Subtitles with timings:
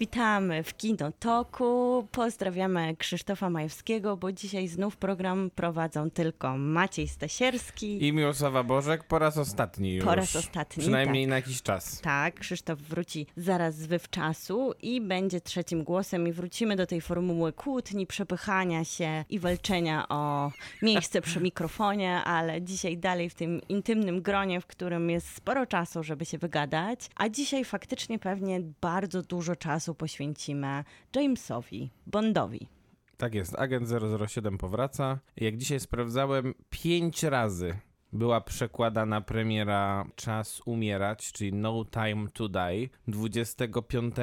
[0.00, 2.06] Witamy w Kinotoku.
[2.12, 8.06] Pozdrawiamy Krzysztofa Majewskiego, bo dzisiaj znów program prowadzą tylko Maciej Stasierski.
[8.06, 10.04] I Miłosława Bożek po raz ostatni już.
[10.04, 11.30] Po raz ostatni, Przynajmniej tak.
[11.30, 12.00] na jakiś czas.
[12.00, 17.52] Tak, Krzysztof wróci zaraz z wywczasu i będzie trzecim głosem i wrócimy do tej formuły
[17.52, 24.22] kłótni, przepychania się i walczenia o miejsce przy mikrofonie, ale dzisiaj dalej w tym intymnym
[24.22, 29.56] gronie, w którym jest sporo czasu, żeby się wygadać, a dzisiaj faktycznie pewnie bardzo dużo
[29.56, 30.84] czasu poświęcimy
[31.16, 32.68] Jamesowi Bondowi.
[33.16, 33.88] Tak jest, agent
[34.28, 35.18] 007 powraca.
[35.36, 37.78] Jak dzisiaj sprawdzałem, pięć razy
[38.12, 44.14] była przekładana premiera Czas umierać, czyli No Time to Die, 25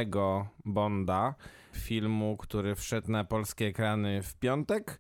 [0.66, 1.36] Bonda,
[1.74, 5.00] filmu, który wszedł na polskie ekrany w piątek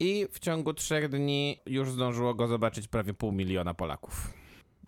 [0.00, 4.39] i w ciągu trzech dni już zdążyło go zobaczyć prawie pół miliona Polaków.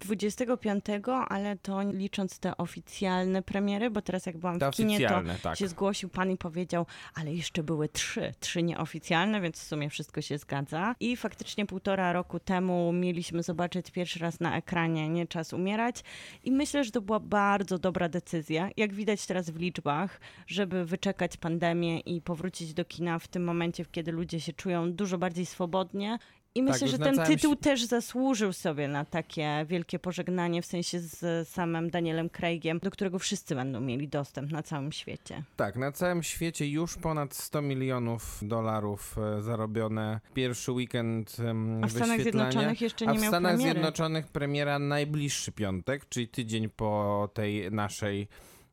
[0.04, 0.84] 25,
[1.28, 5.58] ale to licząc te oficjalne premiery, bo teraz jak byłam Te w kinie, to tak.
[5.58, 10.20] się zgłosił pan i powiedział, ale jeszcze były trzy, trzy nieoficjalne, więc w sumie wszystko
[10.20, 10.94] się zgadza.
[11.00, 16.02] I faktycznie półtora roku temu mieliśmy zobaczyć pierwszy raz na ekranie Nie czas umierać
[16.44, 21.36] i myślę, że to była bardzo dobra decyzja, jak widać teraz w liczbach, żeby wyczekać
[21.36, 26.18] pandemię i powrócić do kina w tym momencie, kiedy ludzie się czują dużo bardziej swobodnie.
[26.54, 30.66] I myślę, Tak, że ten tytuł świ- też zasłużył sobie na takie wielkie pożegnanie, w
[30.66, 35.42] sensie z samym Danielem Craigiem, do którego wszyscy będą mieli dostęp na całym świecie.
[35.56, 40.20] Tak, na całym świecie już ponad 100 milionów dolarów e, zarobione.
[40.34, 41.36] Pierwszy weekend
[41.82, 42.20] A w Stanach.
[42.20, 43.72] Zjednoczonych jeszcze A nie w miał Stanach premiery.
[43.72, 48.28] Zjednoczonych premiera najbliższy piątek, czyli tydzień po tej naszej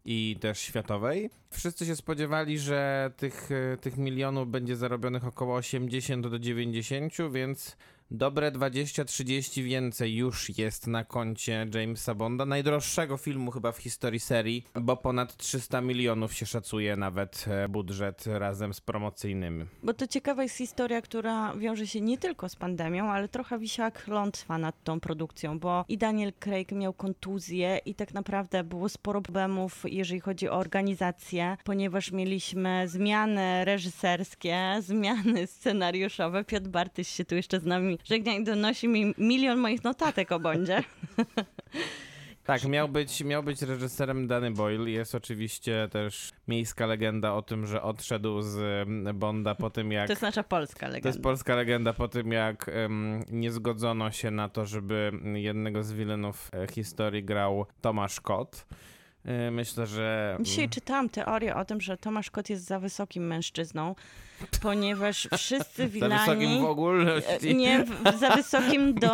[0.06, 1.30] i też światowej.
[1.52, 7.78] Wszyscy się spodziewali, że tych, e, tych milionów będzie zarobionych około 80 do 90, więc
[8.12, 14.66] dobre 20-30 więcej już jest na koncie Jamesa Bonda, najdroższego filmu chyba w historii serii,
[14.76, 19.68] bo ponad 300 milionów się szacuje nawet e, budżet razem z promocyjnym.
[19.84, 23.82] Bo to ciekawa jest historia, która wiąże się nie tylko z pandemią, ale trochę wisi
[23.82, 28.90] jak klątwa nad tą produkcją, bo i Daniel Craig miał kontuzję i tak naprawdę było
[28.90, 36.44] sporo problemów, jeżeli chodzi o organizację, ponieważ mieliśmy zmiany reżyserskie, zmiany scenariuszowe.
[36.44, 40.40] Piotr Bartyś się tu jeszcze z nami żegna i donosi mi milion moich notatek o
[40.40, 40.84] Bondzie.
[42.44, 44.90] Tak, miał być, miał być reżyserem Danny Boyle.
[44.92, 48.58] Jest oczywiście też miejska legenda o tym, że odszedł z
[48.88, 51.24] em, Bonda po tym, jak To jest nasza polska To jest legenda.
[51.24, 56.50] polska legenda po tym, jak em, nie zgodzono się na to, żeby jednego z wilenów
[56.54, 58.66] e, historii grał Tomasz Kot.
[59.26, 60.38] E, myślę, że.
[60.42, 63.96] Dzisiaj czytałam teorię o tym, że Tomasz Kot jest za wysokim mężczyzną,
[64.62, 66.62] ponieważ wszyscy Za wysokim wilani...
[66.62, 67.50] w ogólności.
[67.50, 67.86] E, Nie,
[68.20, 69.10] za wysokim do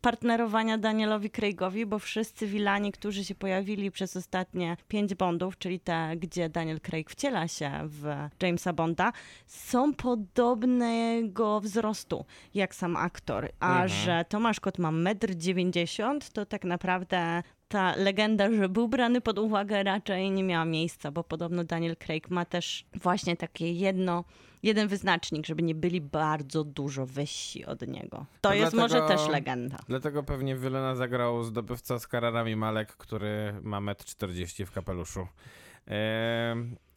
[0.00, 6.16] partnerowania Danielowi Craigowi, bo wszyscy wilani, którzy się pojawili przez ostatnie pięć Bondów, czyli te,
[6.16, 9.12] gdzie Daniel Craig wciela się w Jamesa Bonda,
[9.46, 13.48] są podobnego wzrostu jak sam aktor.
[13.60, 17.42] A że Tomasz Kot ma 1,90 m, to tak naprawdę
[17.72, 22.30] ta legenda, że był brany pod uwagę raczej nie miała miejsca, bo podobno Daniel Craig
[22.30, 24.24] ma też właśnie takie jedno,
[24.62, 28.26] jeden wyznacznik, żeby nie byli bardzo dużo wyżsi od niego.
[28.40, 29.76] To No jest dlatego- może też legenda.
[29.88, 35.26] Dlatego pewnie Wylena zagrał zdobywca z Kararami Malek, który ma 1,40 m w kapeluszu.
[35.88, 35.94] E,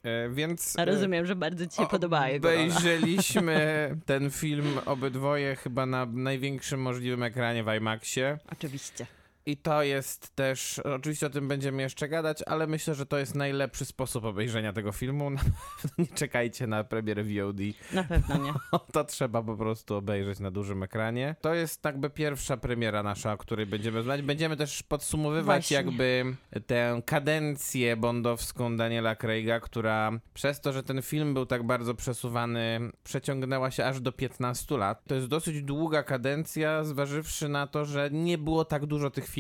[0.04, 0.80] e, więc.
[0.80, 2.48] e, Rozumiem, że bardzo ci się podobała jego.
[2.48, 3.56] Obejrzeliśmy
[4.06, 8.38] ten film obydwoje chyba na największym możliwym ekranie w IMAXie.
[8.52, 9.06] Oczywiście.
[9.48, 13.36] I to jest też, oczywiście o tym będziemy jeszcze gadać, ale myślę, że to jest
[13.36, 15.30] najlepszy sposób obejrzenia tego filmu.
[15.36, 15.40] Na
[15.82, 17.58] pewno nie czekajcie na premierę VOD.
[17.94, 18.54] Na pewno nie.
[18.94, 21.36] To trzeba po prostu obejrzeć na dużym ekranie.
[21.42, 24.22] To jest jakby pierwsza premiera nasza, o której będziemy znać.
[24.22, 25.78] Będziemy też podsumowywać Właśnie.
[25.78, 26.36] jakby
[26.68, 32.80] tę kadencję bondowską Daniela Craiga, która przez to, że ten film był tak bardzo przesuwany,
[33.04, 35.04] przeciągnęła się aż do 15 lat.
[35.08, 39.35] To jest dosyć długa kadencja, zważywszy na to, że nie było tak dużo tych filmów,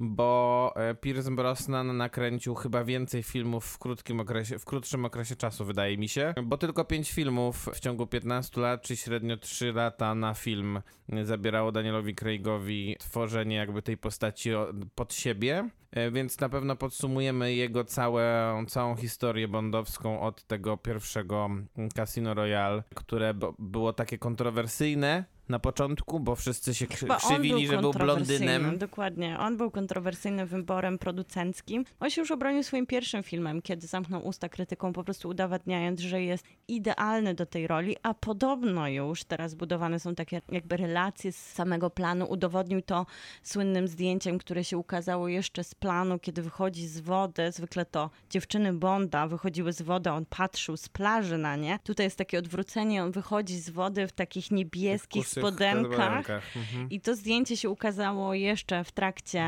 [0.00, 5.64] bo e, Pierce Brosnan nakręcił chyba więcej filmów w krótkim okresie, w krótszym okresie czasu,
[5.64, 10.14] wydaje mi się, bo tylko 5 filmów w ciągu 15 lat, czy średnio 3 lata
[10.14, 10.80] na film
[11.22, 14.50] zabierało Danielowi Craigowi tworzenie jakby tej postaci
[14.94, 15.70] pod siebie.
[15.90, 21.50] E, Więc na pewno podsumujemy jego całe, całą historię bondowską od tego pierwszego
[21.94, 27.92] Casino Royale, które było takie kontrowersyjne, na początku, bo wszyscy się krzy- krzywili, że był
[27.92, 28.78] blondynem.
[28.78, 29.38] Dokładnie.
[29.38, 31.84] On był kontrowersyjnym wyborem producenckim.
[32.00, 36.22] On się już obronił swoim pierwszym filmem, kiedy zamknął usta krytyką, po prostu udowadniając, że
[36.22, 41.52] jest idealny do tej roli, a podobno już teraz budowane są takie jakby relacje z
[41.52, 42.26] samego planu.
[42.30, 43.06] Udowodnił to
[43.42, 47.52] słynnym zdjęciem, które się ukazało jeszcze z planu, kiedy wychodzi z wody.
[47.52, 51.78] Zwykle to dziewczyny Bonda wychodziły z wody, on patrzył z plaży na nie.
[51.84, 56.30] Tutaj jest takie odwrócenie, on wychodzi z wody w takich niebieskich Kusych spodenkach.
[56.56, 56.90] mhm.
[56.90, 59.44] I to zdjęcie się ukazało jeszcze w trakcie,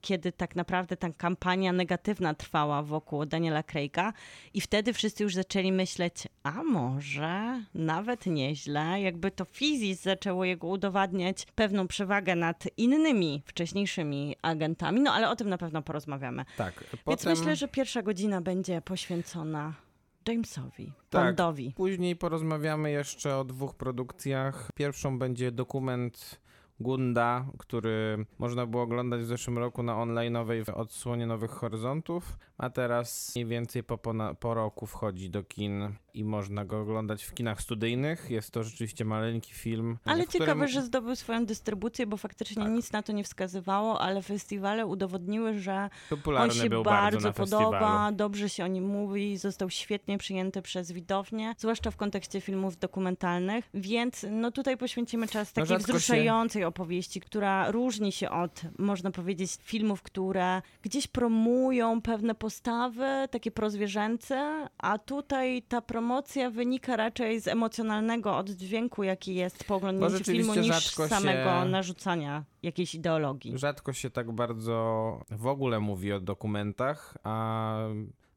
[0.00, 4.12] kiedy tak naprawdę ta kampania negatywna trwała wokół Daniela Craig'a
[4.54, 10.66] i wtedy wszyscy już zaczęli myśleć, a może nawet nieźle, jakby to Fizis zaczęło jego
[10.66, 16.44] udowadniać pewną przewagę nad innymi wcześniejszymi agentami, no ale o tym na pewno porozmawiamy.
[16.56, 17.38] Tak, Więc potem...
[17.38, 19.83] myślę, że pierwsza godzina będzie poświęcona
[20.28, 21.24] Jamesowi, Tak.
[21.24, 21.72] Bondowi.
[21.76, 24.68] Później porozmawiamy jeszcze o dwóch produkcjach.
[24.74, 26.40] Pierwszą będzie dokument
[26.80, 33.32] Gunda, który można było oglądać w zeszłym roku na online'owej odsłonie Nowych Horyzontów, a teraz
[33.34, 33.98] mniej więcej po,
[34.40, 38.30] po roku wchodzi do kin i można go oglądać w kinach studyjnych.
[38.30, 39.98] Jest to rzeczywiście maleńki film.
[40.04, 42.72] Ale którym- ciekawe, że zdobył swoją dystrybucję, bo faktycznie Tak.
[42.72, 47.32] nic na to nie wskazywało, ale festiwale udowodniły, że on popularny się był bardzo, na
[47.32, 48.16] podoba, festiwalu.
[48.16, 53.68] dobrze się o nim mówi, został świetnie przyjęty przez widownię, zwłaszcza w kontekście filmów dokumentalnych,
[53.74, 59.10] więc no tutaj poświęcimy czas No takiej się- wzruszającej opowieści, która różni się od, można
[59.10, 66.03] powiedzieć, filmów, które gdzieś promują pewne postawy, takie prozwierzęce, a tutaj ta promocja
[66.50, 72.44] wynika raczej z emocjonalnego oddźwięku, jaki jest po oglądnięciu rzeczywiście filmu, niż samego się- narzucania
[72.62, 73.58] jakiejś ideologii.
[73.58, 77.76] Rzadko się tak bardzo w ogóle mówi o dokumentach, a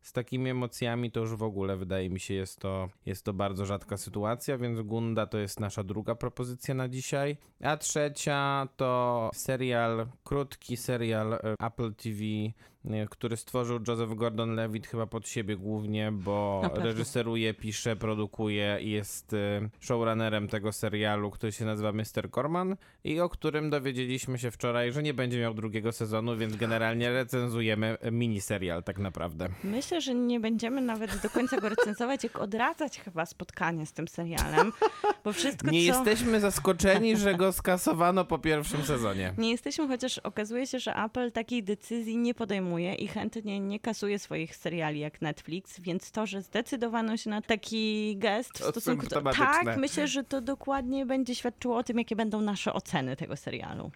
[0.02, 3.66] z takimi emocjami to już w ogóle wydaje mi się jest to, jest to bardzo
[3.66, 7.38] rzadka sytuacja, więc Gunda to jest nasza druga propozycja na dzisiaj.
[7.64, 12.20] A trzecia to serial, krótki serial e, Apple TV,
[13.10, 16.86] który stworzył Joseph Gordon-Levitt chyba pod siebie głównie, bo Na pewno.
[16.86, 22.32] reżyseruje, pisze, produkuje i jest e, showrunnerem tego serialu, który się nazywa Mr.
[22.32, 27.12] Corman i o którym dowiedzieliśmy się wczoraj, że nie będzie miał drugiego sezonu, więc generalnie
[27.14, 29.50] recenzujemy miniserial tak naprawdę.
[29.64, 34.08] Myślę, że nie będziemy nawet do końca go recenzować, jak odradzać chyba spotkanie z tym
[34.08, 34.72] serialem,
[35.24, 35.86] bo wszystko Nie co...
[36.06, 39.34] jesteśmy zaskoczeni, że go skasowano po pierwszym sezonie.
[39.38, 44.20] Nie jesteśmy, chociaż okazuje się, że Apple takiej decyzji nie podejmuje i chętnie nie kasuje
[44.20, 49.08] swoich seriali jak Netflix, więc to, że zdecydowano się na taki gest w To stosunku
[49.08, 49.22] do...
[49.22, 53.92] Tak, myślę, że to dokładnie będzie świadczyło o tym, jakie będą nasze oceny tego serialu.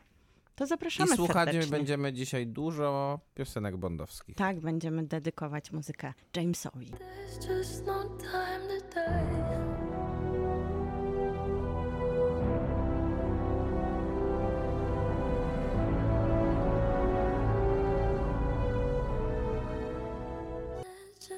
[0.56, 1.72] To I zapraszamy słuchać serdecznie.
[1.72, 4.36] będziemy dzisiaj dużo piosenek bondowskich.
[4.36, 6.92] Tak, będziemy dedykować muzykę Jamesowi.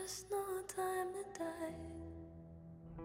[0.04, 1.76] There's just no time to die.
[2.98, 3.04] No.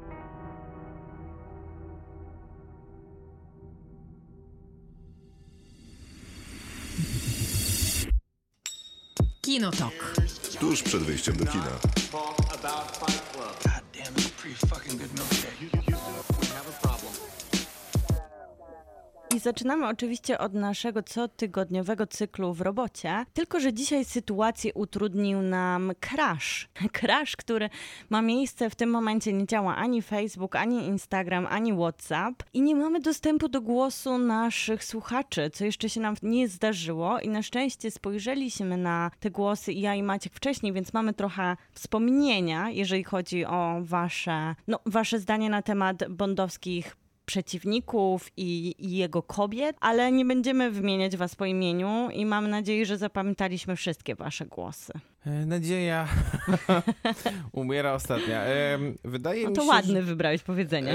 [9.40, 10.14] Kinotok.
[10.60, 11.78] Tuż przed wyjściem do kina.
[12.12, 15.37] God damn, it's pretty fucking good.
[19.38, 26.68] Zaczynamy oczywiście od naszego cotygodniowego cyklu w robocie, tylko że dzisiaj sytuację utrudnił nam crash.
[27.00, 27.70] Crash, który
[28.10, 32.42] ma miejsce w tym momencie, nie działa ani Facebook, ani Instagram, ani WhatsApp.
[32.52, 37.20] I nie mamy dostępu do głosu naszych słuchaczy, co jeszcze się nam nie zdarzyło.
[37.20, 41.56] I na szczęście spojrzeliśmy na te głosy i ja i Maciek wcześniej, więc mamy trochę
[41.72, 46.96] wspomnienia, jeżeli chodzi o wasze, no, wasze zdanie na temat bondowskich
[47.28, 52.86] przeciwników i, i jego kobiet, ale nie będziemy wymieniać was po imieniu i mam nadzieję,
[52.86, 54.92] że zapamiętaliśmy wszystkie wasze głosy.
[55.26, 56.08] E, Nadzieja
[57.52, 58.42] umiera ostatnia.
[58.42, 60.92] Em, Wydaje No mi to się, ładne że- wybrałeś powiedzenie.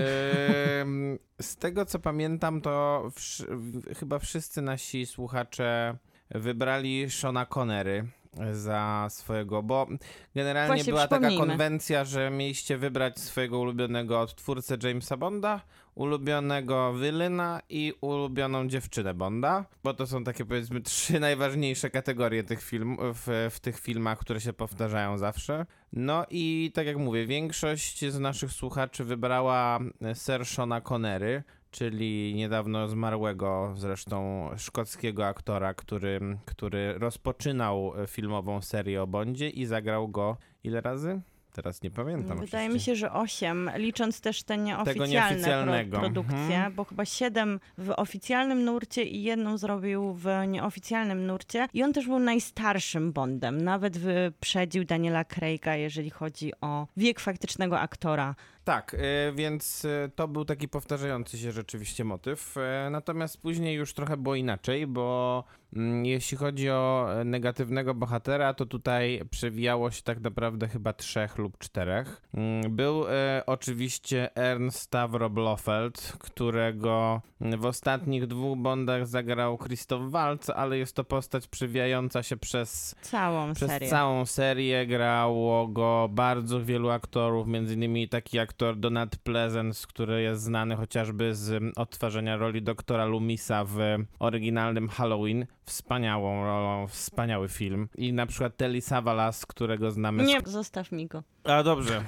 [0.82, 5.98] Em, Z tego co pamiętam, to w- chyba wszyscy nasi słuchacze
[6.32, 8.06] wybrali Shona Connery
[8.52, 9.88] za swojego, bo
[10.36, 15.62] generalnie Właśnie, była taka konwencja, że mieliście wybrać swojego ulubionego odtwórcę Jamesa Bonda,
[15.96, 22.64] ulubionego Wylyna i ulubioną dziewczynę Bonda, bo to są takie powiedzmy trzy najważniejsze kategorie tych
[22.64, 25.66] film, w, w tych filmach, które się powtarzają zawsze.
[25.94, 29.80] No i tak jak mówię, większość z naszych słuchaczy wybrała
[30.14, 39.08] Sir Shona Connery, czyli niedawno zmarłego zresztą szkockiego aktora, który, który rozpoczynał filmową serię o
[39.08, 41.22] Bondzie i zagrał go ile razy?
[41.54, 42.40] Teraz nie pamiętam.
[42.40, 42.92] Wydaje mi oczywiście.
[42.92, 46.74] się, że 8, licząc też te nieoficjalne pro produkcje, Mhm.
[46.74, 51.68] bo chyba 7 w oficjalnym nurcie i jedną zrobił w nieoficjalnym nurcie.
[51.74, 53.62] I on też był najstarszym Bondem.
[53.64, 58.36] Nawet wyprzedził Daniela Craig'a, jeżeli chodzi o wiek faktycznego aktora.
[58.64, 58.98] Tak, y,
[59.36, 62.58] więc y, to był taki powtarzający się rzeczywiście motyw.
[62.58, 65.44] Y, Natomiast później już trochę było inaczej, bo
[65.76, 71.38] mm, jeśli chodzi o e, negatywnego bohatera, to tutaj przewijało się tak naprawdę chyba trzech
[71.38, 72.22] lub czterech.
[72.34, 80.50] Mm, Był e, oczywiście Ernst Stavro Blofeld, którego w ostatnich dwóch Bondach zagrał Christoph Waltz,
[80.56, 83.90] ale jest to postać przewijająca się przez Całą przez serię.
[83.90, 90.42] całą serię grało go bardzo wielu aktorów, między innymi taki aktor Donald Pleasence, który jest
[90.42, 93.78] znany chociażby z mm, odtwarzania roli doktora Lumisa w
[94.20, 95.46] oryginalnym Halloween.
[95.66, 97.90] Wspaniałą rolą, wspaniały film.
[97.98, 101.24] I na przykład Telly Savalas, którego znamy z Nie, zostaw mi go.
[101.44, 102.04] a dobrze.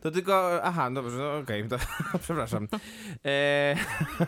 [0.00, 0.60] To tylko.
[0.62, 1.76] Aha, dobrze, no okej, to
[2.24, 2.68] przepraszam.
[3.24, 3.76] E,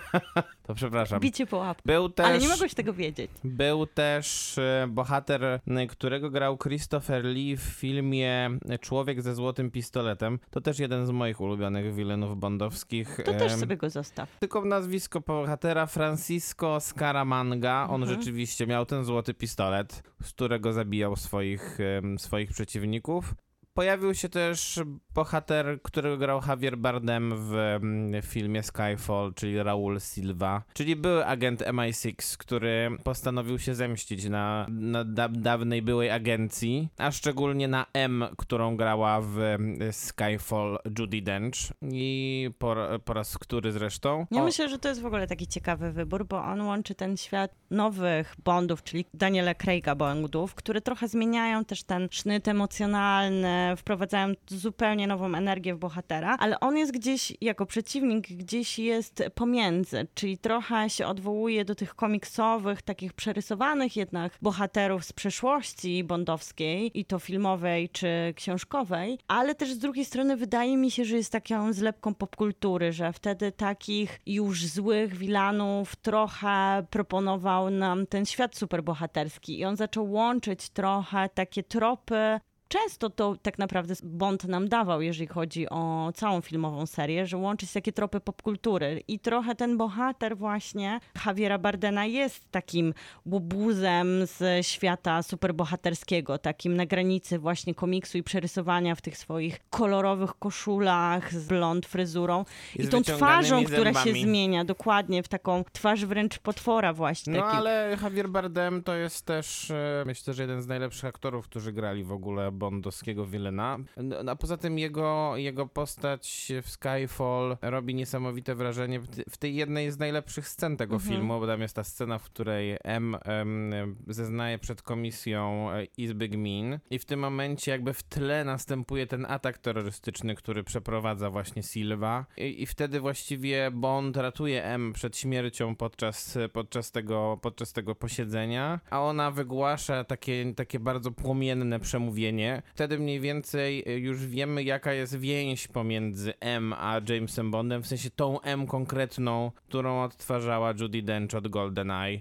[0.67, 1.21] to przepraszam.
[1.21, 1.83] Bicie po łapku.
[1.87, 2.27] Był też.
[2.27, 3.31] Ale nie mogłeś tego wiedzieć.
[3.45, 10.39] Był też e, bohater, którego grał Christopher Lee w filmie Człowiek ze złotym pistoletem.
[10.51, 13.17] To też jeden z moich ulubionych wilenów bondowskich.
[13.25, 14.29] To też sobie go zostaw.
[14.41, 17.87] Tylko nazwisko bohatera Francisco Scaramanga.
[17.91, 18.19] On Mhm.
[18.21, 21.79] rzeczywiście miał ten złoty pistolet, z którego zabijał swoich,
[22.19, 23.35] swoich przeciwników.
[23.79, 24.81] Pojawił się też
[25.15, 31.61] bohater, którego grał Javier Bardem w mm, filmie Skyfall, czyli Raul Silva, czyli były agent
[31.61, 38.25] MI6, który postanowił się zemścić na, na da dawnej byłej agencji, a szczególnie na M,
[38.37, 44.27] którą grała w mm, Skyfall Judy Dench i po, po raz który zresztą.
[44.31, 47.17] Ja O- myślę, że to jest w ogóle taki ciekawy wybór, bo on łączy ten
[47.17, 54.33] świat nowych Bondów, czyli Daniela Craig'a Bondów, które trochę zmieniają też ten sznyt emocjonalny, wprowadzają
[54.49, 60.39] zupełnie nową energię w bohatera, ale on jest gdzieś, jako przeciwnik, gdzieś jest pomiędzy, czyli
[60.39, 67.19] trochę się odwołuje do tych komiksowych, takich przerysowanych jednak bohaterów z przeszłości bondowskiej, i to
[67.19, 72.15] filmowej czy książkowej, ale też z drugiej strony wydaje mi się, że jest taką zlepką
[72.15, 79.77] popkultury, że wtedy takich już złych wilanów trochę proponował nam ten świat superbohaterski i on
[79.77, 86.13] zaczął łączyć trochę takie tropy Często to tak naprawdę Bond nam dawał, jeżeli chodzi o
[86.15, 89.03] całą filmową serię, że łączyć takie tropy popkultury.
[89.09, 92.95] I trochę ten bohater właśnie Javiera Bardena jest takim
[93.27, 100.35] łobuzem z świata superbohaterskiego, takim na granicy właśnie komiksu i przerysowania w tych swoich kolorowych
[100.39, 102.45] koszulach z blond fryzurą.
[102.77, 107.33] I I, tą twarzą, która się zmienia dokładnie w taką twarz wręcz potwora właśnie.
[107.33, 111.45] No taki- ale Javier Bardem to jest też, e, myślę, że jeden z najlepszych aktorów,
[111.45, 113.79] którzy grali w ogóle bondowskiego wilena.
[113.97, 119.01] No, a poza tym jego, jego postać w Skyfall robi niesamowite wrażenie
[119.31, 121.13] w, tej jednej z najlepszych scen tego Mhm.
[121.13, 126.29] filmu, bo tam jest ta scena, w której M em, zeznaje przed komisją e, Izby
[126.29, 131.63] Gmin i w tym momencie jakby w tle następuje ten atak terrorystyczny, który przeprowadza właśnie
[131.63, 137.95] Silva i, i wtedy właściwie Bond ratuje M przed śmiercią podczas, podczas, tego, podczas tego
[137.95, 142.48] posiedzenia, a ona wygłasza takie, takie bardzo płomienne przemówienie.
[142.75, 147.87] Wtedy mniej więcej y, już wiemy, jaka jest więź pomiędzy M a Jamesem Bondem, w
[147.87, 152.21] sensie tą M konkretną, którą odtwarzała Judy Dench od GoldenEye.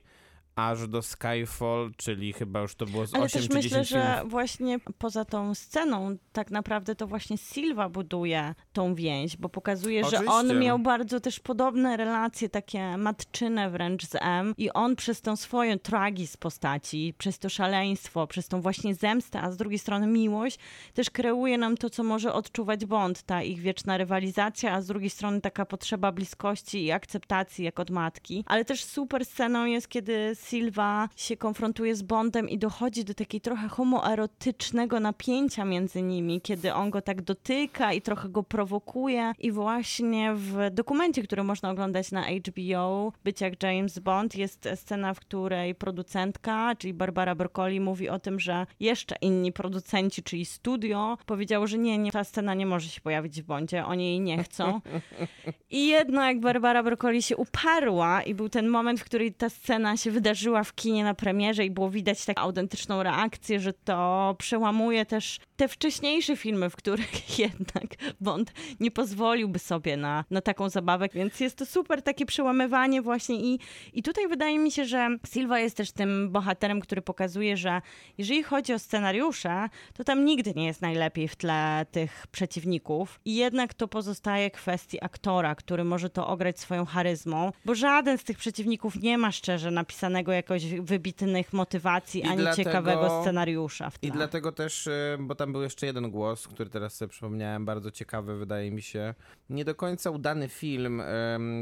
[0.58, 3.90] Aż do Skyfall, czyli chyba już to było z Ale 8 też czy myślę, 10
[3.90, 10.04] że właśnie poza tą sceną, tak naprawdę to właśnie Silva buduje tą więź, bo pokazuje,
[10.04, 10.60] że on Oczywiście.
[10.60, 15.80] miał bardzo też podobne relacje, takie matczyne wręcz z M i on przez tą swoją
[15.80, 20.60] tragizm postaci, przez to szaleństwo, przez tą właśnie zemstę, a z drugiej strony miłość,
[20.94, 25.10] też kreuje nam to, co może odczuwać Bond, ta ich wieczna rywalizacja, a z drugiej
[25.10, 28.44] strony taka potrzeba bliskości i akceptacji jak od matki.
[28.48, 33.42] Ale też super sceną jest, kiedy Silva się konfrontuje z Bondem i dochodzi do takiej
[33.42, 39.34] trochę homoerotycznego napięcia między nimi, kiedy on go tak dotyka i trochę go prowokuje.
[39.40, 45.14] I właśnie w dokumencie, który można oglądać na HBO, Być jak James Bond, jest scena,
[45.14, 51.18] w której producentka, czyli Barbara Broccoli, mówi o tym, że jeszcze inni producenci, czyli studio,
[51.26, 54.44] powiedziało, że nie, nie, ta scena nie może się pojawić w Bondzie, oni jej nie
[54.44, 54.82] chcą.
[55.70, 60.12] I jednak Barbara Broccoli się uparła i był ten moment, w którym ta scena się
[60.12, 65.06] wydarzyła wydarzyła w kinie na premierze i było widać taką autentyczną reakcję, że to przełamuje
[65.06, 67.84] też te wcześniejsze filmy, w których jednak
[68.22, 73.36] Bond nie pozwoliłby sobie na, na taką zabawę, więc jest to super takie przełamywanie właśnie
[73.36, 73.60] i,
[73.94, 77.82] i tutaj wydaje mi się, że Silva jest też tym bohaterem, który pokazuje, że
[78.18, 83.36] jeżeli chodzi o scenariusze, to tam nigdy nie jest najlepiej w tle tych przeciwników i
[83.36, 88.38] jednak to pozostaje kwestii aktora, który może to ograć swoją charyzmą, bo żaden z tych
[88.38, 94.10] przeciwników nie ma szczerze napisanego jakoś wybitnych motywacji, I ani dlatego- ciekawego scenariusza w tle.
[94.10, 97.92] I dlatego też, y, bo tam był jeszcze jeden głos, który teraz sobie przypomniałem, bardzo
[97.92, 99.14] ciekawy, wydaje mi się.
[99.50, 101.02] Nie do końca udany film.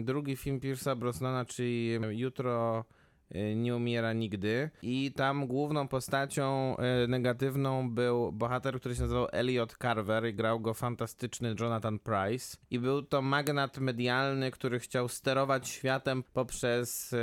[0.04, 2.86] Drugi film Pierce'a Brosnana, czyli Jutro
[3.56, 4.70] nie umiera nigdy.
[4.82, 10.60] I tam główną postacią y, negatywną był bohater, który się nazywał Elliot Carver i grał
[10.60, 12.58] go fantastyczny Jonathan Price.
[12.72, 17.16] I był to magnat medialny, który chciał sterować światem poprzez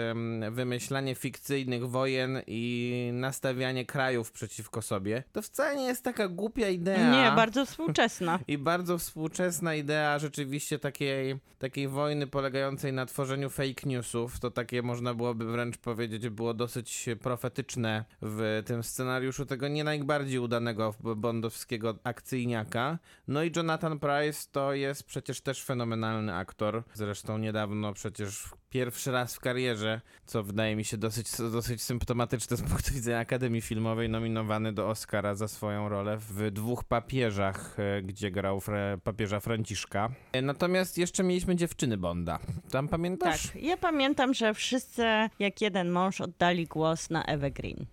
[0.51, 5.23] wymyślanie fikcyjnych wojen i nastawianie krajów przeciwko sobie.
[5.33, 7.11] To wcale nie jest taka głupia idea.
[7.11, 8.39] Nie, bardzo współczesna.
[8.49, 14.41] I bardzo współczesna idea rzeczywiście takiej, takiej wojny polegającej na tworzeniu fake newsów.
[14.41, 20.39] To takie można byłoby wręcz powiedzieć, było dosyć profetyczne w tym scenariuszu tego nie najbardziej
[20.39, 22.99] udanego bondowskiego akcyjniaka.
[23.29, 26.83] No i Jonathan Price to jest przecież też fenomenalny aktor.
[26.95, 32.63] Zresztą niedawno przecież pierwszy raz w karierze, co wydaje mi się dosyć, dosyć symptomatyczne z
[32.63, 38.31] punktu widzenia Akademii Filmowej, nominowany do Oscara za swoją rolę w dwóch papieżach, e, gdzie
[38.31, 40.09] grał fre, papieża Franciszka.
[40.33, 42.39] E, Natomiast jeszcze mieliśmy dziewczyny Bonda.
[42.71, 43.47] Tam pamiętasz?
[43.47, 45.03] Tak, ja pamiętam, że wszyscy
[45.39, 47.87] jak jeden mąż oddali głos na Ewę Green.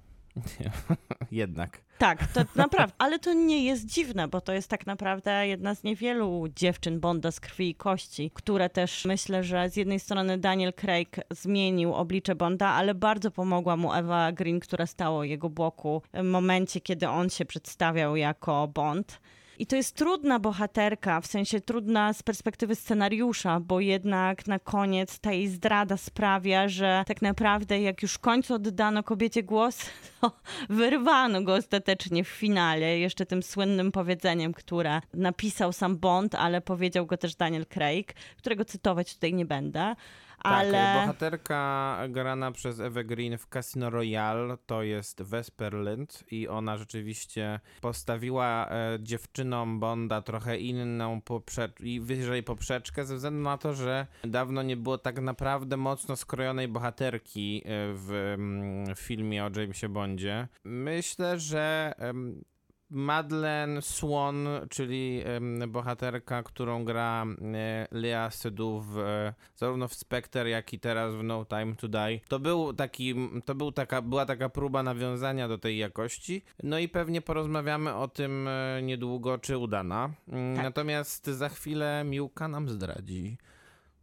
[1.31, 1.81] Jednak.
[1.97, 5.83] Tak, to naprawdę, ale to nie jest dziwne, bo to jest tak naprawdę jedna z
[5.83, 10.73] niewielu dziewczyn Bonda z krwi i kości, które też myślę, że z jednej strony Daniel
[10.73, 16.23] Craig zmienił oblicze Bonda, ale bardzo pomogła mu Ewa Green, która stała jego boku w
[16.23, 19.19] momencie, kiedy on się przedstawiał jako Bond.
[19.59, 25.19] I to jest trudna bohaterka, w sensie trudna z perspektywy scenariusza, bo jednak na koniec
[25.19, 29.85] ta jej zdrada sprawia, że tak naprawdę jak już w końcu oddano kobiecie głos,
[30.21, 30.31] to
[30.69, 37.05] wyrwano go ostatecznie w finale, jeszcze tym słynnym powiedzeniem, które napisał sam Bond, ale powiedział
[37.05, 39.95] go też Daniel Craig, którego cytować tutaj nie będę.
[40.43, 46.47] Ale Tak, bohaterka grana przez Ewę Green w Casino Royale to jest Vesper Lind i
[46.47, 53.57] ona rzeczywiście postawiła e, dziewczynom Bonda trochę inną poprze- i wyżej poprzeczkę ze względu na
[53.57, 59.49] to, że dawno nie było tak naprawdę mocno skrojonej bohaterki e, w mm, filmie o
[59.59, 60.47] Jamesie Bondzie.
[60.63, 62.43] Myślę, że em,
[62.89, 65.23] Madeleine Swan, czyli
[65.67, 71.45] bohaterka, którą gra e, Lea Seydoux e, zarówno w Spectre, jak i teraz w No
[71.45, 72.19] Time to Die.
[72.27, 76.43] To był taki, to był taka, była taka próba nawiązania do tej jakości.
[76.63, 80.09] No i pewnie porozmawiamy o tym e, niedługo, czy udana.
[80.27, 80.63] Mm, Tak.
[80.63, 83.37] Natomiast za chwilę Miłka nam zdradzi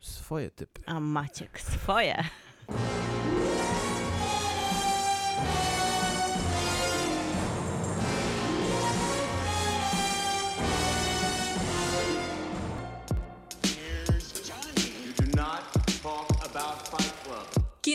[0.01, 0.81] swoje typy.
[0.87, 2.25] a Maciek swoje.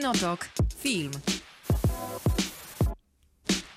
[0.02, 0.50] Kinotok.
[0.82, 1.41] Film.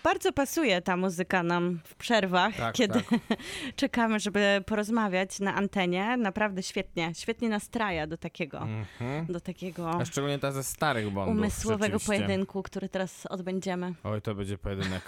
[0.05, 3.21] Bardzo pasuje ta muzyka nam w przerwach, Tak, kiedy tak.
[3.77, 6.17] czekamy, żeby porozmawiać na antenie.
[6.17, 9.27] Naprawdę świetnie, świetnie nastraja do takiego, Mhm.
[9.27, 11.37] do takiego A szczególnie ta ze starych Bondów.
[11.39, 13.95] umysłowego pojedynku, który teraz odbędziemy.
[14.05, 15.03] Oj, to będzie pojedynek.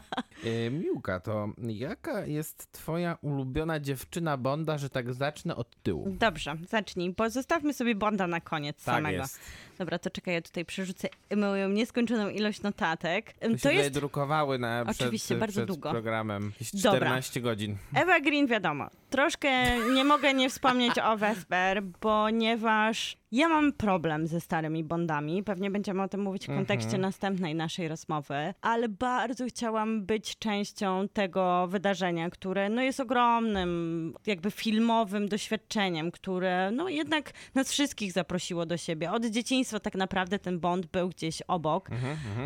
[0.66, 6.16] e, Miłka, to jaka jest twoja ulubiona dziewczyna Bonda, że tak zacznę od tyłu?
[6.20, 9.18] Dobrze, zacznij, bo zostawmy sobie Bonda na koniec Tak samego.
[9.22, 9.40] jest.
[9.78, 13.32] Dobra, to czekaj, ja tutaj przerzucę moją nieskończoną ilość notatek.
[13.62, 13.92] To jest
[14.58, 15.90] na, Oczywiście, przed, bardzo przed długo.
[15.90, 16.52] programem.
[16.60, 16.98] Jakieś Dobra.
[16.98, 17.76] 14 godzin.
[17.94, 18.90] Ewa Green, wiadomo.
[19.10, 25.42] Troszkę nie mogę nie wspomnieć o Vesper, ponieważ ja mam problem ze starymi Bondami.
[25.42, 31.08] Pewnie będziemy o tym mówić w kontekście następnej naszej rozmowy, ale bardzo chciałam być częścią
[31.12, 38.66] tego wydarzenia, które no, jest ogromnym, jakby filmowym doświadczeniem, które no, jednak nas wszystkich zaprosiło
[38.66, 39.12] do siebie.
[39.12, 41.90] Od dzieciństwa tak naprawdę ten Bond był gdzieś obok,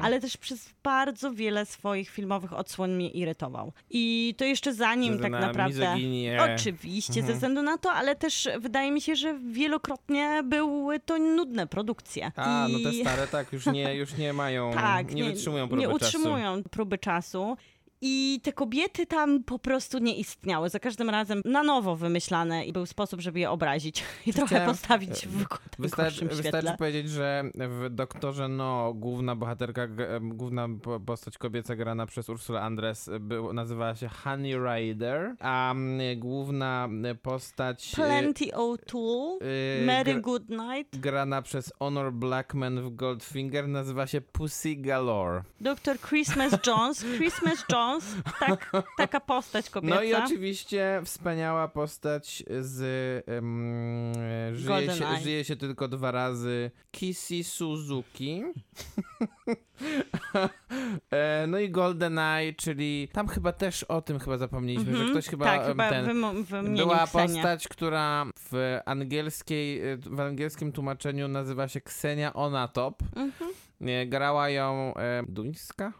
[0.02, 3.72] ale też przez bardzo wiele swoich filmowych odsłon mnie irytował.
[3.90, 5.80] I to jeszcze zanim tak na naprawdę.
[5.80, 6.42] mizoginię.
[6.54, 11.66] Oczywiście, ze względu na to, ale też wydaje mi się, że wielokrotnie były to nudne
[11.66, 12.32] produkcje.
[12.36, 12.72] A, I...
[12.72, 16.06] no te stare tak już nie, już nie mają, tak, nie, wytrzymują próby nie czasu.
[16.06, 17.56] utrzymują próby czasu.
[18.04, 20.70] I te kobiety tam po prostu nie istniały.
[20.70, 24.70] Za każdym razem na nowo wymyślane i był sposób, żeby je obrazić i trochę Chciałem-
[24.70, 25.44] postawić w
[25.78, 26.42] Wystarczy, gorszym świetle.
[26.42, 29.88] wystarczy powiedzieć, że w Doktorze No główna bohaterka,
[30.20, 35.74] główna po- postać kobieca grana przez Ursulę Andres był, nazywała się Honey Rider, a
[36.16, 36.88] główna
[37.22, 39.36] postać y, Plenty O'Toole,
[39.82, 45.42] y, Mary Goodnight, grana przez Honor Blackman w Goldfinger nazywa się Pussy Galore.
[45.60, 45.98] Dr.
[46.00, 47.04] Christmas Jones.
[47.16, 47.91] Christmas Jones,
[48.40, 49.94] tak, taka postać kobieca.
[49.94, 52.82] No i oczywiście wspaniała postać z
[53.28, 54.12] em,
[54.56, 58.42] żyje, się, żyje się tylko dwa razy Kissy Suzuki.
[61.10, 65.10] E, no i GoldenEye, czyli tam chyba też o tym chyba zapomnieliśmy, że Mhm.
[65.10, 66.04] ktoś chyba, tak, chyba ten
[66.76, 73.02] była postać, która w angielskiej, w angielskim tłumaczeniu nazywa się Ksenia Onatop.
[73.16, 73.50] Mhm.
[73.80, 75.92] Nie, grała ją e, duńska?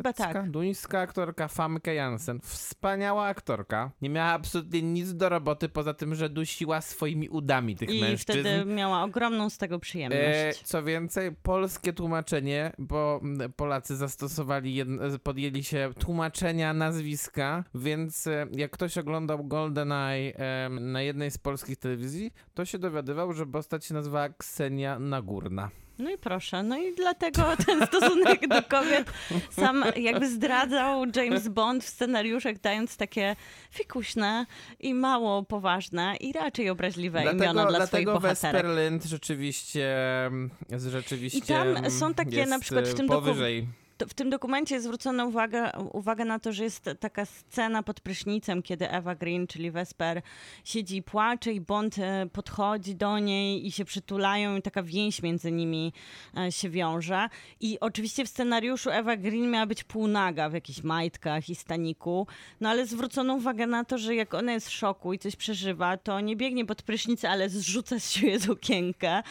[0.00, 0.32] Szwedzka?
[0.32, 0.50] tak.
[0.50, 2.40] Duńska aktorka Famke Jansen.
[2.40, 3.90] Wspaniała aktorka.
[4.02, 8.40] Nie miała absolutnie nic do roboty, poza tym, że dusiła swoimi udami tych I mężczyzn.
[8.40, 10.62] wtedy miała ogromną z tego E, przyjemność.
[10.62, 13.20] co więcej, polskie tłumaczenie, bo
[13.56, 21.02] Polacy zastosowali, jedno, podjęli się tłumaczenia nazwiska, więc e, jak ktoś oglądał GoldenEye e, na
[21.02, 25.70] jednej z polskich telewizji, to się dowiadywał, że postać się nazywa Ksenia Nagórna.
[26.00, 29.12] No i proszę, no i dlatego ten stosunek do kobiet
[29.50, 33.36] sam jakby zdradzał James Bond w scenariuszach, dając takie
[33.70, 34.46] fikuśne
[34.80, 38.66] i mało poważne i raczej obraźliwe imiona dla swoich dlatego bohaterek.
[38.78, 40.50] Lind rzeczywiście, mm,
[40.90, 43.62] rzeczywiście I tam mm, są takie jest na przykład w tym doku- powyżej.
[43.62, 48.00] To w tym dokumencie jest zwrócona uwaga, uwaga na to, że jest taka scena pod
[48.00, 50.22] prysznicem, kiedy Eva Green, czyli Vesper,
[50.64, 55.22] siedzi i płacze i Bond e, podchodzi do niej i się przytulają i taka więź
[55.22, 55.92] między nimi
[56.36, 57.28] e, się wiąże.
[57.60, 62.26] I oczywiście w scenariuszu Eva Green miała być półnaga w jakichś majtkach i staniku,
[62.60, 65.96] no ale zwrócono uwagę na to, że jak ona jest w szoku i coś przeżywa,
[65.96, 69.22] to nie biegnie pod prysznicę, ale zrzuca z siebie z okienka.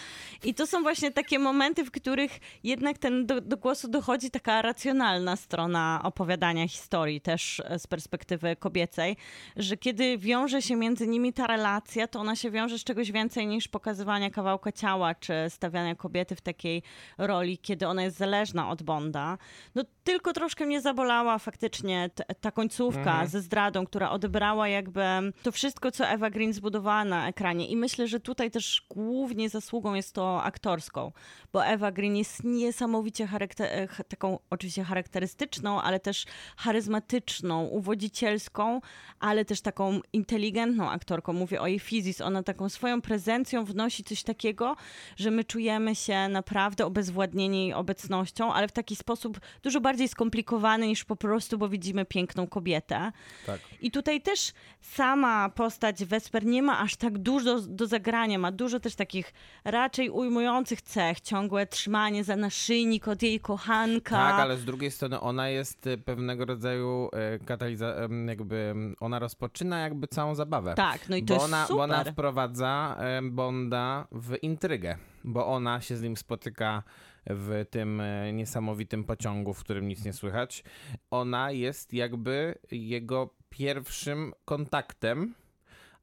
[0.44, 4.59] I to są właśnie takie momenty, w których jednak ten do, do głosu dochodzi taka
[4.62, 9.18] racjonalna strona opowiadania historii, też e, z perspektywy kobiecej,
[9.58, 13.48] że kiedy wiąże się między nimi ta relacja, to ona się wiąże z czegoś więcej
[13.48, 16.84] niż pokazywania kawałka ciała, czy stawiania kobiety w takiej
[17.18, 19.38] roli, kiedy ona jest zależna od Bonda.
[19.76, 22.10] No tylko troszkę mnie zabolała faktycznie
[22.42, 25.02] ta końcówka ze zdradą, która odebrała jakby
[25.44, 27.68] to wszystko, co Eva Green zbudowała na ekranie.
[27.68, 31.12] I myślę, że tutaj też głównie zasługą jest to aktorską,
[31.54, 36.26] bo Eva Green jest niesamowicie charakter- ch- taką oczywiście charakterystyczną, ale też
[36.58, 38.82] charyzmatyczną, uwodzicielską,
[39.20, 41.34] ale też taką inteligentną aktorką.
[41.34, 42.22] Mówię o jej fizis.
[42.22, 44.76] Ona taką swoją prezencją wnosi coś takiego,
[45.18, 50.88] że my czujemy się naprawdę obezwładnieni jej obecnością, ale w taki sposób dużo bardziej skomplikowany
[50.88, 53.12] niż po prostu, bo widzimy piękną kobietę.
[53.46, 53.60] Tak.
[53.82, 58.80] I tutaj też sama postać Vesper nie ma aż tak dużo do zagrania, ma dużo
[58.80, 59.34] też takich
[59.64, 64.29] raczej ujmujących cech, ciągłe trzymanie za naszyjnik od jej kochanka.
[64.32, 69.20] Tak, ale z drugiej strony ona jest e, pewnego rodzaju e, kataliza, em, jakby ona
[69.20, 70.74] rozpoczyna jakby całą zabawę.
[70.76, 71.78] Tak, no i to bo jest ona, super.
[71.78, 76.84] Bo ona wprowadza Bonda w intrygę, bo ona się z nim spotyka
[77.26, 80.64] w tym e, niesamowitym pociągu, w którym nic nie słychać.
[81.12, 85.34] Ona jest jakby jego pierwszym kontaktem,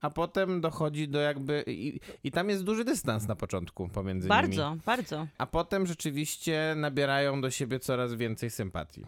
[0.00, 1.64] a potem dochodzi do jakby...
[1.66, 4.28] I, i tam jest duży dystans na początku pomiędzy nimi.
[4.28, 5.26] Bardzo, bardzo.
[5.38, 9.02] A potem rzeczywiście nabierają do siebie coraz więcej sympatii.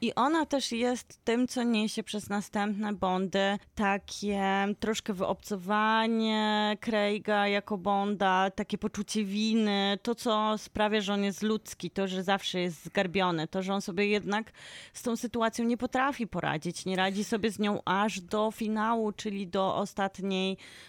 [0.00, 7.78] I ona też jest tym, co niesie przez następne Bondy, takie troszkę wyobcowanie Craiga jako
[7.78, 12.84] Bonda, takie poczucie winy, to, co sprawia, że on jest ludzki, to, że zawsze jest
[12.84, 14.52] zgarbiony, to, że on sobie jednak
[14.92, 19.46] z tą sytuacją nie potrafi poradzić, nie radzi sobie z nią aż do finału, czyli
[19.46, 20.33] do ostatniej,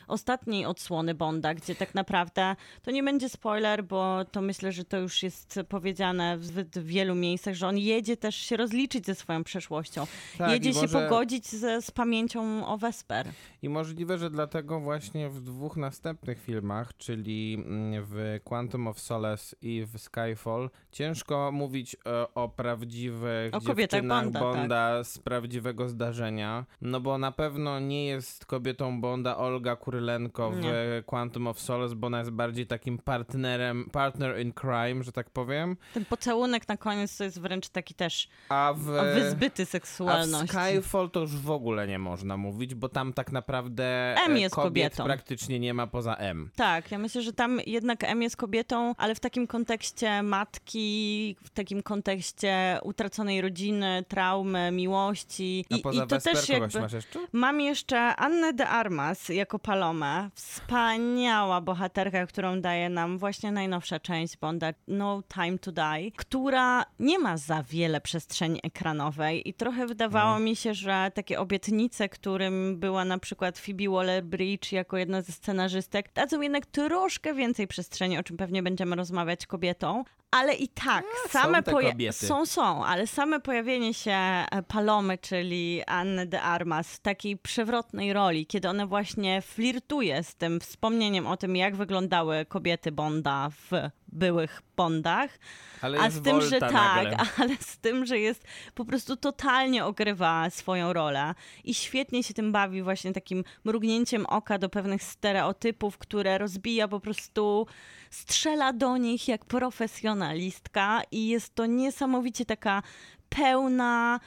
[0.07, 4.97] ostatniej odsłony Bonda, gdzie tak naprawdę, to nie będzie spoiler, bo to myślę, że to
[4.97, 9.43] już jest powiedziane w zbyt wielu miejscach, że on jedzie też się rozliczyć ze swoją
[9.43, 10.07] przeszłością.
[10.37, 13.27] Tak, jedzie się może- pogodzić ze, z pamięcią o Vesper.
[13.61, 19.55] I możliwe, że dlatego właśnie w dwóch następnych filmach, czyli mm, w Quantum of Solace
[19.61, 26.65] i w Skyfall, ciężko mówić e, o prawdziwych O kobietach Bonda, Bonda z prawdziwego zdarzenia,
[26.81, 30.73] no bo na pewno nie jest kobietą Bonda Olga Kurylenko w Nie.
[31.05, 35.77] Quantum of Solace, bo ona jest bardziej takim partnerem, partner in crime, że tak powiem.
[35.93, 40.47] Ten pocałunek na koniec to jest wręcz taki też A w, wyzbyty a w seksualności.
[40.47, 44.55] Skyfall to już w ogóle nie można mówić, bo tam tak naprawdę M e, jest
[44.55, 45.03] kobiet kobietą.
[45.03, 46.49] praktycznie nie ma poza M.
[46.55, 51.49] Tak, ja myślę, że tam jednak M jest kobietą, ale w takim kontekście matki, w
[51.49, 55.65] takim kontekście utraconej rodziny, traumy, miłości.
[55.69, 56.79] I, poza i to Vesper też jakby...
[56.79, 57.19] masz jeszcze?
[57.31, 60.29] Mam jeszcze Annę de Armas jako Palomę.
[60.33, 67.19] Wspaniała bohaterka, którą daje nam właśnie najnowsza część Bonda, No Time to Die, która nie
[67.19, 73.05] ma za wiele przestrzeni ekranowej i trochę wydawało mi się, że takie obietnice, którym była
[73.05, 78.37] na przykład Phoebe Waller-Bridge jako jedna ze scenarzystek, dadzą jednak troszkę więcej przestrzeni, o czym
[78.37, 80.03] pewnie będziemy rozmawiać kobietą.
[80.31, 81.89] Ale i tak, same te poja-
[82.27, 88.13] są, są, ale same pojawienie się e, Palomy, czyli Anny de Armas w takiej przewrotnej
[88.13, 93.71] roli, kiedy ona właśnie flirtuje z tym wspomnieniem o tym, jak wyglądały kobiety Bonda w
[94.15, 95.39] byłych Bondach,
[95.81, 97.17] Ale a jest z tym, że tak, nagle.
[97.39, 98.43] ale z tym, że jest
[98.75, 104.57] po prostu totalnie ogrywa swoją rolę i świetnie się tym bawi właśnie takim mrugnięciem oka
[104.57, 107.67] do pewnych stereotypów, które rozbija po prostu,
[108.09, 112.83] strzela do nich jak profesjonalistka i jest to niesamowicie taka
[113.29, 114.19] pełna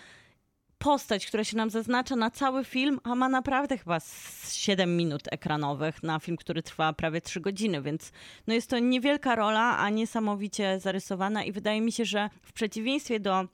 [0.79, 5.23] postać, która się nam zaznacza na cały film, a ma naprawdę chyba z 7 minut
[5.31, 8.13] ekranowych na film, który trwa prawie 3 godziny, więc
[8.47, 13.21] no jest to niewielka rola, a niesamowicie zarysowana i wydaje mi się, że w przeciwieństwie
[13.21, 13.49] do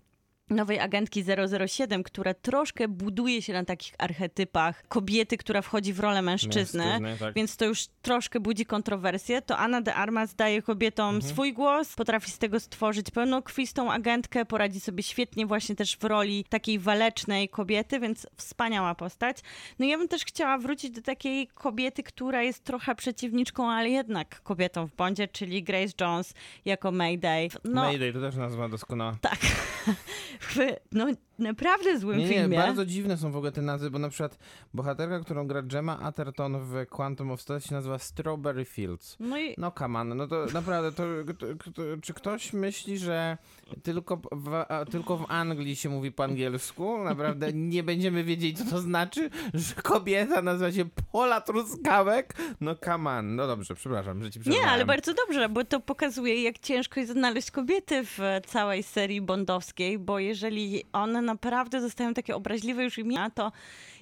[0.50, 1.24] nowej agentki
[1.68, 7.16] 007, która troszkę buduje się na takich archetypach kobiety, która wchodzi w rolę mężczyzny, Mężczyzny,
[7.18, 7.34] tak.
[7.34, 11.32] więc to już troszkę budzi kontrowersję, to Anna de Armas daje kobietom Mhm.
[11.34, 16.44] swój głos, potrafi z tego stworzyć pełnokrwistą agentkę, poradzi sobie świetnie właśnie też w roli
[16.48, 19.36] takiej walecznej kobiety, więc wspaniała postać.
[19.78, 24.40] No ja bym też chciała wrócić do takiej kobiety, która jest trochę przeciwniczką, ale jednak
[24.42, 27.48] kobietą w Bondzie, czyli Grace Jones jako Mayday.
[27.64, 29.16] No Mayday to też nazwa doskonała.
[29.20, 29.38] tak,
[30.40, 32.58] w no, naprawdę złym Nie, nie, filmie.
[32.58, 34.38] bardzo dziwne są w ogóle te nazwy, bo na przykład
[34.74, 39.16] bohaterka, którą gra Gemma Atherton w Quantum of Solace się nazywa Strawberry Fields.
[39.20, 41.04] No i No come on, no to naprawdę, to,
[41.38, 43.38] to, to, czy ktoś myśli, że
[43.82, 46.98] tylko w, a, tylko w Anglii się mówi po angielsku?
[47.04, 52.34] Naprawdę nie będziemy wiedzieć, co to znaczy, że kobieta nazywa się Pola Truskawek?
[52.60, 56.42] No come on, no dobrze, przepraszam, że ci Nie, ale bardzo dobrze, bo to pokazuje,
[56.42, 62.36] jak ciężko jest znaleźć kobiety w całej serii bondowskiej, bo jeżeli one naprawdę zostają takie
[62.36, 63.52] obraźliwe już imiona, to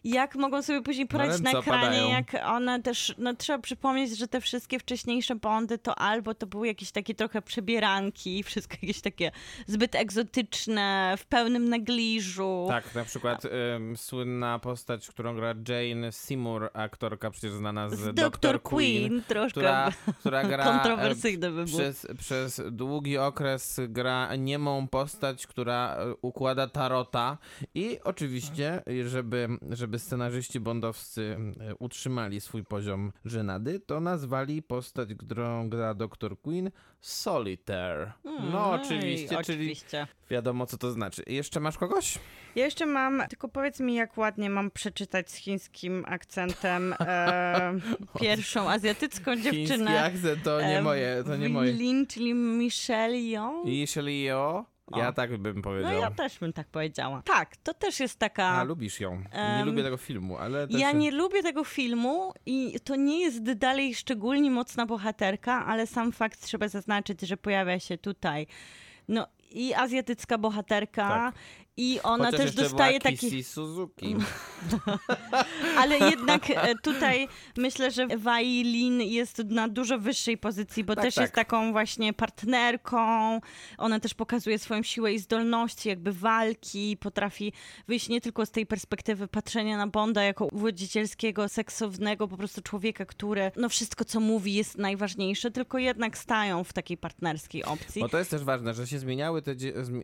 [0.04, 4.28] jak mogą sobie później poradzić na ręce ekranie, jak one też, no trzeba przypomnieć, że
[4.28, 9.30] te wszystkie wcześniejsze Bondy to albo to były jakieś takie trochę przebieranki, wszystko jakieś takie
[9.66, 12.64] zbyt egzotyczne, w pełnym negliżu.
[12.68, 18.14] Tak, na przykład ym, słynna postać, którą gra Jane Seymour, aktorka przecież znana z, Z
[18.14, 18.62] Dr.
[18.62, 21.66] Queen, Queen, troszkę która, która gra kontrowersyjny był.
[21.66, 27.38] przez, przez długi okres gra niemą postać, która e, układa tarota
[27.74, 35.68] i oczywiście, żeby, żeby scenarzyści bondowscy e, utrzymali swój poziom żenady, to nazwali postać, którą
[35.68, 36.40] gra Dr.
[36.40, 38.12] Queen Solitaire.
[38.24, 40.06] No Ej, oczywiście, czyli oczywiście.
[40.30, 41.22] wiadomo co to znaczy.
[41.26, 42.18] Jeszcze masz kogoś?
[42.56, 47.72] Ja jeszcze mam, tylko powiedz mi, jak ładnie mam przeczytać z chińskim akcentem e,
[48.20, 50.02] pierwszą azjatycką Chiński dziewczynę.
[50.04, 51.72] akcent to nie moje, to nie moje.
[51.72, 53.66] Lin, czyli Michelle Yeoh.
[53.66, 53.86] I
[54.96, 55.92] Ja tak bym No powiedział.
[56.00, 57.22] ja też bym tak powiedziała.
[57.22, 58.44] Tak, to też jest taka...
[58.44, 59.16] A, lubisz ją.
[59.16, 60.80] nie Em, lubię tego filmu, ale też...
[60.80, 66.12] Ja nie lubię tego filmu i to nie jest dalej szczególnie mocna bohaterka, ale sam
[66.12, 68.46] fakt trzeba zaznaczyć, że pojawia się tutaj
[69.08, 71.34] no i azjatycka bohaterka Tak.
[71.76, 73.30] I ona Chociaż też dostaje była taki...
[73.30, 74.16] Kissy Suzuki.
[75.78, 81.04] Ale jednak e, tutaj myślę, że Wai Lin jest na dużo wyższej pozycji, bo Tak,
[81.04, 81.22] też tak.
[81.22, 83.40] jest taką właśnie partnerką.
[83.78, 86.96] Ona też pokazuje swoją siłę i zdolności, jakby walki.
[86.96, 87.52] Potrafi
[87.88, 93.04] wyjść nie tylko z tej perspektywy patrzenia na Bonda jako uwodzicielskiego, seksownego po prostu człowieka,
[93.06, 98.02] który no wszystko co mówi jest najważniejsze, tylko jednak stają w takiej partnerskiej opcji.
[98.02, 99.54] Bo to jest też ważne, że się zmieniały te.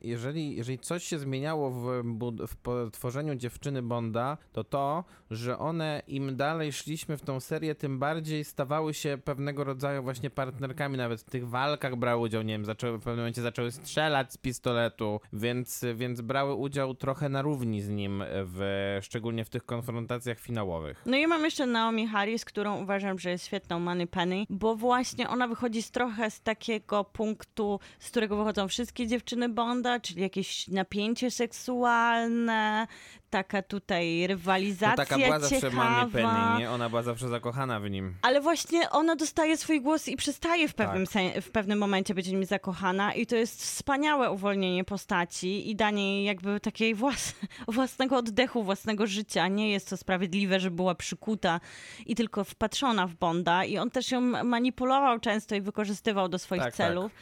[0.02, 5.59] Jeżeli, jeżeli coś się zmieniało w, bud- w po- tworzeniu dziewczyny Bonda, to to, że
[5.59, 10.97] one im dalej szliśmy w tą serię, tym bardziej stawały się pewnego rodzaju właśnie partnerkami.
[10.97, 14.37] Nawet w tych walkach brały udział, nie wiem, zaczęły, w pewnym momencie zaczęły strzelać z
[14.37, 20.38] pistoletu, więc, więc brały udział trochę na równi z nim, w, szczególnie w tych konfrontacjach
[20.38, 21.03] finałowych.
[21.07, 25.29] No i mam jeszcze Naomi Harris, którą uważam, że jest świetną Money Penny, bo właśnie
[25.29, 30.68] ona wychodzi z trochę z takiego punktu, z którego wychodzą wszystkie dziewczyny Bonda, czyli jakieś
[30.68, 32.87] napięcie seksualne, seksualne,
[33.31, 35.91] taka tutaj No rywalizacja taka była zawsze ciekawa.
[35.91, 36.71] Mamie Penny, nie?
[36.71, 38.14] Ona była zawsze zakochana w nim.
[38.23, 41.43] Ale właśnie ona dostaje swój głos i przestaje w pewnym, Tak.
[41.45, 46.25] w pewnym momencie być nim zakochana i to jest wspaniałe uwolnienie postaci i danie jej
[46.25, 47.35] jakby takiej włas
[47.69, 49.49] własnego oddechu, własnego życia.
[49.49, 51.61] Nie jest to sprawiedliwe, że była przykuta
[52.07, 56.62] i tylko wpatrzona w Bonda i on też ją manipulował często i wykorzystywał do swoich
[56.62, 56.87] Tak, tak.
[56.88, 57.12] celów.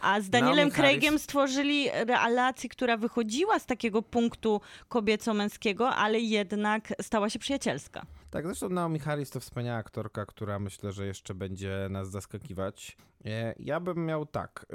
[0.00, 5.55] A z Danielem Naomi Craigiem Harris- stworzyli relację, która wychodziła z takiego punktu kobieco-męskiego,
[5.96, 8.06] ale jednak stała się przyjacielska.
[8.30, 12.96] Tak, zresztą Naomi Harris to wspaniała aktorka, która myślę, że jeszcze będzie nas zaskakiwać.
[13.24, 14.66] E, Ja bym miał tak.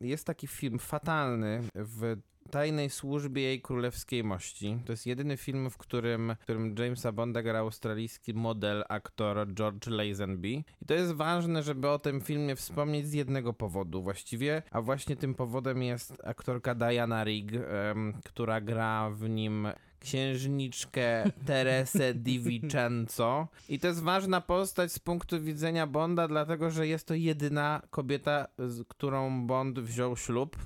[0.00, 2.16] Jest taki film fatalny w
[2.50, 4.78] tajnej służbie jej królewskiej mości.
[4.86, 9.86] To jest jedyny film, w którym, w którym Jamesa Bonda gra australijski model, aktor George
[9.86, 10.48] Lazenby.
[10.48, 15.16] I to jest ważne, żeby o tym filmie wspomnieć z jednego powodu właściwie, a właśnie
[15.16, 19.68] tym powodem jest aktorka Diana Rigg, em, która gra w nim
[20.00, 23.48] księżniczkę Teresę Di Vincenzo.
[23.68, 28.46] I to jest ważna postać z punktu widzenia Bonda, dlatego że jest to jedyna kobieta,
[28.58, 30.56] z którą Bond wziął ślub.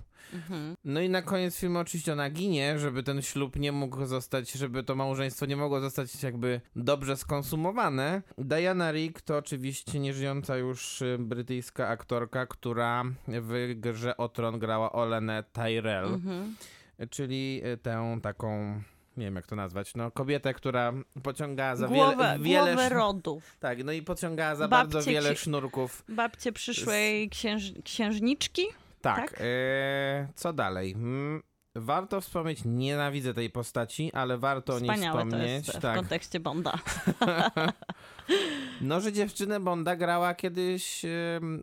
[0.85, 4.83] No i na koniec filmu oczywiście ona ginie, żeby ten ślub nie mógł zostać, żeby
[4.83, 8.23] to małżeństwo nie mogło zostać jakby dobrze skonsumowane.
[8.39, 14.93] Diana Rigg to oczywiście nieżyjąca już y, brytyjska aktorka, która w grze o Tron grała
[14.93, 16.55] Olenę Tyrell Mhm.
[17.11, 18.81] czyli y, tę taką,
[19.17, 23.57] nie wiem jak to nazwać, no kobietę, która pociąga za Głowę, wiele, głowę rodów.
[23.61, 26.05] Tak, no i pociągała za Babcie bardzo wiele ksi- sznurków.
[26.09, 27.73] Babcie przyszłej księż...
[27.85, 28.63] księżniczki?
[29.01, 29.41] Tak, Tak?
[29.41, 30.93] e, co dalej?
[30.93, 31.43] Mm,
[31.75, 35.67] warto wspomnieć, nienawidzę tej postaci, ale warto o niej Wspaniałe to wspomnieć.
[35.67, 35.97] jest w tak.
[35.97, 36.73] kontekście Bonda.
[38.81, 41.03] No, że dziewczynę Bonda grała kiedyś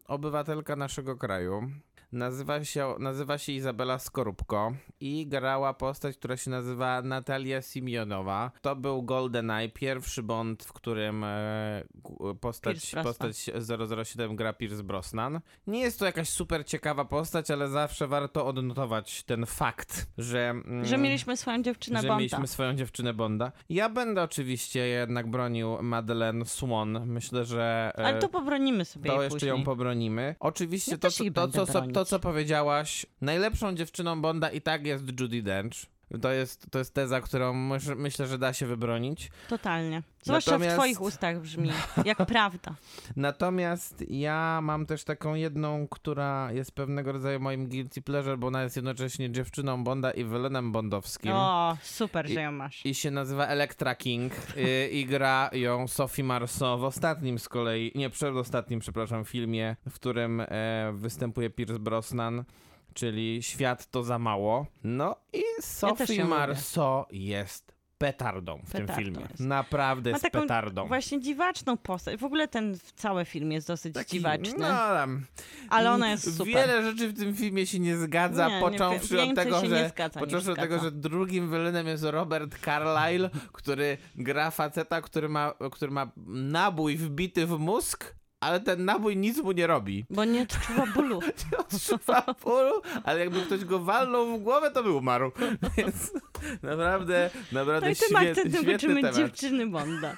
[0.07, 1.71] obywatelka naszego kraju.
[2.11, 8.51] Nazywa się, nazywa się Izabela Skorupko i grała postać, która się nazywa Natalia Simionowa.
[8.61, 11.83] To był GoldenEye, pierwszy Bond, w którym e,
[12.41, 13.49] postać, postać
[14.05, 15.39] 007 gra Pierce Brosnan.
[15.67, 20.49] Nie jest to jakaś super ciekawa postać, ale zawsze warto odnotować ten fakt, że...
[20.49, 22.19] mm, Że mieliśmy swoją dziewczynę że Bonda.
[22.19, 23.51] mieliśmy swoją dziewczynę Bonda.
[23.69, 27.01] Ja będę oczywiście jednak bronił Madeleine Swan.
[27.05, 29.49] Myślę, że e, Ale to pobronimy sobie to jeszcze później.
[29.49, 30.35] ją pobronimy.
[30.39, 31.98] Oczywiście Ja to, to, będę co, bronić.
[31.99, 35.85] To, co powiedziałaś, najlepszą dziewczyną Bonda i tak jest Judy Dench.
[36.21, 39.31] To jest, to jest teza, którą myś- myślę, że da się wybronić.
[39.49, 40.03] Totalnie.
[40.23, 41.71] Zwłaszcza Natomiast- w twoich ustach brzmi
[42.05, 42.75] jak prawda.
[43.15, 48.63] Natomiast ja mam też taką jedną, która jest pewnego rodzaju moim guilty pleasure, bo ona
[48.63, 51.31] jest jednocześnie dziewczyną Bonda i Velenem Bondowskim.
[51.33, 52.85] O, super, I- że ją masz.
[52.85, 57.91] I się nazywa Electra King y, i gra ją Sophie Marceau w ostatnim z kolei,
[57.95, 62.43] nie przedostatnim, przepraszam, filmie, w którym e, występuje Pierce Brosnan,
[62.93, 64.65] czyli Świat to za mało.
[64.83, 66.25] No i Sophie lubię.
[66.25, 69.21] Marceau jest petardą w tym filmie.
[69.29, 69.39] jest.
[69.39, 70.87] Naprawdę jest petardą.
[70.87, 72.19] właśnie dziwaczną postać.
[72.19, 75.25] W ogóle ten cały film jest dosyć Taki, dziwaczny, No, tam.
[75.69, 76.53] ale ona jest super.
[76.53, 79.83] Wiele rzeczy w tym filmie się nie zgadza, Nie, nie, począwszy więcej od tego, że
[79.83, 85.29] nie zgadza, począwszy od tego, że drugim wylenem jest Robert Carlyle, który gra faceta, który
[85.29, 90.05] ma, który ma nabój wbity w mózg, ale ten nabój nic mu nie robi.
[90.09, 91.19] Bo nie odczuwa bólu.
[91.57, 95.31] Odczuwa bólu, ale jakby ktoś go walnął w głowę, to by umarł.
[95.77, 96.11] Więc
[96.63, 99.15] naprawdę, naprawdę No i tym świetny, akcentem świetny temat.
[99.15, 100.17] dziewczyny Bonda.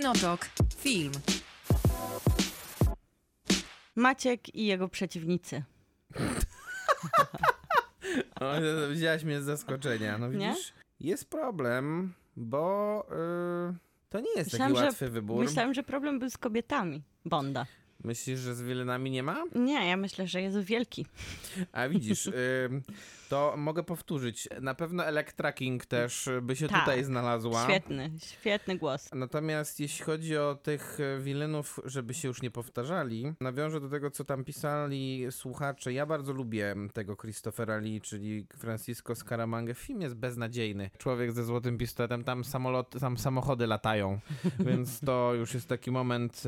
[0.00, 0.46] Kinotok.
[0.76, 1.12] Film.
[3.96, 5.62] Maciek i jego przeciwnicy.
[8.40, 8.52] O,
[8.90, 10.18] wzięłaś mnie z zaskoczenia.
[10.18, 10.48] No Nie?
[10.50, 13.06] widzisz, jest problem, bo
[13.70, 13.74] y,
[14.10, 15.44] to nie jest Myślałam, taki że- łatwy wybór.
[15.44, 17.66] Myślałam, że problem był z kobietami Bonda.
[18.04, 19.44] Myślisz, że z wilenami nie ma?
[19.54, 21.06] Nie, ja myślę, że jest wielki.
[21.72, 22.32] A widzisz, y,
[23.30, 24.48] To mogę powtórzyć.
[24.60, 26.80] Na pewno Elektra King też by się Tak.
[26.80, 27.64] tutaj znalazła.
[27.64, 29.10] Świetny, świetny głos.
[29.14, 34.10] Natomiast jeśli chodzi o tych e, wilenów, żeby się już nie powtarzali, nawiążę do tego,
[34.10, 35.92] co tam pisali słuchacze.
[35.92, 39.74] Ja bardzo lubię tego Christophera Lee, czyli Francisco Scaramanga.
[39.74, 40.90] Film jest beznadziejny.
[40.98, 44.20] Człowiek ze złotym pistoletem, tam, samolot, tam samochody latają,
[44.66, 46.42] więc to już jest taki moment,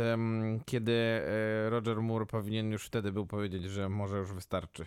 [0.65, 4.87] kiedy e, Roger Moore powinien już wtedy był powiedzieć, że może już wystarczy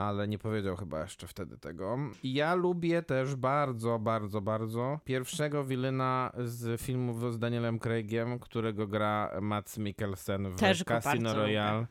[0.00, 1.98] ale nie powiedział chyba jeszcze wtedy tego.
[2.22, 8.86] I ja lubię też bardzo, bardzo, bardzo pierwszego wilyna z filmów z Danielem Craigiem, którego
[8.86, 11.86] gra Mats Mikkelsen w Też Casino Royale.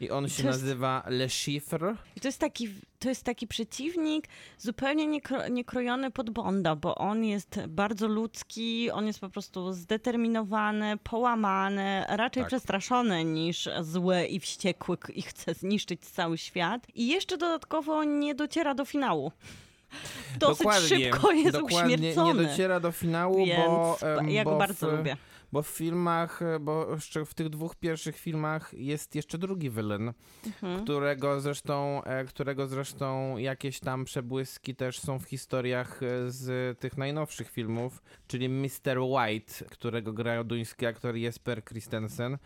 [0.00, 1.94] I on się jest- nazywa Le Chiffre.
[2.16, 7.24] I to jest taki, to jest taki przeciwnik zupełnie niekro, niekrojony pod Bonda, bo on
[7.24, 12.48] jest bardzo ludzki, on jest po prostu zdeterminowany, połamany, raczej Tak.
[12.48, 16.86] przestraszony niż zły i wściekły i chce zniszczyć cały świat.
[16.94, 19.32] I jeszcze dodatkowo nie dociera do finału.
[20.38, 22.42] Dosyć dokładnie, szybko jest dokładnie uśmiercony.
[22.42, 25.16] nie dociera do finału, Więc bo, em, ja go bo bardzo w, lubię.
[25.52, 26.86] Bo w filmach, bo
[27.26, 30.12] w tych dwóch pierwszych filmach jest jeszcze drugi wylyn,
[30.46, 30.84] Mhm.
[30.84, 36.96] którego zresztą, e, którego zresztą jakieś tam przebłyski też są w historiach e, z tych
[36.96, 38.98] najnowszych filmów, czyli Mr.
[38.98, 42.38] White, którego gra duński aktor Jesper Christensen.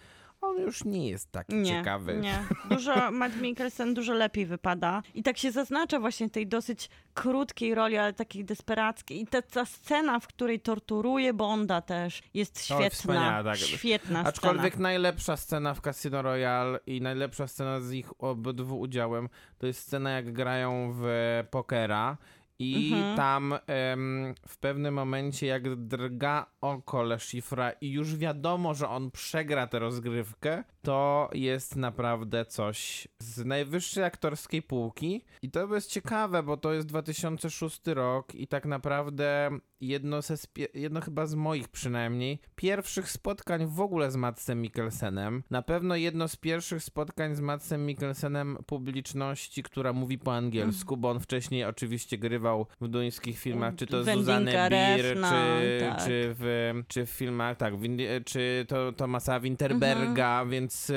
[0.42, 2.16] On już nie jest taki Nie, ciekawy.
[2.16, 2.38] nie.
[2.70, 5.02] Dużo, Matt Mikkelsen dużo lepiej wypada.
[5.14, 9.20] I tak się zaznacza właśnie tej dosyć krótkiej roli, ale takiej desperackiej.
[9.20, 12.90] I ta, ta scena, w której torturuje Bonda też jest świetna.
[12.90, 13.56] wspaniała, tak.
[13.56, 14.82] Świetna Aczkolwiek scena.
[14.82, 19.28] najlepsza scena w Casino Royale i najlepsza scena z ich obydwu udziałem
[19.58, 21.04] to jest scena jak grają w
[21.50, 22.16] pokera
[22.58, 23.16] i Mhm.
[23.16, 29.10] tam em, w pewnym momencie jak drga oko Le Chiffra i już wiadomo, że on
[29.10, 36.42] przegra tę rozgrywkę, to jest naprawdę coś z najwyższej aktorskiej półki i to jest ciekawe,
[36.42, 39.50] bo to jest 2006 rok i tak naprawdę
[39.80, 40.34] jedno, ze
[40.74, 45.42] jedno chyba z moich przynajmniej pierwszych spotkań w ogóle z Matsem Mikkelsenem.
[45.50, 51.10] Na pewno jedno z pierwszych spotkań z Matsem Mikkelsenem publiczności, która mówi po angielsku, bo
[51.10, 52.41] on wcześniej oczywiście grywał
[52.80, 55.30] w duńskich filmach, czy to Zuzanne Bier, Refna,
[55.60, 55.98] czy, tak.
[56.04, 60.50] czy, w, czy w filmach, tak, Win- czy to Tomasa Winterberga, Mhm.
[60.50, 60.92] więc,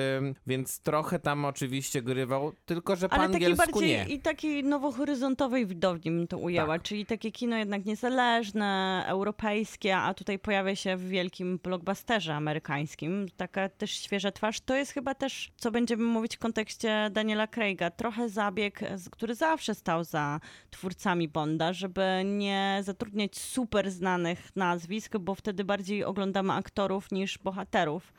[0.47, 4.05] więc trochę tam oczywiście grywał, tylko że po Ale angielsku bardziej nie.
[4.15, 6.81] i takiej nowohoryzontowej widowni bym to ujęła, Tak.
[6.83, 13.27] czyli takie kino jednak niezależne, europejskie, a tutaj pojawia się w wielkim blockbusterze amerykańskim.
[13.37, 14.61] Taka też świeża twarz.
[14.61, 18.79] To jest chyba też, co będziemy mówić w kontekście Daniela Craiga, trochę zabieg,
[19.11, 20.39] który zawsze stał za
[20.71, 28.13] twórcami Bonda, żeby nie zatrudniać super znanych nazwisk, bo wtedy bardziej oglądamy aktorów niż bohaterów.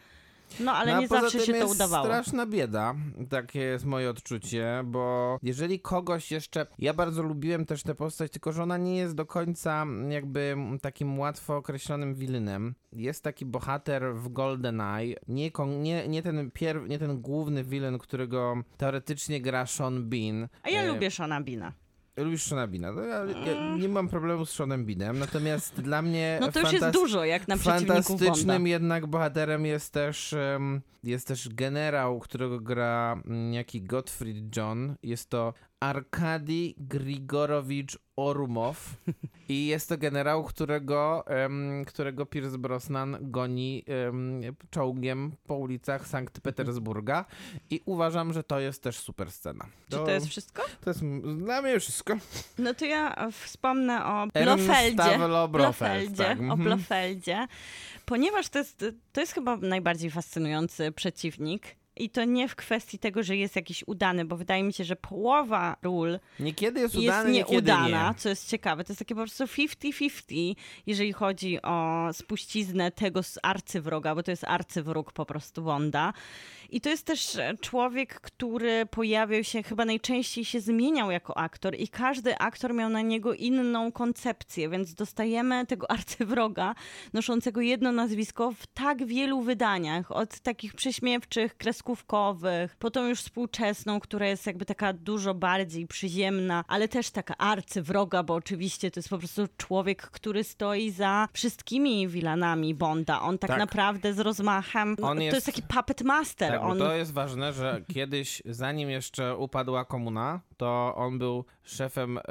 [0.61, 2.05] No ale No, nie zawsze się to jest udawało.
[2.05, 2.95] straszna bieda,
[3.31, 6.67] takie jest moje odczucie, bo jeżeli kogoś jeszcze...
[6.79, 11.19] Ja bardzo lubiłem też tę postać, tylko że ona nie jest do końca jakby takim
[11.19, 12.75] łatwo określonym wilynem.
[12.93, 18.55] Jest taki bohater w GoldenEye, nie, nie, nie, ten, pier- nie ten główny wilen, którego
[18.77, 20.49] teoretycznie gra Sean Bean.
[20.63, 21.73] A ja E, lubię Shona Beana.
[22.17, 22.93] Lubisz Seana Beana.
[22.93, 26.73] No, ja, ja nie mam problemu z Seanem Beanem, natomiast dla mnie No to już
[26.73, 28.25] jest dużo, jak na przeciwników Bonda.
[28.25, 30.35] Fantastycznym jednak bohaterem jest też,
[31.05, 34.95] jest też generał, którego gra mm, jaki Gottfried John.
[35.03, 38.97] Jest to Arkadi Grigorowicz Orumow
[39.49, 41.25] i jest to generał, którego,
[41.87, 47.25] którego Pierce Brosnan goni em, czołgiem po ulicach Sankt Petersburga
[47.71, 49.67] i uważam, że to jest też super scena.
[49.91, 50.63] Czy to jest wszystko?
[50.81, 51.03] to jest
[51.39, 52.17] dla mnie wszystko.
[52.59, 54.95] No to ja wspomnę o Blofeldzie.
[54.95, 56.63] Blofeld, Blofeldzie, tak, o mhm.
[56.63, 57.47] Blofeldzie,
[58.05, 61.77] ponieważ to jest, to jest chyba najbardziej fascynujący przeciwnik.
[61.97, 64.97] I to nie w kwestii tego, że jest jakiś udany, bo wydaje mi się, że
[64.97, 68.15] połowa ról Niekiedy jest jest udany, niekiedy nieudana, nie.
[68.15, 68.85] co jest ciekawe.
[68.85, 70.55] To jest takie po prostu 50-50,
[70.87, 76.13] jeżeli chodzi o spuściznę tego arcywroga, bo to jest arcywróg po prostu Wanda.
[76.71, 81.89] I to jest też człowiek, który pojawiał się, chyba najczęściej się zmieniał jako aktor i
[81.89, 86.75] każdy aktor miał na niego inną koncepcję, więc dostajemy tego arcywroga
[87.13, 91.55] noszącego jedno nazwisko w tak wielu wydaniach, od takich prześmiewczych,
[91.97, 97.37] kreskówkowych, po tą już współczesną, która jest jakby taka dużo bardziej przyziemna, ale też taka
[97.37, 103.21] arcywroga, bo oczywiście to jest po prostu człowiek, który stoi za wszystkimi wilanami Bonda.
[103.23, 103.59] On tak, Tak.
[103.59, 106.51] naprawdę z rozmachem, On to jest- jest taki puppet master.
[106.53, 112.19] Tak, on to jest ważne, że kiedyś, zanim jeszcze upadła komuna, to on był szefem,
[112.19, 112.23] e,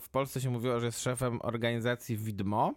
[0.00, 2.74] w Polsce się mówiło, że jest szefem organizacji Widmo.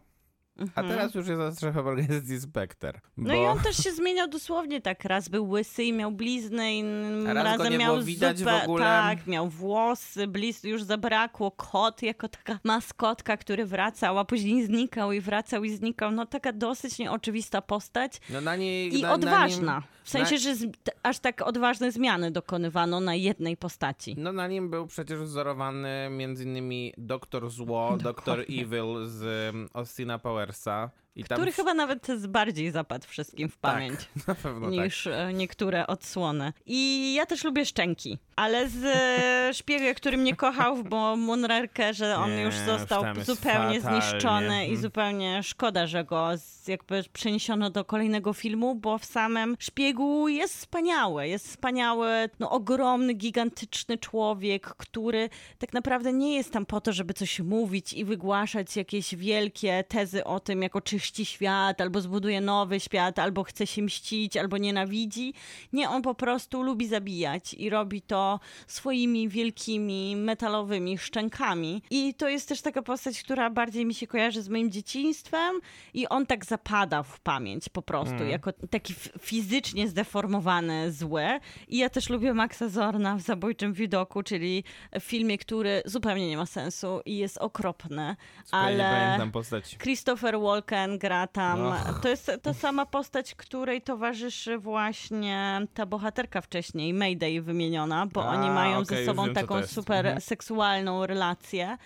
[0.76, 3.00] A teraz już jest szefem organizacji Spectre.
[3.18, 3.44] No bo...
[3.44, 5.06] i on też się zmieniał dosłownie tak.
[5.06, 6.84] Raz był łysy i miał blizny, i
[7.30, 8.86] A raz razem miał widać zupę, w ogóle.
[8.86, 11.52] Tak, miał włosy, blizn już zabrakło.
[11.52, 16.12] Kot jako taka maskotka, który wracał, a później znikał i wracał i znikał.
[16.12, 19.66] No taka dosyć nieoczywista postać No na niej, i na, odważna.
[19.66, 24.16] Na nim, W sensie, że z, t- aż tak odważne zmiany dokonywano na jednej postaci.
[24.18, 30.20] No na nim był przecież wzorowany między innymi Doktor Zło, Doktor Evil z um, Austina
[30.20, 30.90] Powersa.
[31.16, 34.00] I tam Który w- chyba nawet z bardziej zapadł wszystkim w tak, pamięć.
[34.26, 34.36] tak.
[34.70, 36.54] niż e, niektóre odsłony.
[36.66, 42.16] I ja też lubię szczęki, ale z e, szpiega, który mnie kochał, bo Moonraker, że
[42.16, 44.02] on Nie, już już został tam jest zupełnie fatalnie.
[44.02, 44.82] zniszczony i Mhm.
[44.82, 46.30] zupełnie szkoda, że go
[46.68, 51.28] jakby przeniesiono do kolejnego filmu, bo w samym szpiegu jest wspaniały.
[51.28, 57.14] Jest wspaniały, no ogromny, gigantyczny człowiek, który tak naprawdę nie jest tam po to, żeby
[57.14, 62.80] coś mówić i wygłaszać jakieś wielkie tezy o tym, jak oczyści świat, albo zbuduje nowy
[62.80, 65.34] świat, albo chce się mścić, albo nienawidzi.
[65.74, 71.84] Nie, on po prostu lubi zabijać i robi to swoimi wielkimi metalowymi szczękami.
[71.90, 75.60] I to jest też taka postać, która bardziej mi się kojarzy z moim dzieciństwem
[75.94, 81.24] i on tak zapada w pamięć po prostu, jako taki fizycznie zdeformowany zły.
[81.68, 84.64] I ja też lubię Maxa Zorna w Zabójczym Widoku, czyli
[85.00, 88.16] w filmie, który zupełnie nie ma sensu i jest okropny,
[88.52, 89.18] ale...
[89.78, 91.62] Christopher Walken gra tam.
[91.66, 92.00] Och.
[92.02, 98.28] To jest ta sama postać, której towarzyszy właśnie ta bohaterka wcześniej, Mayday wymieniona, bo A,
[98.30, 100.22] oni mają okej, ze sobą wiem, taką super Mhm.
[100.22, 101.78] seksualną relację.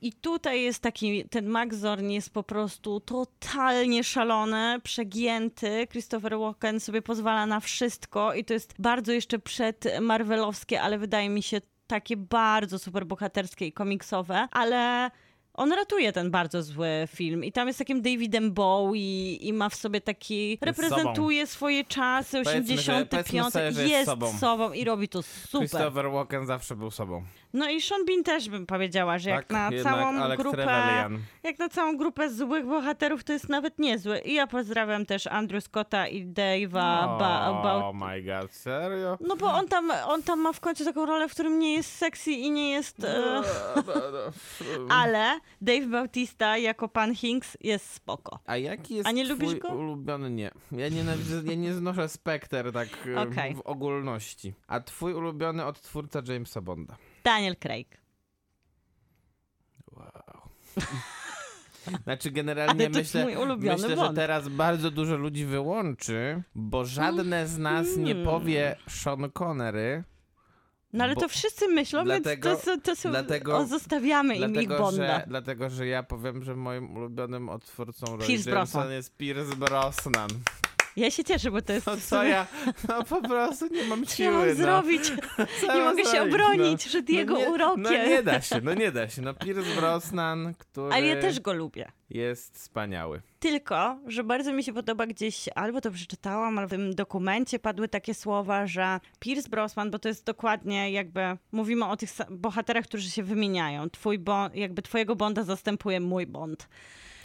[0.00, 5.86] I tutaj jest taki, ten Max Zorn jest po prostu totalnie szalony, przegięty.
[5.90, 11.28] Christopher Walken sobie pozwala na wszystko i to jest bardzo jeszcze przed Marvelowskie, ale wydaje
[11.28, 15.10] mi się takie bardzo super bohaterskie i komiksowe, ale
[15.56, 19.74] on ratuje ten bardzo zły film i tam jest takim Davidem Bowie i ma w
[19.74, 24.32] sobie taki, reprezentuje swoje czasy, Powiedzmy, że- 85, powiedzmy sobie, że jest jest sobą.
[24.38, 25.60] sobą i robi to super.
[25.68, 27.22] Christopher Walken zawsze był sobą.
[27.56, 30.56] No i Sean Bean też bym powiedziała, że jak Tak, na jednak całą Alex grupę
[30.56, 31.18] Trevelyan.
[31.42, 34.18] jak na całą grupę złych bohaterów to jest nawet niezły.
[34.18, 36.68] I ja pozdrawiam też Andrew Scotta i Dave'a
[37.18, 37.18] ba-
[37.62, 39.18] ba- Oh my god, serio?
[39.20, 41.92] No bo on tam, on tam ma w końcu taką rolę, w którym nie jest
[41.96, 43.04] sexy i nie jest...
[43.04, 43.42] E,
[44.88, 48.38] ale Dave Bautista jako pan Hinks jest spoko.
[48.46, 49.68] A jaki jest A nie lubisz go?
[49.68, 50.30] ulubiony?
[50.30, 50.50] Nie.
[50.72, 53.54] Ja, nienawidzę, ja nie znoszę Spectre tak e, Okej.
[53.54, 54.54] w ogólności.
[54.66, 56.96] A twój ulubiony odtwórca Jamesa Bonda?
[57.26, 57.88] Daniel Craig.
[62.04, 63.26] Znaczy generalnie myślę,
[63.58, 68.24] myślę że teraz bardzo dużo ludzi wyłączy, bo żadne z nas nie Mm.
[68.24, 70.04] powie Sean Connery.
[70.92, 74.44] No ale Bo- to wszyscy myślą, dlatego- więc to, to są, dlatego- o, zostawiamy im
[74.44, 75.18] ich Dlatego Bonda.
[75.20, 78.90] że, dlatego, że ja powiem, że moim ulubionym odtwórcą Pierce Brosnan.
[78.92, 80.28] jest Pierce Brosnan.
[80.96, 81.86] Ja się cieszę, bo to jest...
[81.86, 82.46] No co ja,
[82.88, 84.54] no po prostu nie mam Co ja mam siły.
[84.54, 84.64] no.
[84.64, 85.12] zrobić?
[85.60, 87.82] Co Nie mogę się zrobić, obronić przed jego no nie, urokiem.
[87.82, 89.22] No nie da się, no nie da się.
[89.22, 91.92] No Pierce Brosnan, który Ale ja też go lubię.
[92.10, 93.22] jest wspaniały.
[93.40, 97.88] Tylko, że bardzo mi się podoba gdzieś, albo to przeczytałam, albo w tym dokumencie padły
[97.88, 101.20] takie słowa, że Pierce Brosnan, bo to jest dokładnie jakby,
[101.52, 103.90] mówimy o tych bohaterach, którzy się wymieniają.
[103.90, 106.68] Twój bond, jakby twojego Bonda zastępuje mój Bond.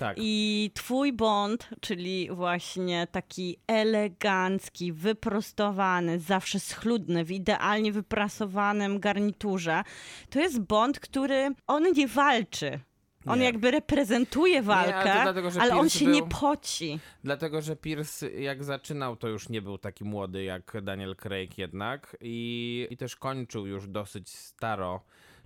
[0.01, 0.17] Tak.
[0.19, 9.83] I twój Bond, czyli właśnie taki elegancki, wyprostowany, zawsze schludny, w idealnie wyprasowanym garniturze,
[10.29, 12.79] to jest Bond, który, on nie walczy.
[13.25, 13.45] On Nie.
[13.45, 16.99] jakby reprezentuje walkę, ale to dlatego, ale on się był- nie poci.
[17.23, 22.17] Dlatego, że Pierce jak zaczynał, to już nie był taki młody jak Daniel Craig jednak
[22.21, 25.01] i, i też kończył już dosyć staro.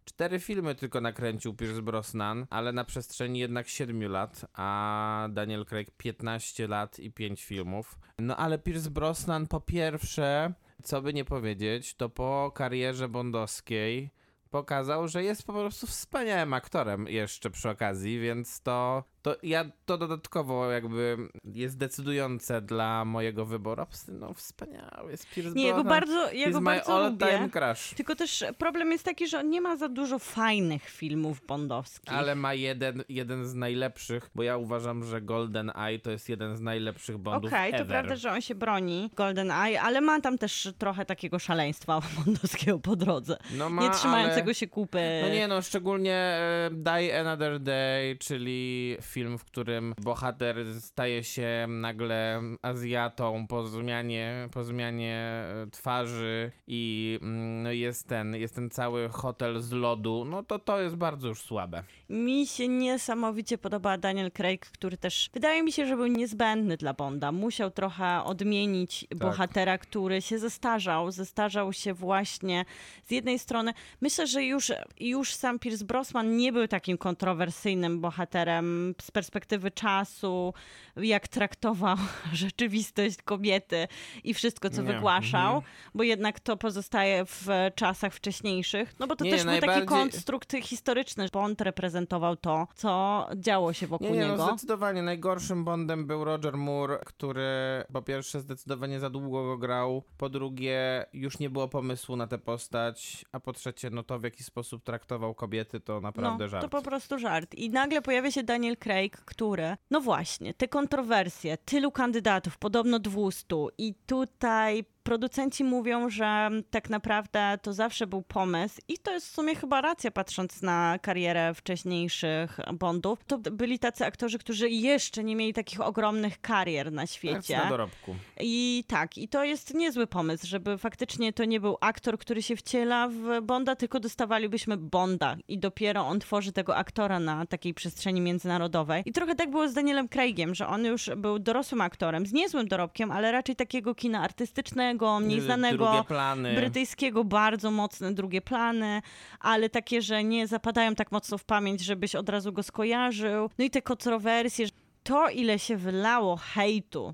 [0.05, 5.91] Cztery filmy tylko nakręcił Pierce Brosnan, ale na przestrzeni jednak 7 lat, a Daniel Craig
[5.97, 7.99] 15 lat i 5 filmów.
[8.19, 10.53] No ale Pierce Brosnan po pierwsze,
[10.83, 14.09] co by nie powiedzieć, to po karierze bondowskiej
[14.49, 19.97] pokazał, że jest po prostu wspaniałym aktorem jeszcze przy okazji, więc to, to ja to
[19.97, 23.85] dodatkowo jakby jest decydujące dla mojego wyboru.
[24.07, 25.99] No wspaniały jest Pierce Nie, ja go Brosnan.
[25.99, 27.49] bardzo, ja He's go my bardzo lubię.
[27.51, 27.93] crush.
[27.95, 32.13] Tylko też problem jest taki, że on nie ma za dużo fajnych filmów bondowskich.
[32.13, 36.57] Ale ma jeden, jeden z najlepszych, bo ja uważam, że Golden Eye to jest jeden
[36.57, 37.87] z najlepszych Bondów Okej, to ever.
[37.87, 42.79] prawda, że on się broni, Golden Eye, ale ma tam też trochę takiego szaleństwa bondowskiego
[42.79, 43.37] po drodze.
[43.57, 44.55] No ma, nie trzymającego ale...
[44.55, 45.21] się kupy.
[45.21, 51.65] No nie no, szczególnie e, Die Another Day, czyli film, w którym bohater staje się
[51.69, 58.69] nagle Azjatą po zmianie, po zmianie e, twarzy i mm, no jest ten, jest ten
[58.69, 61.83] cały hotel z lodu, no to to jest bardzo już słabe.
[62.09, 66.93] Mi się niesamowicie podoba Daniel Craig, który też wydaje mi się, że był niezbędny dla
[66.93, 67.31] Bonda.
[67.31, 71.11] Musiał trochę odmienić bohatera, który się zestarzał.
[71.11, 72.65] Zestarzał się właśnie
[73.05, 73.73] z jednej strony.
[74.01, 80.53] Myślę, że już, już sam Pierce Brosnan nie był takim kontrowersyjnym bohaterem z perspektywy czasu,
[80.95, 81.97] jak traktował
[82.33, 83.87] rzeczywistość kobiety
[84.23, 84.93] i wszystko, co Nie.
[84.93, 85.73] wygłaszał, Mhm.
[85.95, 88.93] bo jednak to pozostaje w czasach wcześniejszych.
[88.99, 91.27] No bo to Nie, też był taki najbardziej- konstrukt historyczny.
[91.33, 94.47] Bond reprezentował to, co działo się wokół Nie, no niego.
[94.47, 97.45] zdecydowanie najgorszym Bondem był Roger Moore, który
[97.93, 102.37] po pierwsze zdecydowanie za długo go grał, po drugie już nie było pomysłu na tę
[102.37, 106.63] postać, a po trzecie no to w jaki sposób traktował kobiety to naprawdę no, żart.
[106.63, 107.55] to po prostu żart.
[107.55, 108.94] I nagle pojawia się Daniel Craig,
[109.25, 116.89] który, no właśnie, te kontrowersje, tylu kandydatów, podobno 200 i tutaj producenci mówią, że tak
[116.89, 121.53] naprawdę to zawsze był pomysł i to jest w sumie chyba racja, patrząc na karierę
[121.53, 123.19] wcześniejszych Bondów.
[123.27, 127.57] To byli tacy aktorzy, którzy jeszcze nie mieli takich ogromnych karier na świecie.
[127.57, 128.15] na dorobku.
[128.39, 132.55] I tak, i to jest niezły pomysł, żeby faktycznie to nie był aktor, który się
[132.55, 138.21] wciela w Bonda, tylko dostawalibyśmy Bonda i dopiero on tworzy tego aktora na takiej przestrzeni
[138.21, 139.03] międzynarodowej.
[139.05, 142.67] I trochę tak było z Danielem Craigiem, że on już był dorosłym aktorem, z niezłym
[142.67, 145.85] dorobkiem, ale raczej takiego kina artystycznego, mniej znanego.
[145.85, 146.55] Drugie plany.
[146.55, 149.01] Brytyjskiego, bardzo mocne drugie plany,
[149.39, 153.49] ale takie, że nie zapadają tak mocno w pamięć, żebyś od razu go skojarzył.
[153.57, 154.67] No i te kontrowersje,
[155.03, 157.13] to ile się wylało hejtu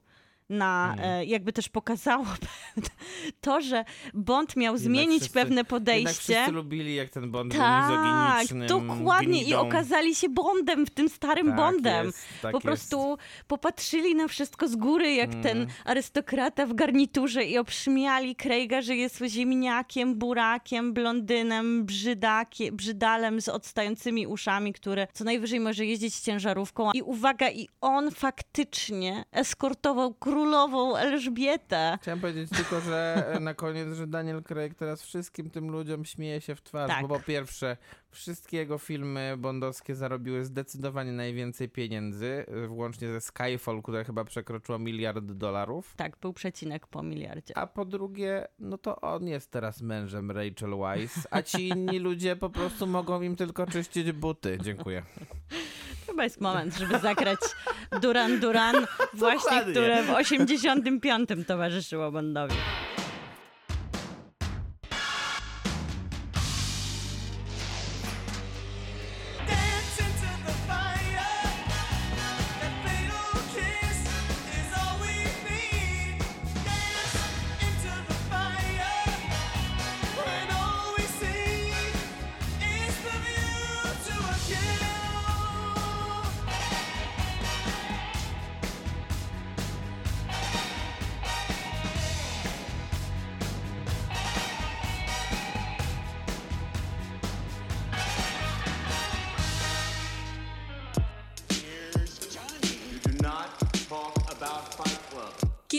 [0.52, 1.28] na, Mm.
[1.28, 2.26] jakby też pokazało
[3.41, 6.12] to, że Bond miał zmienić wszyscy- pewne Jednak podejście.
[6.14, 9.41] wszyscy lubili, jak ten Bond był Tak, mizoginicznym dokładnie.
[9.41, 9.60] I gnidą.
[9.60, 12.06] okazali się Bondem, w tym starym Tak Bondem.
[12.06, 12.64] jest, tak po jest.
[12.64, 15.43] prostu popatrzyli na wszystko z góry, jak Mm.
[15.43, 23.49] ten arystokrata w garniturze i obśmiali Craiga, że jest ziemniakiem, burakiem, blondynem, brzydakie, brzydalem z
[23.49, 26.91] odstającymi uszami, który co najwyżej może jeździć ciężarówką.
[26.93, 31.98] I uwaga, i on faktycznie eskortował królową Elżbietę.
[32.02, 36.42] Chciałem powiedzieć tylko, że e, na koniec, że Daniel Craig teraz wszystkim tym ludziom śmieje
[36.42, 37.08] się w twarz, Tak.
[37.08, 37.78] bo po pierwsze,
[38.12, 44.80] wszystkie jego filmy bondowskie zarobiły zdecydowanie najwięcej pieniędzy, e, włącznie ze Skyfall, które chyba przekroczyło
[44.80, 45.94] miliard dolarów.
[45.98, 47.58] Tak, był przecinek po miliardzie.
[47.58, 52.36] A po drugie, no to on jest teraz mężem Rachel Weisz, a ci inni ludzie
[52.36, 54.58] po prostu mogą im tylko czyścić buty.
[54.62, 55.04] Dziękuję.
[56.12, 57.39] Chyba jest moment, żeby zagrać
[58.01, 58.76] Duran Duran,
[59.14, 62.55] właśnie które w 85 towarzyszyło Bondowi.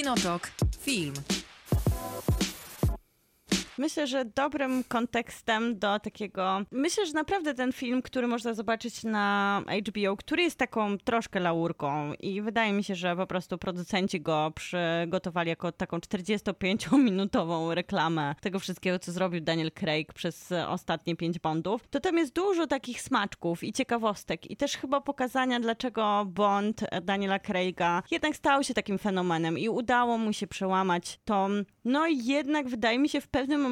[0.03, 0.51] Kinotok.
[0.81, 1.42] Film.
[3.83, 6.61] Myślę, że dobrym kontekstem do takiego.
[6.71, 12.15] Myślę, że naprawdę ten film, który można zobaczyć na HBO, który jest taką troszkę laurką,
[12.15, 18.59] i wydaje mi się, że po prostu producenci go przygotowali jako taką 45-minutową reklamę tego
[18.59, 21.89] wszystkiego, co zrobił Daniel Craig przez ostatnie pięć Bondów.
[21.89, 27.39] To tam jest dużo takich smaczków i ciekawostek, i też chyba pokazania, dlaczego Bond Daniela
[27.39, 31.49] Craiga jednak stał się takim fenomenem i udało mu się przełamać tą,
[31.85, 33.72] no jednak wydaje mi się w pewnym momencie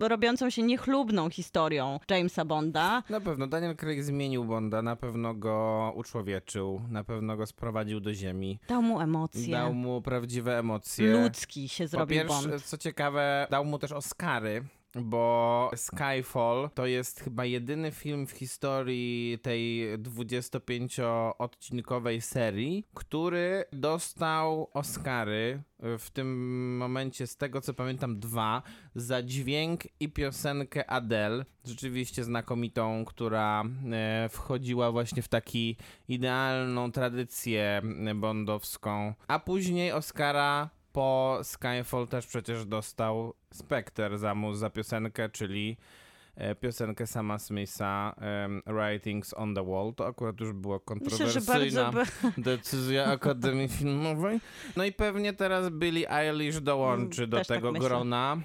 [0.00, 3.02] robiącą się niechlubną historią Jamesa Bonda.
[3.10, 8.14] Na pewno Daniel Craig zmienił Bonda, na pewno go uczłowieczył, na pewno go sprowadził do
[8.14, 8.58] ziemi.
[8.68, 9.52] Dał mu emocje.
[9.52, 11.12] Dał mu prawdziwe emocje.
[11.12, 12.62] Ludzki się Po zrobił pierwsze, Bond.
[12.62, 14.64] co ciekawe, dał mu też Oscary.
[15.00, 25.62] Bo Skyfall to jest chyba jedyny film w historii tej 25-odcinkowej serii, który dostał Oscary,
[25.98, 28.62] w tym momencie z tego co pamiętam dwa,
[28.94, 35.76] za dźwięk i piosenkę Adele, rzeczywiście znakomitą, która e, wchodziła właśnie w taki
[36.08, 37.82] idealną tradycję
[38.14, 45.76] bondowską, a później Oscara po Skyfall też przecież dostał Spectre za mu za piosenkę, czyli
[46.36, 48.14] e, piosenkę sama Smitha
[48.66, 49.94] Writings on the Wall.
[49.96, 52.02] To akurat już była Myślę, kontrowersyjna by...
[52.42, 54.40] decyzja Akademii Filmowej.
[54.76, 57.88] No i pewnie teraz Billie Eilish dołączy Mm, do też tak tego myślę.
[57.88, 58.36] grona.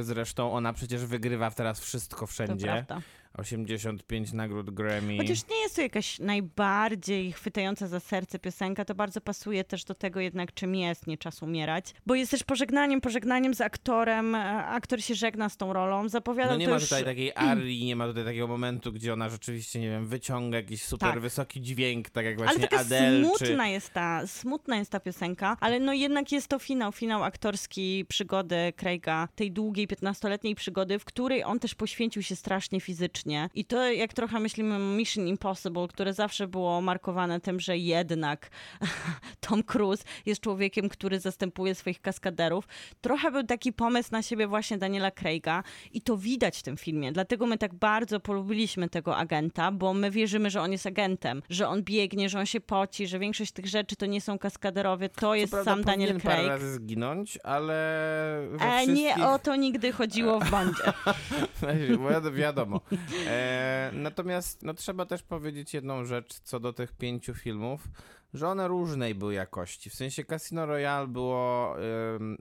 [0.00, 2.66] Zresztą ona przecież wygrywa teraz wszystko To wszędzie.
[2.66, 3.00] prawda.
[3.36, 5.16] 85 nagród Grammy.
[5.16, 9.94] Chociaż nie jest to jakaś najbardziej chwytająca za serce piosenka, to bardzo pasuje też do
[9.94, 14.66] tego jednak, czym jest Nie czas umierać, bo jest też pożegnaniem, pożegnaniem z aktorem, e,
[14.66, 16.84] aktor się żegna z tą rolą, zapowiadał No nie to ma już...
[16.84, 20.82] tutaj takiej arii, nie ma tutaj takiego momentu, gdzie ona rzeczywiście, nie wiem, wyciąga jakiś
[20.82, 21.20] super Tak.
[21.20, 23.70] wysoki dźwięk, tak jak Ale właśnie taka Adele, smutna czy...
[23.70, 28.72] jest ta, smutna jest ta piosenka, ale no jednak jest to finał, finał aktorski przygody
[28.76, 33.25] Craiga, tej długiej 15-letniej przygody, w której on też poświęcił się strasznie fizycznie.
[33.54, 38.50] I to jak trochę myślimy o Mission Impossible, które zawsze było markowane tym, że jednak
[39.40, 42.68] Tom Cruise jest człowiekiem, który zastępuje swoich kaskaderów.
[43.00, 45.62] Trochę był taki pomysł na siebie właśnie Daniela Craiga
[45.92, 47.12] i to widać w tym filmie.
[47.12, 51.68] Dlatego my tak bardzo polubiliśmy tego agenta, bo my wierzymy, że on jest agentem, że
[51.68, 55.34] on biegnie, że on się poci, że większość tych rzeczy to nie są kaskaderowie, to
[55.34, 56.48] jest prawda sam Daniel powinien parę Craig.
[56.48, 57.76] razy zginąć, ale
[58.54, 58.94] E, wszystkich...
[58.94, 60.82] nie o to nigdy chodziło w bandzie.
[62.32, 62.80] Wi- Wiadomo.
[63.24, 67.80] E, natomiast no, trzeba też powiedzieć jedną rzecz co do tych pięciu filmów,
[68.34, 69.90] że one różnej były jakości.
[69.90, 71.74] W sensie Casino Royale było,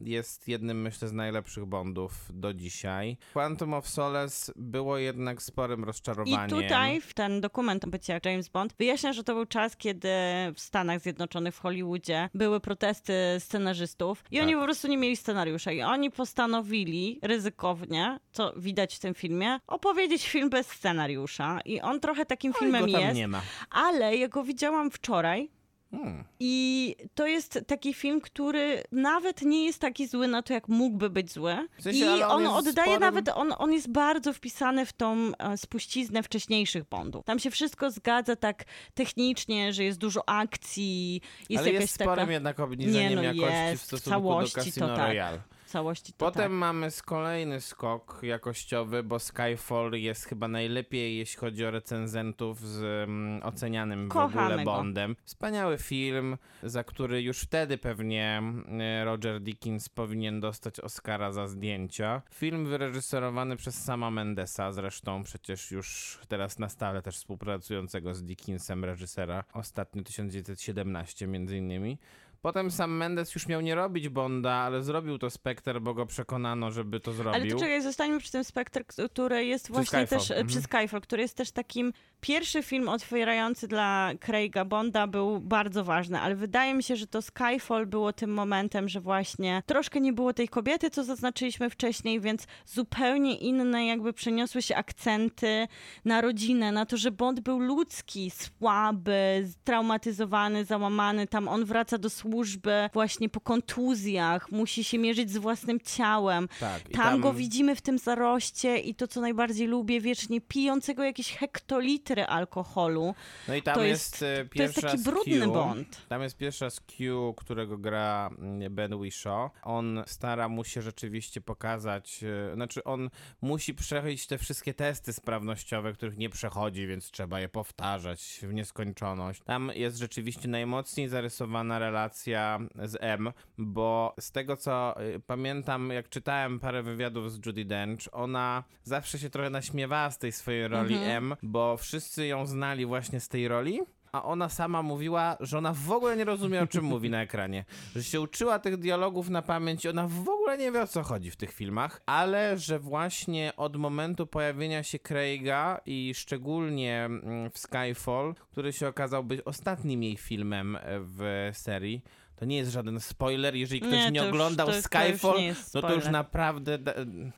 [0.01, 3.17] jest jednym myślę z najlepszych Bondów do dzisiaj.
[3.33, 6.49] Quantum of Solace było jednak sporym I rozczarowaniem.
[6.49, 10.09] tutaj w ten dokument o bycie James Bond wyjaśnia, że to był czas, kiedy
[10.55, 14.59] w Stanach Zjednoczonych, w Hollywoodzie były protesty scenarzystów i oni Tak.
[14.59, 20.27] po prostu nie mieli scenariusza i oni postanowili ryzykownie, co widać w tym filmie, opowiedzieć
[20.29, 23.41] film bez scenariusza i on trochę takim No filmem jest, nie ma.
[23.69, 25.49] ale ja go widziałam wczoraj
[25.91, 26.23] Hmm.
[26.39, 31.09] i to jest taki film, który nawet nie jest taki zły na to, jak mógłby
[31.09, 31.55] być zły.
[31.79, 35.31] W sensie, I on on, oddaje sporym- nawet, on, on jest bardzo wpisany w tą
[35.39, 37.25] e, spuściznę wcześniejszych Bondów.
[37.25, 42.15] Tam się wszystko zgadza tak technicznie, że jest dużo akcji, jest Ale jakaś jest sporym
[42.15, 45.07] taka jednak obniżeniem Nie, no jakości jest, w w stosunku całości do to Casino tak.
[45.07, 45.41] Royale.
[45.65, 46.13] Całości.
[46.13, 46.51] To Potem tak.
[46.51, 52.83] mamy z kolejny skok jakościowy, bo Skyfall jest chyba najlepiej, jeśli chodzi o recenzentów z
[53.09, 54.63] mm, ocenianym w Kochamy ogóle.
[54.63, 55.15] Bondem.
[55.23, 62.21] Wspaniały film, za który już wtedy pewnie mm, Roger Dickens powinien dostać Oscara za zdjęcia.
[62.33, 68.85] Film wyreżyserowany przez sama Mendesa, zresztą przecież już teraz na stale też współpracującego z Dickensem
[68.85, 71.97] reżysera, ostatnio 1917 między innymi.
[72.45, 76.71] Potem sam Mendes już miał nie robić Bonda, ale zrobił to Spectre, bo go przekonano,
[76.71, 77.41] żeby to zrobił.
[77.41, 80.47] Ale to czekaj, zostańmy przy tym Spectre, który jest właśnie Skyfall, też, mhm.
[80.47, 81.93] przy Skyfall, który jest też takim,
[82.25, 87.21] pierwszy film otwierający dla Craiga Bonda był bardzo ważny, ale wydaje mi się, że to
[87.21, 92.47] Skyfall było tym momentem, że właśnie troszkę nie było tej kobiety, co zaznaczyliśmy wcześniej, więc
[92.65, 95.67] zupełnie inne jakby przeniosły się akcenty
[96.05, 102.09] na rodzinę, na to, że Bond był ludzki, słaby, traumatyzowany, załamany, tam on wraca do
[102.09, 107.75] służby właśnie po kontuzjach, musi się mierzyć z własnym ciałem, tak, i tam, go widzimy
[107.75, 113.15] w tym zaroście i to, co najbardziej lubię, wiecznie pijącego jakieś hektolitry alkoholu.
[113.47, 115.51] No i tam to jest, jest- e, To jest pierwsza taki brudny Q.
[115.53, 116.07] Bond.
[116.07, 119.51] Tam jest pierwsza z Q, którego gra mm, Ben Whishaw.
[119.63, 123.09] On stara mu się rzeczywiście pokazać, e, znaczy on
[123.41, 129.41] musi przejść te wszystkie testy sprawnościowe, których nie przechodzi, więc trzeba je powtarzać w nieskończoność.
[129.45, 136.09] Tam jest rzeczywiście najmocniej zarysowana relacja z M, bo z tego co y, pamiętam, jak
[136.09, 140.95] czytałem parę wywiadów z Judy Dench, ona zawsze się trochę naśmiewała z tej swojej roli
[140.95, 143.81] M, bo wszyscy ją znali właśnie z tej roli.
[144.11, 147.65] A ona sama mówiła, że ona w ogóle nie rozumie, o czym mówi na ekranie.
[147.95, 151.03] Że się uczyła tych dialogów na pamięć i ona w ogóle nie wie, o co
[151.03, 152.01] chodzi w tych filmach.
[152.05, 158.87] Ale że właśnie od momentu pojawienia się Craiga i szczególnie mm, w Skyfall, który się
[158.87, 162.01] okazał być ostatnim jej filmem e, w serii,
[162.35, 163.55] to nie jest żaden spoiler.
[163.55, 166.05] Jeżeli ktoś nie, Nie, to już- oglądał to- to już Skyfall, jest no to już
[166.05, 166.93] naprawdę da,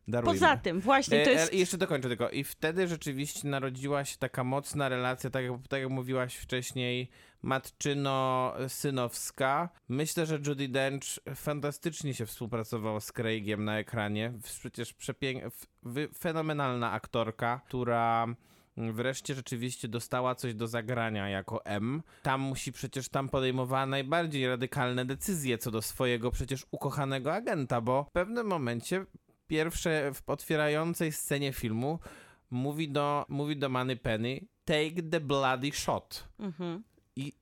[0.08, 0.34] darujmy.
[0.34, 1.54] Poza tym, właśnie, to E, jest...
[1.54, 2.30] e, jeszcze dokończę tylko.
[2.30, 7.10] I wtedy rzeczywiście narodziła się taka mocna relacja, tak jak, tak jak mówiłaś wcześniej,
[7.44, 9.70] matczyno-synowska.
[9.90, 11.04] Myślę, że Judy Dench
[11.36, 14.34] fantastycznie się współpracowała z Craigiem na ekranie.
[14.44, 15.44] Przecież przepięk...
[16.20, 18.28] fenomenalna aktorka, która
[18.78, 22.04] wreszcie rzeczywiście dostała coś do zagrania jako M.
[22.24, 28.04] Tam musi przecież tam podejmowała najbardziej radykalne decyzje co do swojego przecież ukochanego agenta, bo
[28.04, 29.06] w pewnym momencie
[29.48, 32.00] pierwsze w otwierającej scenie filmu
[32.52, 36.28] mówi do, mówi do Manny Penny take the bloody shot.
[36.40, 36.84] Mhm.
[37.16, 37.34] i,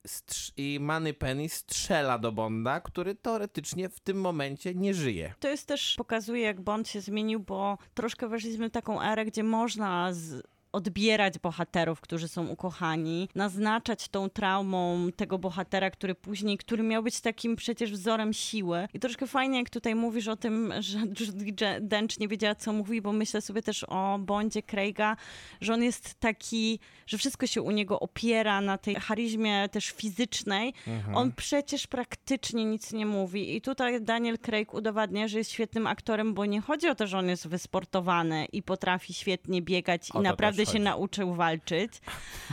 [0.57, 5.33] i Manny Penny strzela do Bonda, który teoretycznie w tym momencie nie żyje.
[5.39, 9.43] To jest też, pokazuje jak Bond się zmienił, bo troszkę weszliśmy w taką erę, gdzie
[9.43, 10.43] można z
[10.75, 17.21] odbierać bohaterów, którzy są ukochani, naznaczać tą traumą tego bohatera, który później, który miał być
[17.21, 18.87] takim przecież wzorem siły.
[18.93, 22.73] I troszkę fajnie, jak tutaj mówisz o tym, że Judy Je- Dench nie wiedziała, co
[22.73, 25.15] mówi, bo myślę sobie też o Bondzie Craiga,
[25.61, 30.73] że on jest taki, że wszystko się u niego opiera na tej charyzmie też fizycznej.
[31.13, 33.55] On przecież praktycznie nic nie mówi.
[33.55, 37.17] I tutaj Daniel Craig udowadnia, że jest świetnym aktorem, bo nie chodzi o to, że
[37.17, 41.93] on jest wysportowany i potrafi świetnie biegać i naprawdę się nauczył walczyć,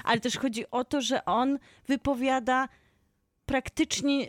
[0.04, 1.58] ale też chodzi o to, że on
[1.88, 2.68] wypowiada
[3.46, 4.28] praktycznie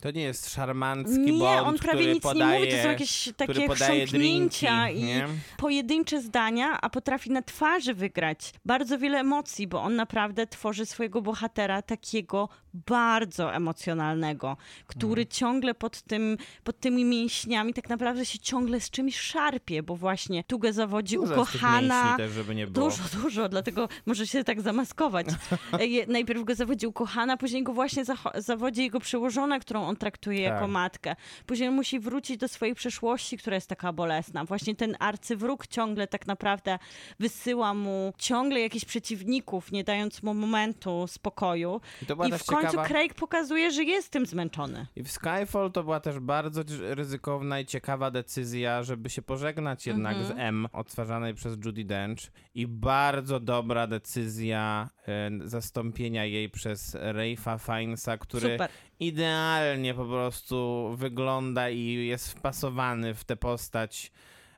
[0.00, 2.88] To nie jest szarmancki nie, Bond, on prawie który nic podaje, nie mówi, to są
[2.88, 5.26] jakieś takie chrząknięcia drinki, i nie?
[5.56, 11.22] pojedyncze zdania, a potrafi na twarzy wygrać bardzo wiele emocji, bo on naprawdę tworzy swojego
[11.22, 15.28] bohatera takiego bardzo emocjonalnego, który Mhm.
[15.28, 20.44] ciągle pod, tym, pod tymi mięśniami tak naprawdę się ciągle z czymś szarpie, bo właśnie
[20.44, 22.16] tu go zawodzi Dużo ukochana.
[22.16, 22.86] też, żeby nie było.
[22.90, 25.26] Dużo, dużo, dlatego może się tak zamaskować.
[25.72, 30.54] E, Najpierw go zawodzi ukochana, później go właśnie zawodzi jego przełożona, którą on traktuje Tak.
[30.54, 31.16] jako matkę.
[31.46, 34.44] Później musi wrócić do swojej przeszłości, która jest taka bolesna.
[34.44, 36.78] Właśnie ten arcywróg ciągle tak naprawdę
[37.18, 41.80] wysyła mu ciągle jakichś przeciwników, nie dając mu momentu spokoju.
[42.02, 42.88] I to była I w końcu ciekawa...
[42.88, 44.86] Craig pokazuje, że jest tym zmęczony.
[44.96, 50.16] I w Skyfall to była też bardzo ryzykowna i ciekawa decyzja, żeby się pożegnać jednak
[50.16, 50.36] Mhm.
[50.36, 52.18] z M, odtwarzanej przez Judy Dench.
[52.54, 58.70] I bardzo dobra decyzja e, zastąpienia jej przez Ralpha Fiennesa, który Super.
[59.00, 64.12] Idealnie po prostu wygląda i jest wpasowany w tę postać.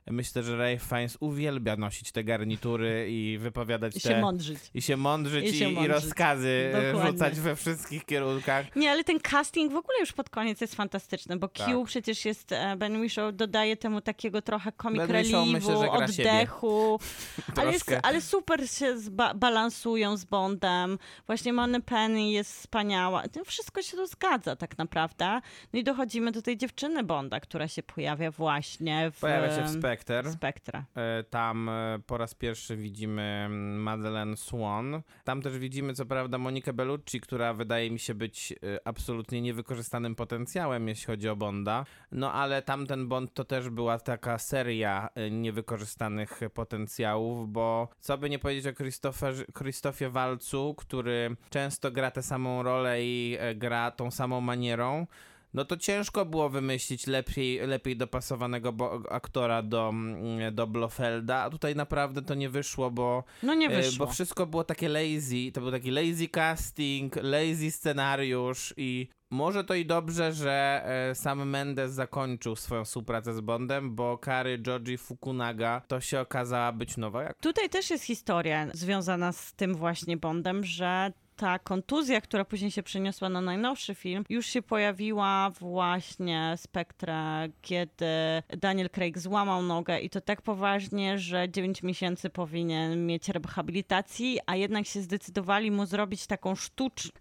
[0.07, 4.09] Myślę, że Ray Fiennes uwielbia nosić te garnitury i wypowiadać I te...
[4.09, 4.59] się mądrzyć.
[4.73, 5.93] I się mądrzyć I i, się i mądrzyć.
[6.03, 7.11] rozkazy e, Dokładnie.
[7.11, 8.75] rzucać we wszystkich kierunkach.
[8.75, 11.67] Nie, ale ten casting w ogóle już pod koniec jest fantastyczny, bo Tak.
[11.67, 14.71] Q przecież jest, e, Ben Whishaw dodaje temu takiego trochę
[15.07, 15.23] gra
[16.11, 16.29] siebie.
[16.31, 16.99] oddechu,
[17.61, 17.73] ale,
[18.03, 18.95] ale super się
[19.35, 20.97] balansują z Bondem.
[21.27, 23.27] Właśnie Money Penny jest wspaniała.
[23.27, 25.41] To wszystko się tu zgadza tak naprawdę.
[25.73, 29.19] No i dochodzimy do tej dziewczyny Bonda, która się pojawia właśnie w...
[29.19, 30.31] Pojawia się w Spectre.
[30.31, 30.83] Spectre.
[30.95, 35.01] E, Tam e, po raz pierwszy widzimy mm, Madeleine Swan.
[35.23, 38.55] Tam też widzimy co prawda Monikę Bellucci, która wydaje mi się być e,
[38.87, 41.85] absolutnie niewykorzystanym potencjałem, jeśli chodzi o Bonda.
[42.11, 48.39] No ale tamten Bond to też była taka seria niewykorzystanych potencjałów, bo co by nie
[48.39, 48.73] powiedzieć o
[49.53, 55.07] Christophie Walcu, który często gra tę samą rolę i gra tą samą manierą.
[55.53, 58.73] No to ciężko było wymyślić lepiej, lepiej dopasowanego
[59.09, 63.81] aktora do, mm, do Blofelda, a tutaj naprawdę to nie wyszło, bo, No nie e,
[63.81, 64.05] wyszło.
[64.05, 69.73] bo wszystko było takie lazy, to był taki lazy casting, lazy scenariusz i może to
[69.75, 75.81] i dobrze, że e, sam Mendes zakończył swoją współpracę z Bondem, bo Kary Georgie Fukunaga
[75.87, 81.13] to się okazała być nowa Tutaj też jest historia związana z tym właśnie Bondem, że
[81.35, 88.05] ta kontuzja, która później się przeniosła na najnowszy film, już się pojawiła właśnie Spektra, kiedy
[88.57, 94.55] Daniel Craig złamał nogę i to tak poważnie, że 9 miesięcy powinien mieć rehabilitacji, a
[94.55, 97.11] jednak się zdecydowali mu zrobić taką sztuczną,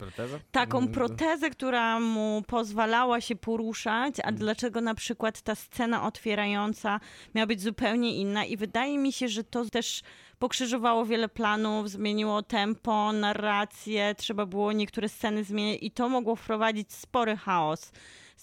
[0.52, 4.28] taką Mm, protezę, która mu pozwalała się poruszać, Mm.
[4.34, 7.00] a dlaczego na przykład ta scena otwierająca
[7.34, 8.44] miała być zupełnie inna?
[8.44, 10.02] I wydaje mi się, że to też
[10.42, 16.92] pokrzyżowało wiele planów, zmieniło tempo, narrację, trzeba było niektóre sceny zmienić i to mogło wprowadzić
[16.92, 17.92] spory chaos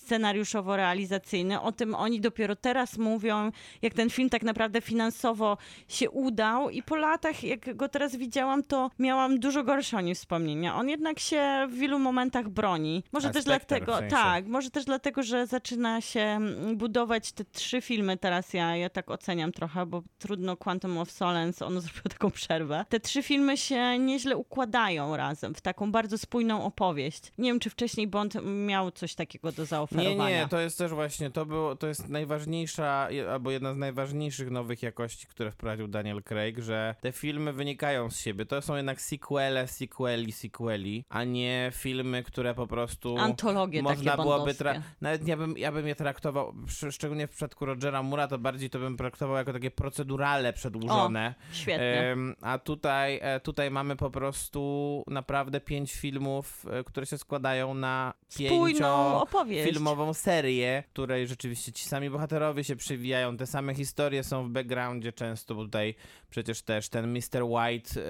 [0.05, 1.61] scenariuszowo-realizacyjny.
[1.61, 6.83] O tym oni dopiero teraz mówią, jak ten film tak naprawdę finansowo się udał i
[6.83, 10.75] po latach, jak go teraz widziałam, to miałam dużo gorsze o nim wspomnienia.
[10.75, 13.03] On jednak się w wielu momentach broni.
[13.11, 14.15] Może A, też dlatego, w sensie.
[14.15, 18.89] tak, może też dlatego, że zaczyna się mm, budować te trzy filmy teraz, ja, ja
[18.89, 22.85] tak oceniam trochę, bo trudno Quantum of Solace, ono zrobiło taką przerwę.
[22.89, 27.21] Te trzy filmy się nieźle układają razem w taką bardzo spójną opowieść.
[27.37, 30.41] Nie wiem, czy wcześniej Bond miał coś takiego do Nie, zaoferowania.
[30.43, 34.83] nie, to jest też właśnie, to, było, to jest najważniejsza, albo jedna z najważniejszych nowych
[34.83, 38.45] jakości, które wprowadził Daniel Craig, że te filmy wynikają z siebie.
[38.45, 44.23] To są jednak sequele, sequeli, sequeli, a nie filmy, które po prostu Antologie można takie
[44.23, 44.51] byłoby...
[44.51, 46.53] Tra- nawet ja bym, ja bym je traktował,
[46.91, 51.35] szczególnie w przypadku Rogera Mura, to bardziej to bym traktował jako takie procedurale przedłużone.
[51.51, 52.11] Świetnie.
[52.11, 57.73] Em, a tutaj, e, tutaj mamy po prostu naprawdę pięć filmów, e, które się składają
[57.73, 59.78] na Spójną pięcio opowieść.
[59.79, 65.13] Długofilmową serię, której rzeczywiście ci sami bohaterowie się przewijają, te same historie są w backgroundzie
[65.13, 65.95] często, bo tutaj
[66.29, 67.43] przecież też ten Mr.
[67.43, 68.01] White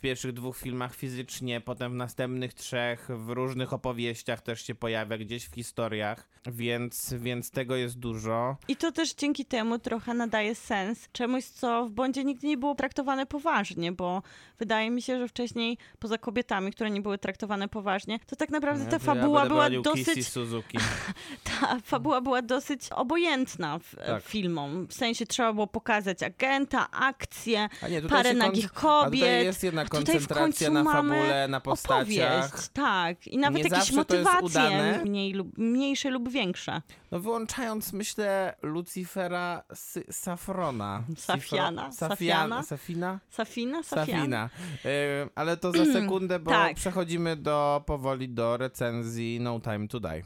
[0.00, 5.18] w pierwszych dwóch filmach fizycznie, potem w następnych trzech w różnych opowieściach też się pojawia
[5.18, 8.56] gdzieś w historiach, więc, więc tego jest dużo.
[8.68, 12.74] I to też dzięki temu trochę nadaje sens czemuś, co w Bondzie nigdy nie było
[12.74, 14.22] traktowane poważnie, bo
[14.58, 18.86] wydaje mi się, że wcześniej poza kobietami, które nie były traktowane poważnie, to tak naprawdę
[18.86, 20.78] ta fabuła była dosyć Suzuki.
[21.60, 24.24] ta fabuła była dosyć obojętna w, Tak.
[24.24, 24.86] filmom.
[24.86, 29.56] W sensie trzeba było pokazać agenta, akcję, nie, parę nagich kobiet.
[29.90, 32.44] Koncentracja na fabule, na postaciach.
[32.46, 33.26] Opowieść, tak.
[33.26, 36.82] I nawet Nie jakieś motywacje mniej lub, mniejsze lub większe.
[37.10, 41.02] No wyłączając, myślę, Lucifera Sy- Safrona.
[41.16, 41.88] Safiana?
[41.88, 42.62] Sifro- Safiana?
[42.62, 43.18] Safina?
[43.30, 43.82] Safina?
[43.82, 44.50] Safina.
[44.84, 44.88] Y,
[45.34, 46.76] ale to za sekundę, bo tak.
[46.76, 50.22] przechodzimy do powoli do recenzji No Time to Die.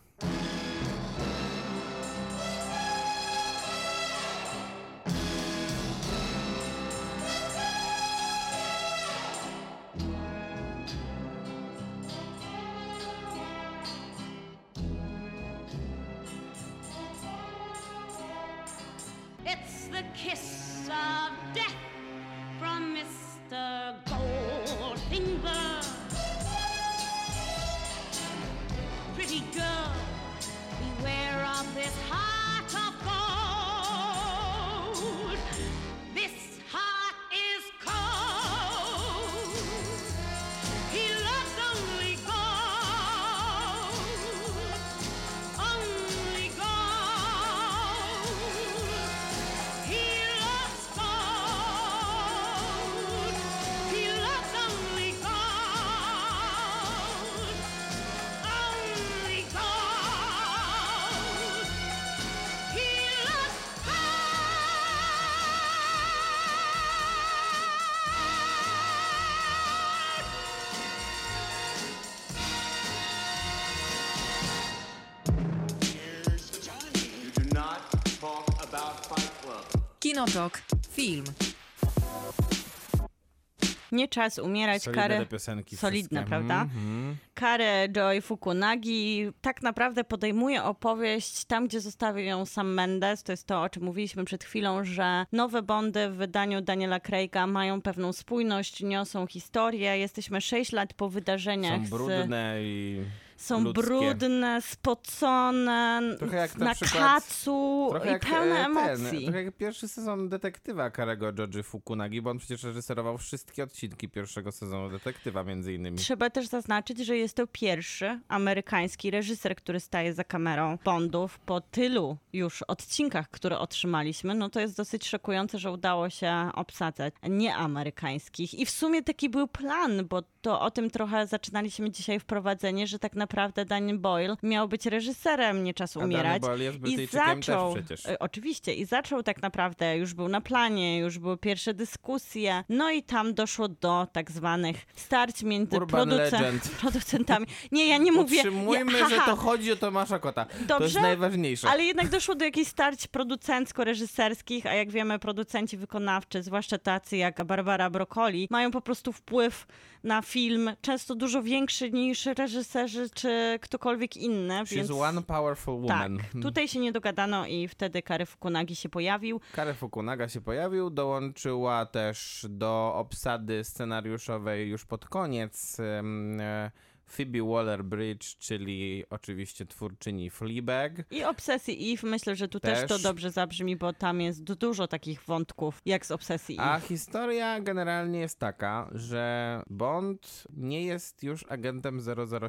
[84.15, 85.19] Czas umierać, Solidne kary...
[85.19, 86.29] te piosenki Solidne, wszystkie.
[86.29, 86.62] prawda?
[86.62, 87.17] Mhm.
[87.35, 93.23] Karę Joy Fukunagi tak naprawdę podejmuje opowieść tam, gdzie zostawił ją sam Mendes.
[93.23, 97.47] To jest to, o czym mówiliśmy przed chwilą, że nowe Bondy w wydaniu Daniela Craiga
[97.47, 99.99] mają pewną spójność, niosą historię.
[99.99, 101.81] Jesteśmy 6 lat po wydarzeniach.
[101.81, 103.01] Są z- brudne i
[103.45, 103.82] są ludzkie.
[103.82, 109.11] brudne, spocone, Trochę jak na na przykład- kacu Trochę i jak pełne e, emocji.
[109.11, 114.09] Ten, trochę jak pierwszy sezon detektywa Karego Joji Fukunagi, bo on przecież reżyserował wszystkie odcinki
[114.09, 115.99] pierwszego sezonu detektywa między innymi.
[115.99, 121.61] Trzeba też zaznaczyć, że jest to pierwszy amerykański reżyser, który staje za kamerą Bondów po
[121.61, 124.34] tylu już odcinkach, które otrzymaliśmy.
[124.34, 128.55] No to jest dosyć szokujące, że udało się obsadzać nieamerykańskich.
[128.55, 132.99] I w sumie taki był plan, bo to o tym trochę zaczynaliśmy dzisiaj wprowadzenie, że
[132.99, 133.34] tak naprawdę
[133.66, 136.43] Daniel Boyle miał być reżyserem Nie Czas A Umierać.
[136.43, 138.07] Boyle jest I zaczął, też przecież.
[138.07, 142.91] e, oczywiście, i zaczął tak naprawdę, już był na planie, już były pierwsze dyskusje, no
[142.91, 146.68] i tam doszło do tak zwanych starć między Urban producen- legend.
[146.80, 147.47] producentami.
[147.72, 148.37] Nie, ja nie mówię...
[148.37, 150.45] Utrzymujmy, ja, że to chodzi o Tomasza Kota.
[150.45, 151.68] to jest Dobrze, najważniejsze.
[151.70, 157.45] Ale jednak doszło do jakichś starć producencko-reżyserskich, a jak wiemy, producenci wykonawczy, zwłaszcza tacy jak
[157.45, 159.66] Barbara Broccoli, mają po prostu wpływ
[160.05, 164.55] na film, często dużo większy niż reżyserzy czy ktokolwiek inny.
[164.55, 164.91] She's więc...
[164.91, 166.19] one powerful Tak, woman.
[166.43, 169.41] tutaj się nie dogadano i wtedy Kary Fukunagi się pojawił.
[169.53, 176.71] Kare Fukunaga się pojawił, dołączyła też do obsady scenariuszowej już pod koniec e,
[177.17, 180.93] Phoebe Waller-Bridge, czyli oczywiście twórczyni Fleabag.
[181.11, 182.79] I Obsesji Eve, myślę, że tu też.
[182.81, 182.89] Też.
[182.89, 186.87] to dobrze zabrzmi, bo tam jest du- dużo takich wątków, jak z Obsesji A Eve.
[186.89, 192.01] historia generalnie jest taka, że Bond nie jest już agentem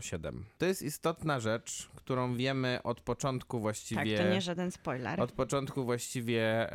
[0.02, 0.46] 007.
[0.58, 4.18] To jest istotna rzecz, którą wiemy od początku Tak, właściwie.
[4.18, 5.22] to nie żaden spoiler.
[5.22, 6.70] Od początku właściwie,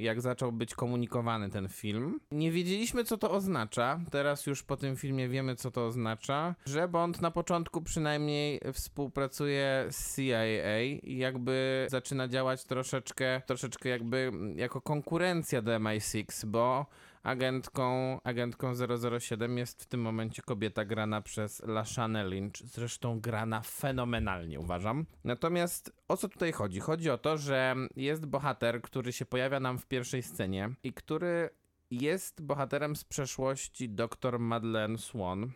[0.00, 2.20] jak zaczął być komunikowany ten film.
[2.30, 4.00] Nie wiedzieliśmy, co to oznacza.
[4.10, 6.54] Teraz już po tym filmie wiemy, co to oznacza.
[6.66, 14.32] Że Bond na początku przynajmniej współpracuje z CIA i jakby zaczyna działać troszeczkę, troszeczkę jakby
[14.54, 16.86] jako konkurencja do MI6, bo
[17.22, 18.72] agentką, agentką
[19.20, 25.06] 007 jest w tym momencie kobieta grana przez Lashane Lynch, zresztą grana fenomenalnie uważam.
[25.24, 26.80] Natomiast o co tutaj chodzi?
[26.80, 31.50] Chodzi o to, że jest bohater, który się pojawia nam w pierwszej scenie i który
[31.90, 35.50] jest bohaterem z przeszłości dr Madeleine Swan.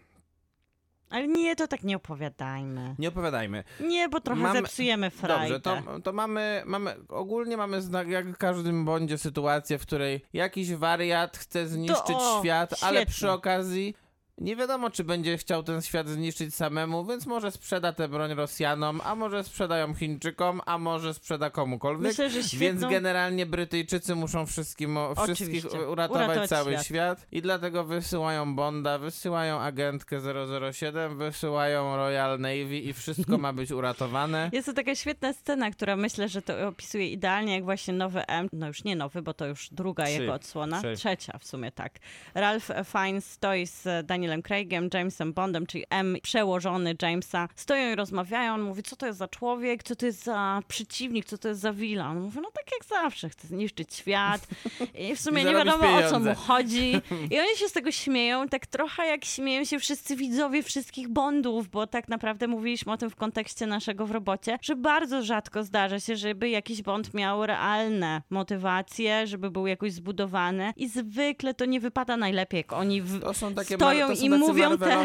[1.11, 2.95] Ale nie, to tak nie opowiadajmy.
[2.99, 3.65] Nie opowiadajmy.
[3.81, 5.59] Nie, bo trochę Mamy- zepsujemy frajdę.
[5.61, 10.21] Dobrze, to, to mamy, mamy, ogólnie mamy znak, jak w każdym bądź sytuację, w której
[10.33, 13.15] jakiś wariat chce zniszczyć o, świat, ale świetnie.
[13.15, 13.95] przy okazji
[14.39, 19.01] nie wiadomo, czy będzie chciał ten świat zniszczyć samemu, więc może sprzeda tę broń Rosjanom,
[19.05, 22.03] a może sprzeda ją Chińczykom, a może sprzeda komukolwiek.
[22.03, 22.91] Myślę, że Więc świetną...
[22.91, 26.85] generalnie Brytyjczycy muszą wszystkim, wszystkich uratować, Uratować cały świat.
[26.87, 27.27] świat.
[27.33, 30.21] i dlatego wysyłają Bonda, wysyłają agentkę
[30.73, 34.51] 007, wysyłają Royal Navy i wszystko ma być uratowane.
[34.53, 38.49] Jest to taka świetna scena, która myślę, że to opisuje idealnie, jak właśnie nowy M,
[38.53, 40.13] no już nie nowy, bo to już druga Trzy.
[40.13, 40.95] jego odsłona, Trzy.
[40.97, 41.93] trzecia w sumie, tak.
[42.35, 48.55] Ralph Fiennes stoi z Danielem Craigiem, Jamesem Bondem, czyli M przełożony Jamesa, stoją i rozmawiają,
[48.55, 51.61] on mówi, co to jest za człowiek, co to jest za przeciwnik, co to jest
[51.61, 52.11] za villa.
[52.11, 54.47] On mówi, no tak jak zawsze, chce zniszczyć świat
[55.09, 56.31] i w sumie nie wiadomo o co pieniądze.
[56.31, 57.01] mu chodzi.
[57.33, 61.69] I oni się z tego śmieją, tak trochę jak śmieją się wszyscy widzowie wszystkich Bondów,
[61.69, 66.01] bo tak naprawdę mówiliśmy o tym w kontekście naszego w robocie, że bardzo rzadko zdarza
[66.01, 71.81] się, żeby jakiś Bond miał realne motywacje, żeby był jakoś zbudowany i zwykle to nie
[71.81, 73.21] wypada najlepiej, jak oni w...
[73.21, 74.87] To są takie stoją i mówią te...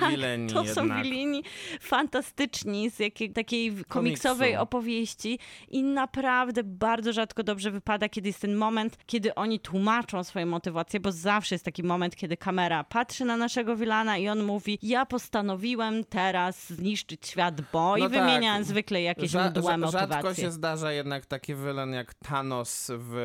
[0.00, 1.42] tak, wileni To są wilini
[1.80, 4.62] fantastyczni z jakiej, takiej komiksowej Komiksu.
[4.62, 5.38] opowieści
[5.68, 11.00] i naprawdę bardzo rzadko dobrze wypada, kiedy jest ten moment, kiedy oni tłumaczą swoje motywacje,
[11.00, 15.06] bo zawsze jest taki moment, kiedy kamera patrzy na naszego wilana i on mówi, ja
[15.06, 18.10] postanowiłem teraz zniszczyć świat, bo No i tak.
[18.10, 20.44] wymienia zwykle jakieś Rza- mdłe rza- rzadko motywacje.
[20.44, 23.16] się zdarza jednak taki wylen jak Thanos w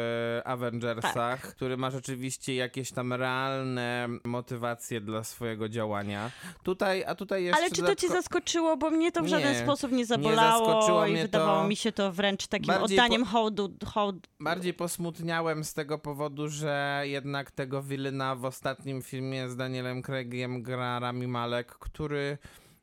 [0.46, 1.56] Avengersach, Tak.
[1.56, 6.32] który ma rzeczywiście jakieś tam realne motywacje dla swojego działania.
[6.64, 8.78] Tutaj, a tutaj jeszcze Ale czy to cię dodatko- zaskoczyło?
[8.78, 11.68] Bo mnie to w żaden Nie, sposób nie nie zabolało zaskoczyło i wydawało to.
[11.68, 17.52] mi się to wręcz takim oddaniem hołdu, hołd, Bardziej posmutniałem z tego powodu, że jednak
[17.52, 22.38] tego Wilyna w ostatnim filmie z Danielem Craigiem gra Rami Malek, który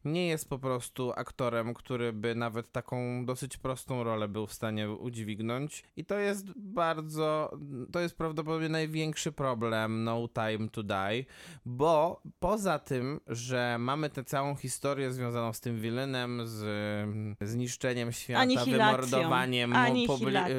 [0.04, 4.90] nie jest po prostu aktorem, który by nawet taką dosyć prostą rolę był w stanie
[4.90, 5.84] udźwignąć.
[5.96, 7.58] I to jest bardzo,
[7.92, 11.24] to jest prawdopodobnie największy problem No Time to Die,
[11.66, 16.62] bo poza tym, że mamy tę całą historię związaną z tym Wilynem, z
[17.08, 19.72] mm, zniszczeniem świata, wymordowaniem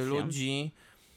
[0.05, 0.71] ludzi,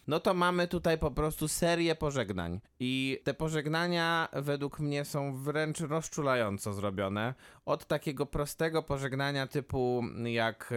[0.07, 2.61] no to mamy tutaj po prostu serię pożegnań.
[2.81, 7.35] I te pożegnania według mnie są wręcz rozczulająco zrobione.
[7.67, 10.75] Od takiego prostego pożegnania typu jak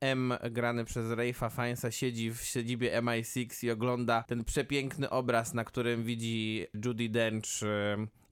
[0.00, 5.64] M grany przez Ralpha Fiennesa siedzi w siedzibie MI6 i ogląda ten przepiękny obraz, na
[5.64, 7.48] którym widzi Judy Dench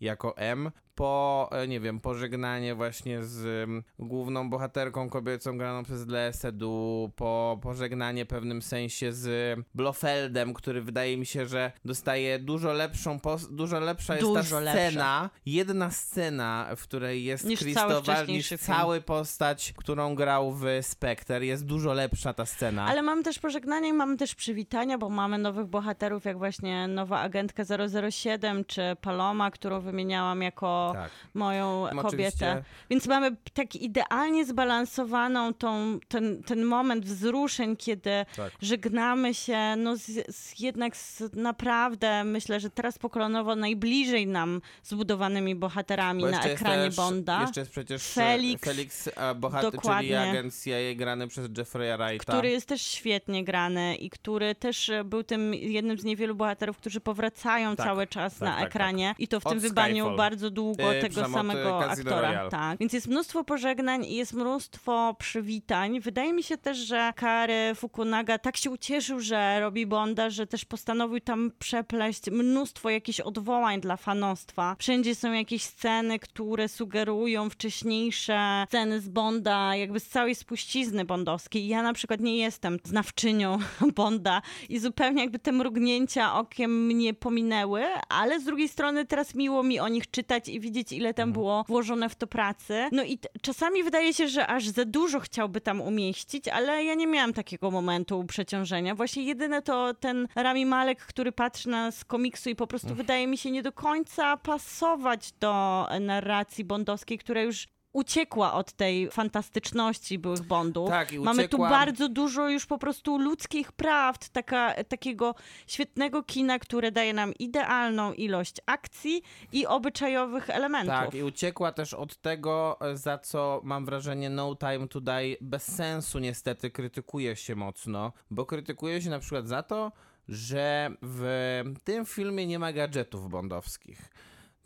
[0.01, 6.07] jako M, po, e, nie wiem, pożegnanie właśnie z em, główną bohaterką kobiecą graną przez
[6.07, 12.39] Leę Seydoux, po pożegnanie w pewnym sensie z Blofeldem, który wydaje mi się, że dostaje
[12.39, 13.21] dużo lepszą,
[13.51, 18.49] dużo lepsza jest ta Dużo scena, jedna scena, w której jest Niż cały Christopher, niż
[18.49, 18.59] film.
[18.59, 22.87] cała postać, którą grał w Spectre, jest dużo lepsza ta scena.
[22.87, 27.21] Ale mamy też pożegnania i mamy też przywitania, bo mamy nowych bohaterów, jak właśnie nowa
[27.21, 27.63] agentka
[28.11, 31.11] 007, czy Paloma, którą wymieniałam jako Tak.
[31.35, 32.63] moją Oczywiście- kobietę.
[32.91, 38.53] Więc mamy tak idealnie zbalansowaną tą, ten, ten moment wzruszeń, kiedy Tak.
[38.61, 45.55] żegnamy się no z, z, jednak z naprawdę, myślę, że teraz pokolenowo najbliżej nam zbudowanymi
[45.55, 47.41] bohaterami Bo na ekranie też, Bonda.
[47.41, 50.21] Jeszcze jest przecież Felix, Felix, Felix a, bohater, czyli dokładnie.
[50.21, 52.33] agent CIA grany przez Jeffrey'a Wrighta.
[52.33, 56.79] który jest też świetnie grany i który też e, był tym jednym z niewielu bohaterów,
[56.79, 60.17] którzy powracają Tak, cały czas tak, na tak, ekranie i to w Od tym Skyfall.
[60.17, 62.49] bardzo długo Yy, tego samego e, aktora.
[62.49, 62.79] Tak.
[62.79, 66.01] Więc jest mnóstwo pożegnań i jest mnóstwo przywitań.
[66.01, 70.65] Wydaje mi się też, że Kary Fukunaga tak się ucieszył, że robi Bonda, że też
[70.65, 74.77] postanowił tam przepleść mnóstwo jakichś odwołań dla fanostwa.
[74.79, 81.69] Wszędzie są jakieś sceny, które sugerują wcześniejsze sceny z Bonda, jakby z całej spuścizny bondowskiej.
[81.69, 83.59] Ja na przykład nie jestem znawczynią
[83.97, 89.63] Bonda i zupełnie jakby te mrugnięcia okiem mnie pominęły, ale z drugiej strony teraz miło
[89.69, 92.89] mi o nich czytać i widzieć, ile tam było włożone w to pracy.
[92.93, 97.07] No i czasami wydaje się, że aż za dużo chciałby tam umieścić, ale ja nie
[97.07, 98.95] miałam takiego momentu przeciążenia.
[98.95, 103.27] Właśnie jedyne to ten Rami Malek, który patrzy na z komiksu i po prostu wydaje
[103.27, 107.67] mi się nie do końca pasować do narracji bondowskiej, która już
[107.97, 110.89] uciekła od tej fantastyczności byłych Bondów.
[110.89, 115.35] Tak, i Mamy tu bardzo dużo już po prostu ludzkich prawd, taka, takiego
[115.67, 119.23] świetnego kina, które daje nam idealną ilość akcji
[119.53, 120.95] i obyczajowych elementów.
[120.95, 125.37] Tak, i uciekła też od tego, e, za co mam wrażenie No Time to Die
[125.41, 129.93] bez sensu niestety krytykuje się mocno, bo krytykuje się na przykład za to,
[130.29, 134.11] że w tym filmie nie ma gadżetów bondowskich.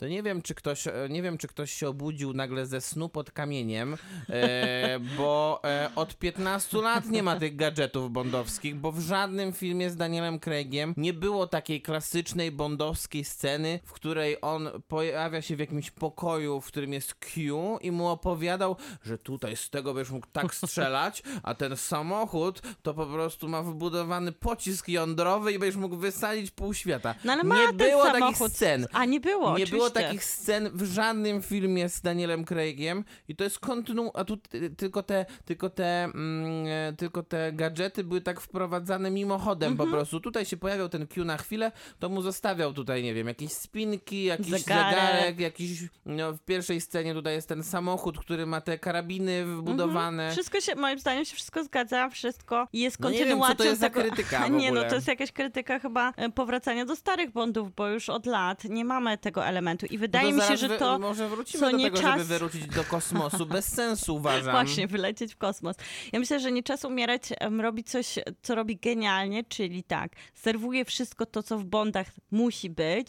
[0.01, 3.09] To nie wiem, czy ktoś, e, nie wiem, czy ktoś się obudził nagle ze snu
[3.09, 3.97] pod kamieniem,
[4.29, 9.91] e, bo e, od 15 lat nie ma tych gadżetów bondowskich, bo w żadnym filmie
[9.91, 15.59] z Danielem Craigiem nie było takiej klasycznej bondowskiej sceny, w której on pojawia się w
[15.59, 20.27] jakimś pokoju, w którym jest Q i mu opowiadał, że tutaj z tego będziesz mógł
[20.33, 25.97] tak strzelać, a ten samochód to po prostu ma wbudowany pocisk jądrowy i będziesz mógł
[25.97, 27.15] wysadzić pół świata.
[27.25, 28.53] No ale ma nie było takich samochód.
[28.53, 28.87] scen.
[28.93, 29.90] A nie było, Nie oczywiście.
[29.93, 34.11] Było takich scen w żadnym filmie z Danielem Craigiem i to jest kontynu...
[34.15, 39.73] A tu ty- tylko te, tylko te, mm, tylko te gadżety były tak wprowadzane mimochodem
[39.73, 39.89] Mhm.
[39.91, 40.21] po prostu.
[40.21, 44.25] Tutaj się pojawiał ten Q na chwilę, to mu zostawiał tutaj, nie wiem, jakieś spinki,
[44.25, 44.95] jakiś Zegarek.
[45.01, 45.83] zegarek, jakiś...
[46.07, 50.31] No, w pierwszej scenie tutaj jest ten samochód, który ma te karabiny wbudowane.
[50.33, 53.65] Wszystko się, moim zdaniem, się wszystko zgadza, wszystko jest No nie wiem, co kontynuacją to
[53.65, 54.01] jest za tego...
[54.01, 57.89] krytyka w Nie, no to jest jakaś krytyka chyba e, powracania do starych Bondów, bo
[57.89, 60.99] już od lat nie mamy tego elementu i No wydaje mi się, że wy- to
[60.99, 63.47] Może wrócimy co do nie tego, czas- żeby wyrzucić do kosmosu.
[63.47, 64.51] Bez sensu uważam.
[64.53, 65.77] Właśnie, wylecieć w kosmos.
[66.13, 67.23] Ja myślę, że nie czas umierać,
[67.61, 73.09] robi coś, co robi genialnie, czyli tak, serwuje wszystko to, co w Bondach musi być,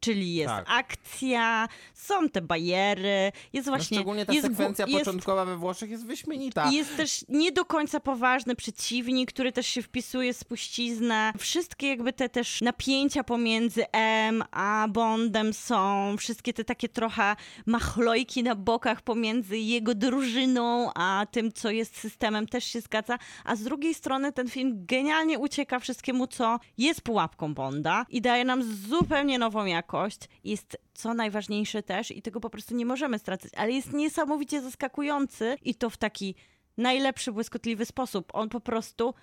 [0.00, 0.64] czyli jest Tak.
[0.68, 3.96] akcja, są te bajery, jest No właśnie...
[3.96, 6.70] szczególnie ta jest, sekwencja jest, początkowa we Włoszech jest wyśmienita.
[6.70, 11.32] Jest też nie do końca poważny przeciwnik, który też się wpisuje w spuściznę.
[11.38, 16.09] Wszystkie jakby te też napięcia pomiędzy M a Bondem są.
[16.16, 22.46] Wszystkie te takie trochę machlojki na bokach pomiędzy jego drużyną a tym, co jest systemem
[22.46, 23.18] też się zgadza.
[23.44, 28.44] A z drugiej strony ten film genialnie ucieka wszystkiemu, co jest pułapką Bonda i daje
[28.44, 30.20] nam zupełnie nową jakość.
[30.44, 35.56] Jest co najważniejsze też i tego po prostu nie możemy stracać, ale jest niesamowicie zaskakujący
[35.62, 36.34] i to w taki
[36.76, 38.30] najlepszy, błyskotliwy sposób.
[38.32, 39.14] On po prostu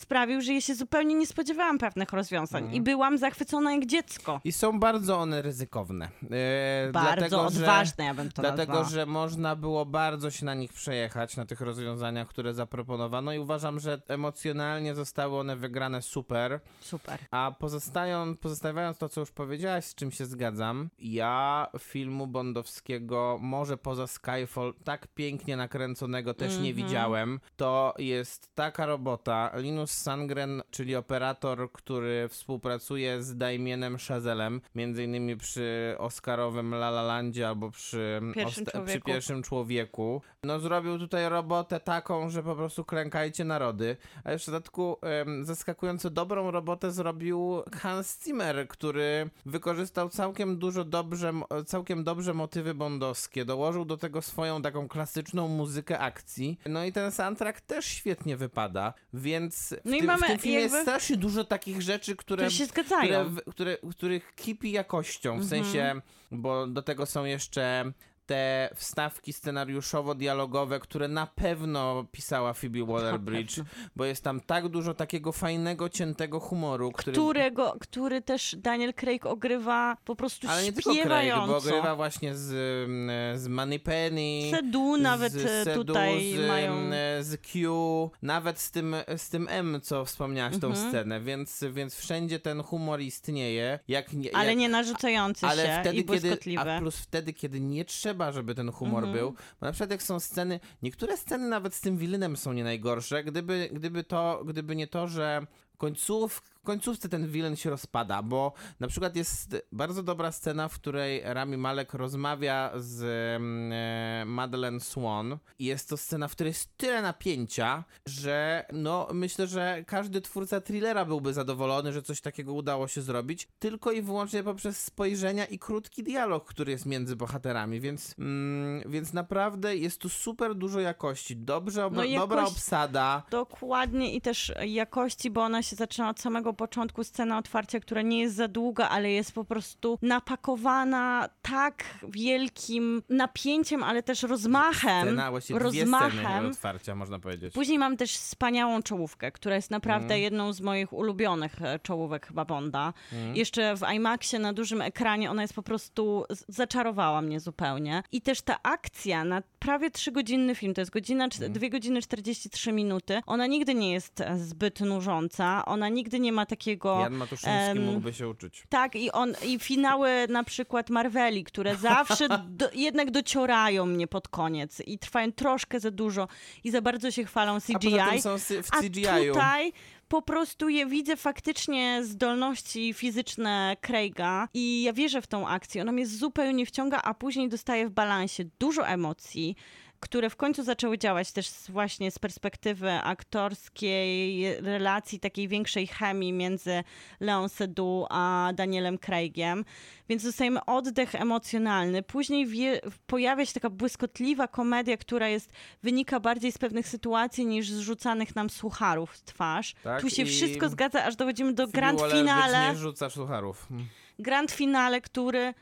[0.00, 2.76] sprawił, że ja się zupełnie nie spodziewałam pewnych rozwiązań Mhm.
[2.76, 4.40] i byłam zachwycona jak dziecko.
[4.44, 6.08] I są bardzo one ryzykowne.
[6.30, 8.88] E, Bardzo dlatego, odważne, ja bym to Dlatego, nazwała.
[8.90, 13.80] że można było bardzo się na nich przejechać, na tych rozwiązaniach, które zaproponowano i uważam,
[13.80, 16.60] że emocjonalnie zostały one wygrane super.
[16.80, 17.18] Super.
[17.30, 23.76] A pozostają, pozostawiając to, co już powiedziałaś, z czym się zgadzam, ja filmu bondowskiego, może
[23.76, 27.40] poza Skyfall, tak pięknie nakręconego też nie widziałem.
[27.56, 29.50] To jest taka robota.
[29.56, 37.02] Linus Sandgren, czyli operator, który współpracuje z Damienem Chazelem, między innymi przy Oscarowym La La
[37.02, 39.06] Landzie albo przy Pierwszym przy człowieku.
[39.06, 40.22] pierwszym człowieku.
[40.44, 43.96] No zrobił tutaj robotę taką, że po prostu klękajcie narody.
[44.24, 50.84] A jeszcze w dodatku em, zaskakująco dobrą robotę zrobił Hans Zimmer, który wykorzystał całkiem dużo
[50.84, 51.32] dobrze,
[51.66, 53.44] całkiem dobrze motywy bondowskie.
[53.44, 56.58] Dołożył do tego swoją taką klasyczną muzykę akcji.
[56.66, 60.38] No i ten soundtrack też świetnie wypada, więc w, No i tym, mamy w tym
[60.38, 63.30] filmie jakby- jest strasznie dużo takich rzeczy, które, Które się zgadzają.
[63.30, 65.48] które, które, których kipi jakością, w Mhm.
[65.64, 67.92] sensie, bo do tego są jeszcze
[68.30, 73.62] te wstawki scenariuszowo-dialogowe, które na pewno pisała Phoebe Waller-Bridge,
[73.96, 77.12] bo jest tam tak dużo takiego fajnego, ciętego humoru, który...
[77.12, 82.34] Którego, który też Daniel Craig ogrywa po prostu Ale nie tylko Craig, bo ogrywa właśnie
[82.34, 82.52] z,
[82.88, 84.50] mm, z Moneypenny.
[84.50, 86.72] Sedu nawet z e, Sedu, tutaj z, mają...
[86.72, 90.88] mm, z Q, nawet z tym, z tym M, co wspomniałaś, tą Mhm.
[90.88, 93.78] scenę, więc, więc wszędzie ten humor istnieje.
[93.88, 97.60] Jak, nie- Ale jak, nie narzucający ale się wtedy, i kiedy, a plus wtedy, kiedy
[97.60, 99.18] nie trzeba, żeby ten humor Mhm.
[99.18, 99.30] był,
[99.60, 103.24] bo na przykład jak są sceny, niektóre sceny nawet z tym Wilynem są nie najgorsze,
[103.24, 105.46] gdyby, gdyby to, gdyby nie to, że
[105.78, 110.74] końców, w końcówce ten wilen się rozpada, bo na przykład jest bardzo dobra scena, w
[110.74, 113.02] której Rami Malek rozmawia z
[113.36, 119.08] mm, e, Madeleine Swan i jest to scena, w której jest tyle napięcia, że no
[119.12, 124.02] myślę, że każdy twórca thrillera byłby zadowolony, że coś takiego udało się zrobić, tylko i
[124.02, 129.98] wyłącznie poprzez spojrzenia i krótki dialog, który jest między bohaterami, więc, mm, więc naprawdę jest
[129.98, 135.30] tu super dużo jakości, dobrze ob- No i dobra jakość- obsada, Dokładnie i też jakości,
[135.30, 139.10] bo ona się zaczyna od samego początku, scena otwarcia, która nie jest za długa, ale
[139.10, 145.06] jest po prostu napakowana tak wielkim napięciem, ale też rozmachem.
[145.06, 146.46] scena, właściwie dwie rozmachem.
[146.46, 147.54] otwarcia, można powiedzieć.
[147.54, 150.20] Później mam też wspaniałą czołówkę, która jest naprawdę Mhm.
[150.20, 152.92] jedną z moich ulubionych e, czołówek chyba Bonda.
[153.12, 153.36] Mhm.
[153.36, 158.02] Jeszcze w IMAXie na dużym ekranie ona jest po prostu zaczarowała mnie zupełnie.
[158.12, 161.52] I też ta akcja na prawie trzygodzinny film, to jest godzina, Mhm.
[161.52, 166.39] 2 godziny 43 minuty, ona nigdy nie jest e, zbyt nużąca, ona nigdy nie ma
[166.46, 167.00] takiego...
[167.00, 168.64] Jan Matuszyński em, mógłby się uczyć.
[168.68, 174.28] tak, i, on, i finały na przykład Marveli, które zawsze do, jednak dociorają mnie pod
[174.28, 176.28] koniec i trwają troszkę za dużo
[176.64, 177.90] i za bardzo się chwalą A CGI.
[177.90, 179.32] poza tym są w A CGI-u.
[179.34, 179.72] tutaj
[180.08, 185.82] po prostu je widzę faktycznie zdolności fizyczne Craiga i ja wierzę w tą akcję.
[185.82, 189.56] Ona mnie zupełnie wciąga, a później dostaję w balansie dużo emocji
[190.00, 196.84] które w końcu zaczęły działać też właśnie z perspektywy aktorskiej, relacji takiej większej chemii między
[197.20, 199.64] Leon Seydoux a Danielem Craigiem.
[200.08, 202.02] Więc dostajemy oddech emocjonalny.
[202.02, 205.50] Później wie, pojawia się taka błyskotliwa komedia, która jest,
[205.82, 209.74] wynika bardziej z pewnych sytuacji niż z rzucanych nam sucharów w twarz.
[209.84, 213.66] Tak, tu się wszystko zgadza, aż dochodzimy do grand finale nie rzuca sucharów.
[213.70, 213.86] Mm.
[214.18, 215.54] grand finale, który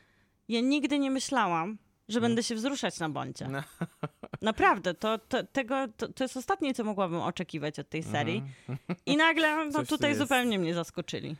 [0.47, 1.77] ja nigdy nie myślałam,
[2.09, 3.47] że będę się wzruszać na bądzie.
[3.47, 3.63] No.
[4.41, 8.43] Naprawdę, to, to, tego, to, to jest ostatnie, co mogłabym oczekiwać od tej serii.
[9.05, 11.35] I nagle no, tutaj zupełnie mnie zaskoczyli.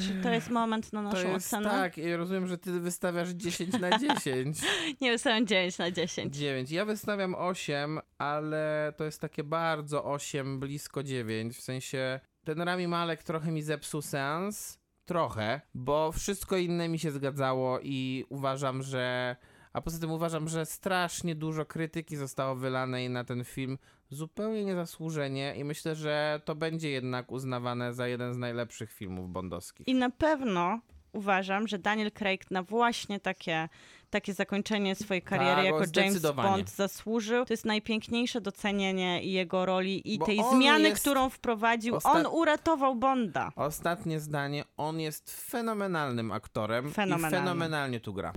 [0.00, 1.70] Czy to jest moment na To naszą jest ocenę?
[1.70, 4.58] tak, i rozumiem, że ty wystawiasz 10 na 10.
[5.00, 6.36] Nie wystawiam 9 na 10.
[6.36, 6.70] 9.
[6.70, 11.56] Ja wystawiam 8, ale to jest takie bardzo 8, blisko 9.
[11.56, 14.79] W sensie ten Rami Malek trochę mi zepsuł sens.
[15.10, 19.36] Trochę, bo wszystko inne mi się zgadzało i uważam, że.
[19.72, 23.78] A poza tym uważam, że strasznie dużo krytyki zostało wylanej na ten film
[24.10, 29.88] zupełnie niezasłużenie i myślę, że to będzie jednak uznawane za jeden z najlepszych filmów bondowskich.
[29.88, 30.80] I na pewno
[31.12, 33.68] uważam, że Daniel Craig na właśnie takie,
[34.10, 36.22] takie zakończenie swojej kariery Tak, jako James.
[36.36, 37.44] Bond zasłużył.
[37.44, 41.94] To jest najpiękniejsze docenienie jego roli i Bo tej zmiany, jest którą wprowadził.
[41.96, 43.52] ostat- On uratował Bonda.
[43.56, 44.64] Ostatnie zdanie.
[44.76, 47.36] On jest fenomenalnym aktorem Fenomenalny.
[47.36, 48.32] i fenomenalnie tu gra.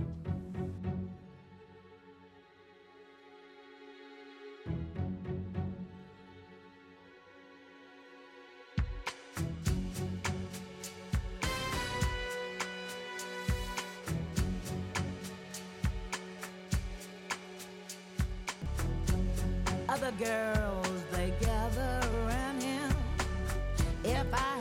[20.18, 22.90] Girls, they gather around him.
[24.04, 24.53] If I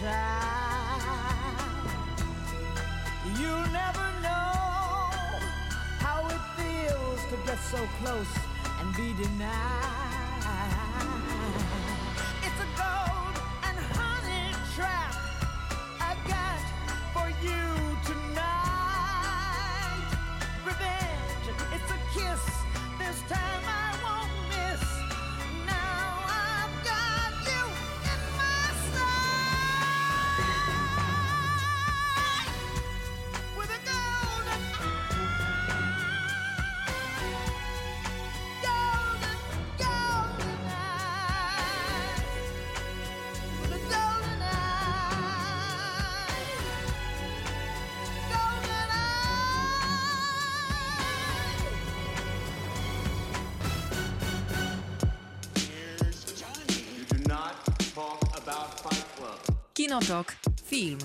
[0.00, 1.02] child.
[3.38, 4.52] You'll never know
[5.98, 8.32] how it feels to get so close
[8.80, 9.99] and be denied.
[59.90, 60.36] Kinotok.
[60.64, 60.98] Film.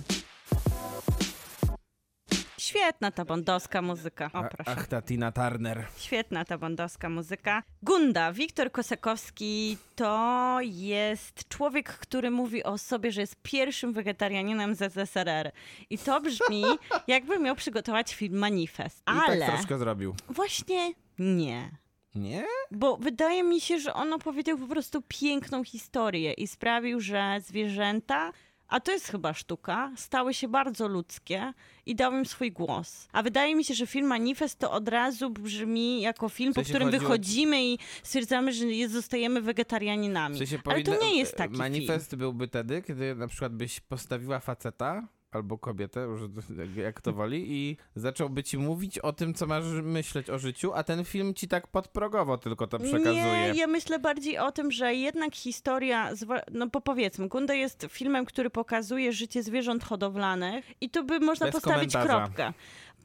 [2.57, 4.25] Świetna ta bondowska muzyka.
[4.33, 4.71] O, proszę.
[4.77, 5.87] Ach, ta Tina Turner.
[5.97, 7.63] Świetna ta bondowska muzyka.
[7.83, 14.93] Gunda, Wiktor Kosakowski to jest człowiek, który mówi o sobie, że jest pierwszym wegetarianinem z
[14.93, 15.51] ZSRR.
[15.89, 16.63] I to brzmi,
[17.07, 18.97] jakby miał przygotować film Manifest.
[18.99, 20.15] I Ale tak troszkę zrobił.
[20.29, 21.71] właśnie nie.
[22.15, 22.45] Nie?
[22.71, 28.31] Bo wydaje mi się, że on opowiedział po prostu piękną historię i sprawił, że zwierzęta,
[28.67, 31.53] a to jest chyba sztuka, stały się bardzo ludzkie
[31.85, 33.07] i dał im swój głos.
[33.11, 36.59] A wydaje mi się, że film Manifest to od razu brzmi jako film, W po
[36.61, 40.35] sensie którym chodzi o- wychodzimy i stwierdzamy, że zostajemy wegetarianinami.
[40.35, 42.19] W sensie Ale to powinna- nie jest taki Manifest film.
[42.19, 46.21] byłby wtedy, kiedy na przykład byś postawiła faceta albo kobietę, już
[46.75, 50.83] jak- to woli, i zacząłby ci mówić o tym, co masz myśleć o życiu, a
[50.83, 53.13] ten film ci tak podprogowo tylko to przekazuje.
[53.13, 56.09] Nie, ja myślę bardziej o tym, że jednak historia,
[56.51, 61.45] no bo powiedzmy, Gunda jest filmem, który pokazuje życie zwierząt hodowlanych i tu by można
[61.45, 62.23] Bez postawić komentarza.
[62.25, 62.53] kropkę.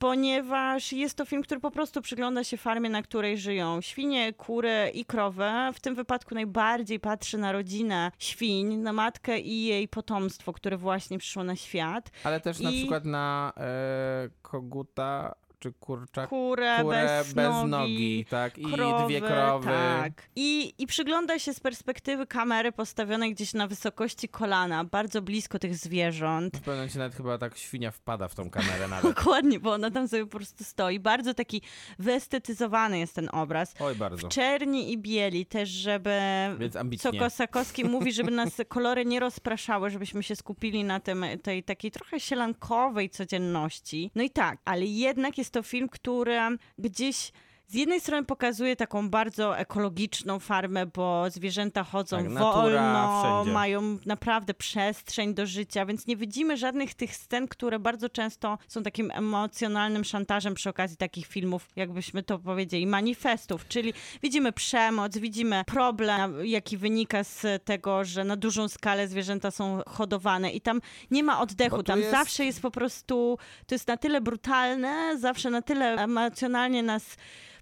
[0.00, 4.90] Ponieważ jest to film, który po prostu przygląda się farmie, na której żyją świnie, kury
[4.94, 5.50] i krowy.
[5.74, 11.18] W tym wypadku najbardziej patrzy na rodzinę świń, na matkę i jej potomstwo, które właśnie
[11.18, 12.10] przyszło na świat.
[12.24, 16.28] Ale też na I- przykład na e, koguta czy kurczak?
[16.28, 19.66] kurę, Kurę bez, bez nogi, nogi, tak, i krowy, dwie krowy.
[19.66, 20.12] Tak.
[20.36, 25.76] I, I przygląda się z perspektywy kamery postawionej gdzieś na wysokości kolana, bardzo blisko tych
[25.76, 26.56] zwierząt.
[26.56, 29.14] W pewnym momencie nawet chyba tak świnia wpada w tą kamerę nawet.
[29.14, 31.00] Dokładnie, bo ona tam sobie po prostu stoi.
[31.00, 31.62] Bardzo taki
[31.98, 33.74] wyestetyzowany jest ten obraz.
[33.80, 34.28] Oj, bardzo.
[34.28, 36.20] Czerni i bieli też, żeby...
[36.58, 37.18] Więc Co ambitnie.
[37.18, 42.20] Kosakowski mówi, żeby nas kolory nie rozpraszały, żebyśmy się skupili na tym, tej takiej trochę
[42.20, 44.10] sielankowej codzienności.
[44.14, 46.38] No i tak, ale jednak jest to film, który
[46.78, 47.32] gdzieś
[47.70, 53.52] z jednej strony pokazuje taką bardzo ekologiczną farmę, bo zwierzęta chodzą Tak, wolno, wszędzie.
[53.52, 58.82] mają naprawdę przestrzeń do życia, więc nie widzimy żadnych tych scen, które bardzo często są
[58.82, 63.92] takim emocjonalnym szantażem przy okazji takich filmów, jakbyśmy to powiedzieli, manifestów, czyli
[64.22, 70.50] widzimy przemoc, widzimy problem, jaki wynika z tego, że na dużą skalę zwierzęta są hodowane
[70.50, 70.80] i tam
[71.10, 75.50] nie ma oddechu, tam jest- zawsze jest po prostu, to jest na tyle brutalne, zawsze
[75.50, 77.16] na tyle emocjonalnie nas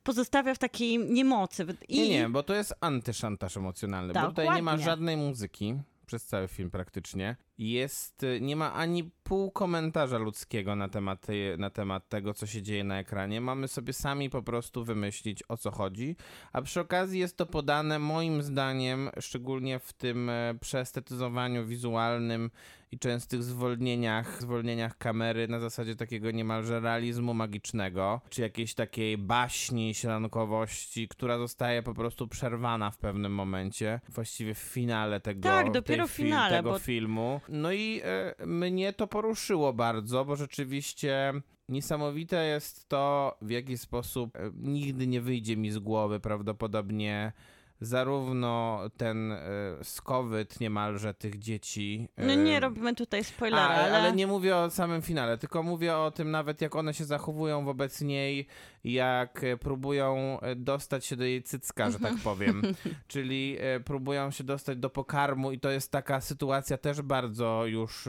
[0.08, 1.66] pozostawia w takiej niemocy.
[1.88, 5.74] I, Nie, nie, bo to jest antyszantaż emocjonalny, bo tutaj nie ma żadnej muzyki
[6.06, 7.36] przez cały film praktycznie.
[7.58, 11.26] Jest, y, nie ma ani pół komentarza ludzkiego na temat,
[11.58, 13.40] na temat tego, co się dzieje na ekranie.
[13.40, 16.16] Mamy sobie sami po prostu wymyślić, o co chodzi.
[16.52, 22.50] A przy okazji jest to podane moim zdaniem, szczególnie w tym e, przeestetyzowaniu wizualnym
[22.92, 29.94] i częstych zwolnieniach, zwolnieniach kamery na zasadzie takiego niemalże realizmu magicznego, czy jakiejś takiej baśni,
[29.94, 36.06] sielankowości, która zostaje po prostu przerwana w pewnym momencie, właściwie w finale tego, Tak, dopiero
[36.06, 37.40] tej finale, tego bo- filmu.
[37.48, 41.32] No i e, mnie to poruszyło bardzo, bo rzeczywiście
[41.68, 47.32] niesamowite jest to, w jaki sposób e, nigdy nie wyjdzie mi z głowy prawdopodobnie
[47.80, 49.40] zarówno ten e,
[49.82, 52.08] skowyt niemalże tych dzieci.
[52.16, 54.12] No nie e, robimy tutaj spoilera, ale, ale...
[54.12, 58.00] nie mówię o samym finale, tylko mówię o tym nawet jak one się zachowują wobec
[58.00, 58.46] niej,
[58.84, 62.62] jak e, próbują dostać się do jej cycka, że tak powiem.
[63.06, 68.08] Czyli próbują się dostać do pokarmu i to jest taka sytuacja też bardzo już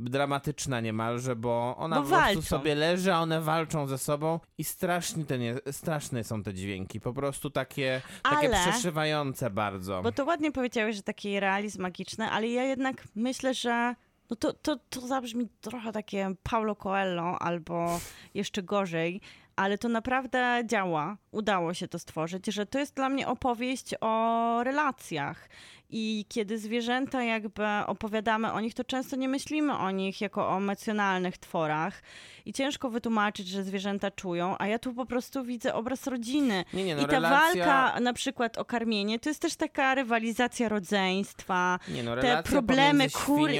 [0.00, 5.24] dramatyczna niemalże, bo ona po prostu sobie leży, a one walczą ze sobą i strasznie
[5.24, 5.40] ten
[5.70, 10.02] straszne są te dźwięki, po prostu takie, takie Ale- przeszywające bardzo.
[10.02, 13.94] Bo to ładnie powiedziałeś, że taki realizm magiczny, ale ja jednak myślę, że
[14.30, 18.00] no to, to, to zabrzmi trochę takie Paulo Coelho albo
[18.34, 19.20] jeszcze gorzej,
[19.56, 21.16] ale to naprawdę działa.
[21.30, 25.48] Udało się to stworzyć, że to jest dla mnie opowieść o relacjach.
[25.90, 30.56] I kiedy zwierzęta jakby opowiadamy o nich, to często nie myślimy o nich jako o
[30.56, 32.02] emocjonalnych tworach.
[32.46, 36.64] I ciężko wytłumaczyć, że zwierzęta czują, a ja tu po prostu widzę obraz rodziny.
[36.72, 39.94] Nie, nie, no, I ta relacja- walka na przykład o karmienie, to jest też taka
[39.94, 41.78] rywalizacja rodzeństwa.
[41.88, 43.58] Nie, no, Te problemy kur i,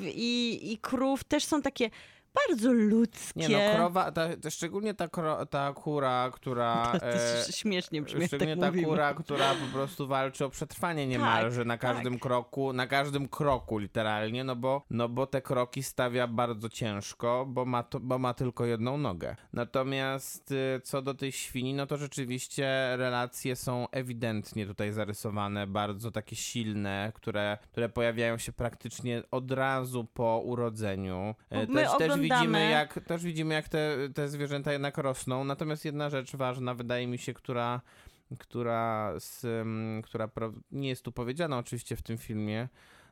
[0.00, 1.90] i, i krów też są takie
[2.34, 3.48] bardzo ludzkie.
[3.48, 6.92] Nie no, krowa, ta, ta, szczególnie ta, kro, ta kura, która...
[6.98, 8.86] To e, też śmiesznie brzmi, jak Szczególnie tak ta mówimy.
[8.86, 12.22] kura, która po prostu walczy o przetrwanie niemalże na każdym tak.
[12.22, 17.64] kroku, na każdym kroku literalnie, no bo, no bo te kroki stawia bardzo ciężko, bo
[17.64, 19.36] ma, to, bo ma tylko jedną nogę.
[19.52, 26.10] Natomiast y, co do tej świni, no to rzeczywiście relacje są ewidentnie tutaj zarysowane, bardzo
[26.10, 31.34] takie silne, które, które pojawiają się praktycznie od razu po urodzeniu.
[31.50, 35.44] E, Bo my też, też widzimy jak, też widzimy jak te, te zwierzęta jednak rosną,
[35.44, 37.80] natomiast jedna rzecz ważna wydaje mi się, która
[38.38, 40.28] która, z, ym, która
[40.72, 42.68] nie jest tu powiedziana oczywiście w tym filmie.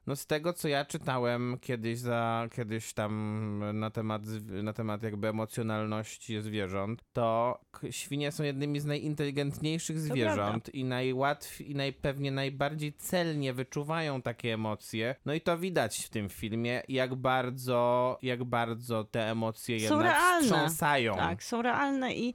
[0.07, 4.23] No z tego, co ja czytałem kiedyś za, kiedyś tam na temat,
[4.63, 7.61] na temat jakby emocjonalności zwierząt, to
[7.91, 15.15] świnie są jednymi z najinteligentniejszych zwierząt i najłatwiej, i najpewnie najbardziej celnie wyczuwają takie emocje.
[15.25, 20.03] No i to widać w tym filmie, jak bardzo, jak bardzo te emocje Są jednak
[20.03, 20.43] realne.
[20.43, 21.17] wstrząsają.
[21.17, 22.35] Tak, są realne i,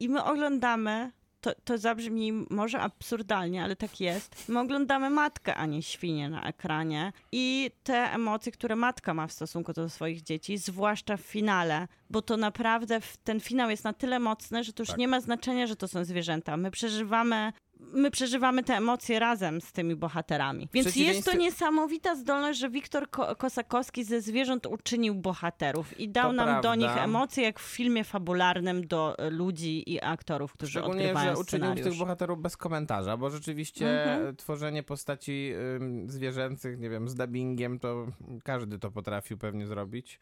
[0.00, 4.48] i my oglądamy, to, to zabrzmi może absurdalnie, ale tak jest.
[4.48, 9.32] My oglądamy matkę, a nie świnię na ekranie i te emocje, które matka ma w
[9.32, 14.18] stosunku do swoich dzieci, zwłaszcza w finale, bo to naprawdę ten finał jest na tyle
[14.18, 14.98] mocny, że to już Tak.
[14.98, 16.56] nie ma znaczenia, że to są zwierzęta.
[16.56, 20.68] My przeżywamy my przeżywamy te emocje razem z tymi bohaterami.
[20.72, 26.30] Więc jest to niesamowita zdolność, że Wiktor Ko- Kosakowski ze zwierząt uczynił bohaterów i dał
[26.30, 26.74] To nam do prawda.
[26.74, 31.40] nich emocje, jak w filmie fabularnym do e, ludzi i aktorów, którzy Szczególnie, odgrywają że
[31.40, 31.98] uczynił z tych scenariusz.
[31.98, 34.36] bohaterów bez komentarza, bo rzeczywiście Mhm.
[34.36, 38.06] tworzenie postaci ym, zwierzęcych, nie wiem, z dubbingiem, to
[38.44, 40.20] każdy to potrafił pewnie zrobić.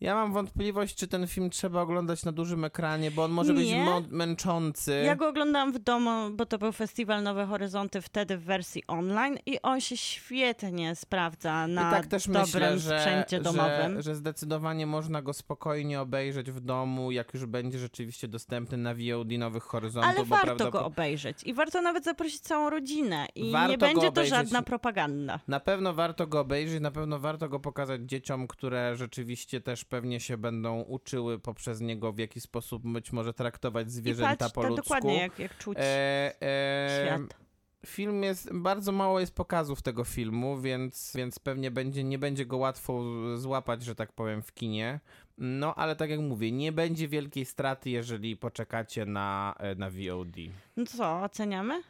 [0.00, 3.68] Ja mam wątpliwość, czy ten film trzeba oglądać na dużym ekranie, bo on może być
[4.10, 5.02] męczący.
[5.06, 9.38] Ja go oglądałam w domu, bo to był festiwal Nowe Horyzonty wtedy w wersji online
[9.46, 13.94] i on się świetnie sprawdza na I tak też dobrym myślę, że, sprzęcie domowym.
[13.96, 18.94] Że, że zdecydowanie można go spokojnie obejrzeć w domu, jak już będzie rzeczywiście dostępny na
[18.94, 20.10] VOD Nowych Horyzontów.
[20.16, 24.12] Ale warto prawdopod- go obejrzeć i warto nawet zaprosić całą rodzinę i Warto nie będzie
[24.12, 25.40] to żadna propaganda.
[25.48, 30.20] Na pewno warto go obejrzeć, na pewno warto go pokazać dzieciom, które rzeczywiście też pewnie
[30.20, 34.62] się będą uczyły poprzez niego, w jaki sposób być może traktować I zwierzęta patrz, po
[34.62, 34.82] to ludzku.
[34.84, 37.38] dokładnie jak, jak czuć E, e, świat.
[37.86, 42.56] Film jest, bardzo mało jest pokazów tego filmu, więc, więc pewnie będzie, nie będzie go
[42.56, 43.02] łatwo
[43.36, 45.00] złapać, że tak powiem, w kinie.
[45.38, 50.36] No, ale tak jak mówię, nie będzie wielkiej straty, jeżeli poczekacie na, e, na VOD.
[50.76, 51.82] No co, oceniamy?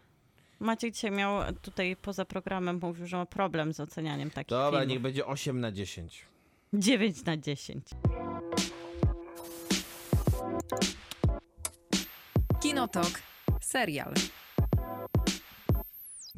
[0.60, 4.88] Maciek dzisiaj miał tutaj poza programem, mówił, że ma problem z ocenianiem takich Dobra, filmów.
[4.92, 6.24] niech będzie 8 na 10.
[6.72, 7.80] 9 na 10.
[12.60, 13.20] Kinotok.
[13.60, 14.12] Serial.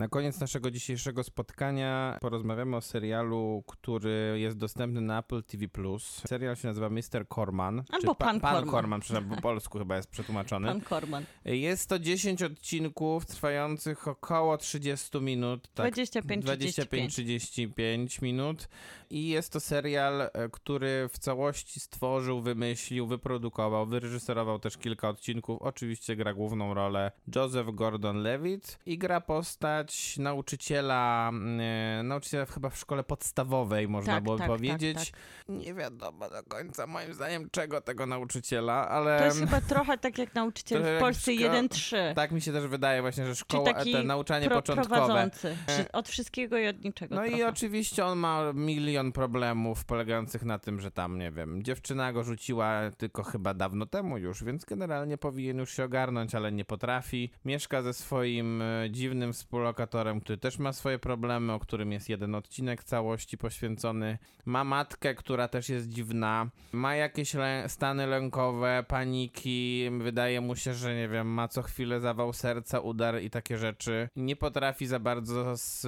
[0.01, 5.67] Na koniec naszego dzisiejszego spotkania porozmawiamy o serialu, który jest dostępny na Apple TV+.
[5.99, 7.29] Serial się nazywa Mr.
[7.35, 7.83] Corman.
[7.91, 8.71] Albo pa- Pan Pan Corman.
[8.71, 10.69] Corman, przepraszam, po polsku chyba jest przetłumaczony.
[10.69, 11.25] Pan Korman.
[11.45, 15.69] Jest to 10 odcinków trwających około 30 minut.
[15.75, 16.43] Tak, 25-35.
[16.43, 18.69] 25-35 minut.
[19.11, 25.63] I jest to serial, e, który w całości stworzył, wymyślił, wyprodukował, wyreżyserował też kilka odcinków.
[25.63, 31.31] Oczywiście gra główną rolę Joseph Gordon-Levitt i gra postać nauczyciela,
[31.61, 35.11] e, nauczyciela chyba w szkole podstawowej, można Tak, było tak, powiedzieć.
[35.11, 39.19] tak, Nie wiadomo do końca moim zdaniem czego tego nauczyciela, ale...
[39.19, 41.97] To jest chyba trochę tak jak nauczyciel w Polsce szko- 1-3.
[42.15, 44.97] Tak mi się też wydaje właśnie, że szkoła, te nauczanie pro- początkowe.
[44.97, 45.57] prowadzący.
[45.67, 47.49] Wszy- Od wszystkiego i od niczego No i trochę.
[47.49, 52.81] oczywiście on ma milion problemów polegających na tym, że tam, nie wiem, dziewczyna go rzuciła
[52.99, 57.31] tylko chyba dawno temu już, więc generalnie powinien już się ogarnąć, ale nie potrafi.
[57.45, 59.80] Mieszka ze swoim e, dziwnym współlokatorem,
[60.23, 64.19] który też ma swoje problemy, o którym jest jeden odcinek całości poświęcony.
[64.44, 66.47] Ma matkę, która też jest dziwna.
[66.73, 69.90] Ma jakieś lę- stany lękowe, paniki.
[69.98, 74.09] Wydaje mu się, że nie wiem, ma co chwilę zawał serca, udar i takie rzeczy.
[74.16, 75.81] Nie potrafi za bardzo z,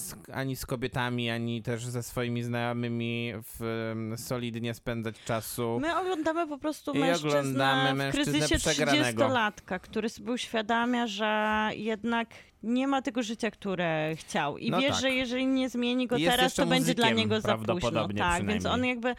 [0.00, 5.78] z, ani z kobietami, ani też ze swoimi znajomymi w, solidnie spędzać czasu.
[5.80, 9.24] My oglądamy po prostu I mężczyznę oglądamy w mężczyznę kryzysie przegranego.
[9.24, 12.28] 30-latka, który sobie uświadamia, że jednak
[12.62, 14.58] nie ma tego życia, które chciał.
[14.58, 15.00] I No wie, tak.
[15.00, 18.08] że jeżeli nie zmieni go Jest teraz, to będzie dla niego za późno.
[18.18, 19.14] Tak, więc on jakby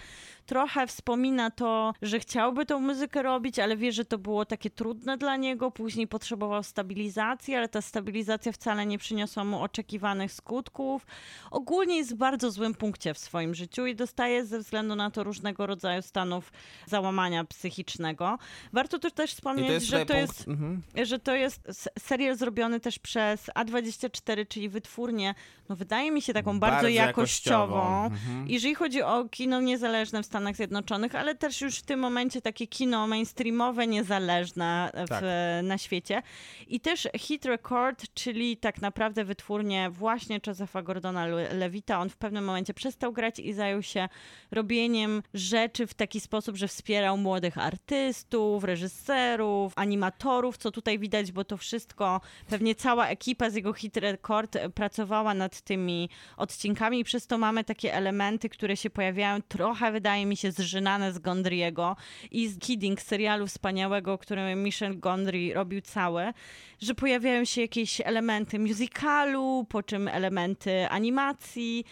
[0.49, 5.17] trochę wspomina to, że chciałby tą muzykę robić, ale wie, że to było takie trudne
[5.17, 5.71] dla niego.
[5.71, 11.05] Później potrzebował stabilizacji, ale ta stabilizacja wcale nie przyniosła mu oczekiwanych skutków.
[11.51, 15.23] Ogólnie jest w bardzo złym punkcie w swoim życiu i dostaje ze względu na to
[15.23, 16.51] różnego rodzaju stanów
[16.85, 18.37] załamania psychicznego.
[18.73, 20.21] Warto tu też wspomnieć, to że to punkt...
[20.37, 20.81] jest Mhm.
[21.03, 25.35] że to jest serial zrobiony też przez A24, czyli wytwórnię,
[25.69, 27.75] no wydaje mi się taką bardzo, Bardzo jakościową.
[27.75, 28.05] jakościową.
[28.05, 28.49] Mhm.
[28.49, 32.67] Jeżeli chodzi o kino niezależne w Stanach Zjednoczonych, ale też już w tym momencie takie
[32.67, 35.23] kino mainstreamowe, niezależne w, Tak.
[35.63, 36.21] na świecie.
[36.67, 41.99] I też Hit Record, czyli tak naprawdę wytwórnie właśnie Josepha Gordona Le- Levita.
[41.99, 44.09] On w pewnym momencie przestał grać i zajął się
[44.51, 51.43] robieniem rzeczy w taki sposób, że wspierał młodych artystów, reżyserów, animatorów, co tutaj widać, bo
[51.43, 57.03] to wszystko, pewnie cała ekipa z jego Hit Record e, pracowała nad tymi odcinkami i
[57.03, 61.95] przez to mamy takie elementy, które się pojawiają trochę, wydaje mi się, zżynane z Gondry'ego
[62.31, 66.33] i z Kidding, serialu wspaniałego, który Michel Gondry robił całe,
[66.81, 71.85] że pojawiają się jakieś elementy musicalu, po czym elementy animacji,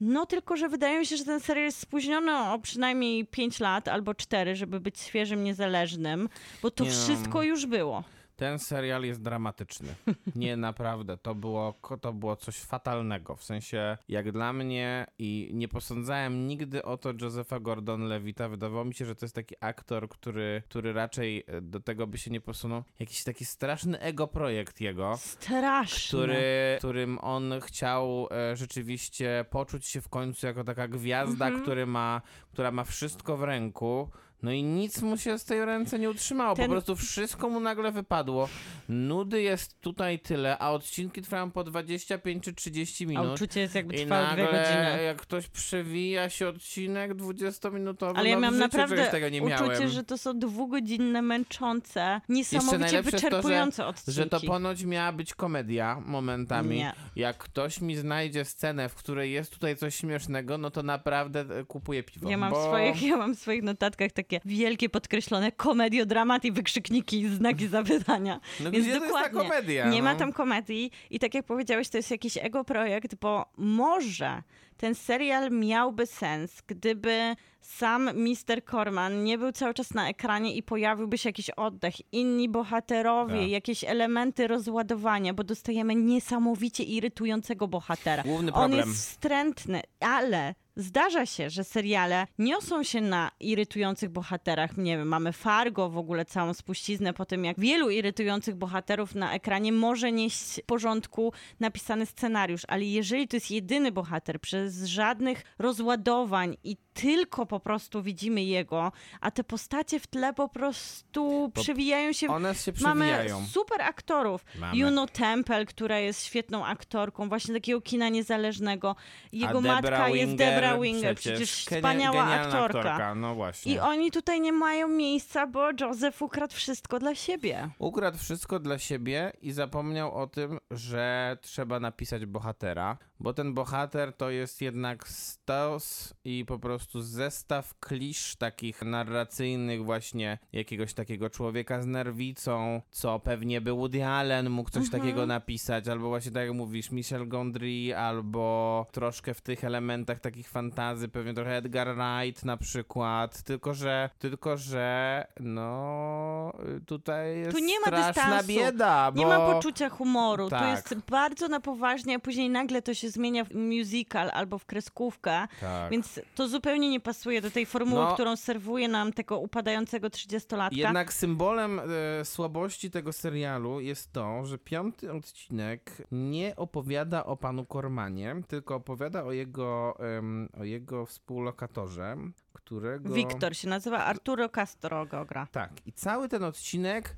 [0.00, 3.88] no tylko, że wydaje mi się, że ten serial jest spóźniony o przynajmniej 5 lat
[3.88, 6.28] albo 4, żeby być świeżym, niezależnym,
[6.62, 6.96] bo to Nie no.
[6.96, 8.04] wszystko już było.
[8.40, 9.94] Ten serial jest dramatyczny.
[10.36, 11.16] Nie, naprawdę.
[11.16, 13.36] To było, to było coś fatalnego.
[13.36, 18.48] W sensie, jak dla mnie, i nie posądzałem nigdy o to Josepha Gordon-Levita.
[18.50, 22.18] Wydawało mi się, że to jest taki aktor, który, który raczej e, do tego by
[22.18, 22.82] się nie posunął.
[23.00, 25.16] Jakiś taki straszny ego projekt jego.
[25.16, 26.08] Straszne.
[26.08, 26.42] Który,
[26.78, 31.62] którym on chciał e, rzeczywiście poczuć się w końcu jako taka gwiazda, Mhm.
[31.62, 32.22] który ma,
[32.52, 34.08] która ma wszystko w ręku.
[34.42, 36.56] No i nic mu się z tej ręce nie utrzymało.
[36.56, 38.48] Ten- Po prostu wszystko mu nagle wypadło.
[38.88, 43.34] Nudy jest tutaj tyle, a odcinki trwają po 25 czy 30 A minut.
[43.34, 45.02] uczucie jest jakby trwało dwie godziny.
[45.06, 49.88] jak ktoś przewija się odcinek 20-minutowy, Ale ja no miałam naprawdę tego nie uczucie, miałem.
[49.88, 54.12] że to są dwugodzinne, męczące, niesamowicie jest to, że- wyczerpujące odcinki.
[54.12, 56.76] Że to ponoć miała być komedia momentami.
[56.76, 56.92] Nie.
[57.16, 61.64] Jak ktoś mi znajdzie scenę, w której jest tutaj coś śmiesznego, no to naprawdę e,
[61.64, 62.30] kupuję piwo.
[62.30, 62.66] Ja mam, bo...
[62.66, 68.40] swoich, ja mam w swoich notatkach takie wielkie podkreślone komediodramat i wykrzykniki znaki zapytania.
[68.60, 69.88] No Więc to jest ta dokładnie, komedia?
[69.88, 70.18] nie ma no?
[70.18, 74.42] tam komedii i tak jak powiedziałeś, to jest jakiś ego projekt, bo może
[74.80, 78.64] ten serial miałby sens, gdyby sam Mr.
[78.70, 83.48] Corman nie był cały czas na ekranie i pojawiłby się jakiś oddech, inni bohaterowie, Tak.
[83.48, 88.22] jakieś elementy rozładowania, bo dostajemy niesamowicie irytującego bohatera.
[88.22, 88.88] Główny On problem.
[88.88, 94.76] jest wstrętny, ale zdarza się, że seriale niosą się na irytujących bohaterach.
[94.76, 99.34] Nie wiem, mamy Fargo, w ogóle całą spuściznę po tym, jak wielu irytujących bohaterów na
[99.34, 105.42] ekranie może nieść w porządku napisany scenariusz, ale jeżeli to jest jedyny bohater, przez żadnych
[105.58, 112.12] rozładowań i tylko po prostu widzimy jego, a te postacie w tle po prostu przewijają
[112.12, 113.46] się One się Mamy przewijają.
[113.46, 114.44] super aktorów.
[114.58, 114.76] Mamy.
[114.78, 118.96] Juno Temple, która jest świetną aktorką, właśnie takiego kina niezależnego.
[119.32, 123.14] Jego A Debra matka jest Winger Debra Winger, przecież, genia- wspaniała genialna aktorka.
[123.14, 123.72] No właśnie.
[123.72, 127.70] I oni tutaj nie mają miejsca, bo Joseph ukradł wszystko dla siebie.
[127.78, 134.12] Ukradł wszystko dla siebie i zapomniał o tym, że trzeba napisać bohatera, bo ten bohater
[134.16, 141.82] to jest jednak stos i po prostu zestaw klisz takich narracyjnych właśnie jakiegoś takiego człowieka
[141.82, 145.02] z nerwicą, co pewnie by Woody Allen mógł coś Mhm.
[145.02, 150.48] takiego napisać, albo właśnie tak jak mówisz, Michel Gondry, albo troszkę w tych elementach takich
[150.48, 156.52] fantazy, pewnie trochę Edgar Wright na przykład, tylko że, tylko że no
[156.86, 159.18] tutaj jest Tu nie ma straszna dystansu, bieda, bo...
[159.20, 160.44] Nie ma poczucia humoru.
[160.44, 160.70] To Tak.
[160.70, 165.46] jest bardzo na poważnie, a później nagle to się zmienia w musical albo w kreskówkę.
[165.60, 165.90] Tak.
[165.90, 168.14] Więc to zupełnie nie pasuje do tej formuły, No.
[168.14, 170.76] którą serwuje nam tego upadającego 30-latka.
[170.76, 177.64] Jednak symbolem e, słabości tego serialu jest to, że piąty odcinek nie opowiada o panu
[177.66, 182.16] Kormanie, tylko opowiada o jego, em, o jego współlokatorze,
[182.52, 183.14] którego...
[183.14, 185.46] Wiktor się nazywa, Arturo Castro go gra.
[185.52, 187.16] Tak, i cały ten odcinek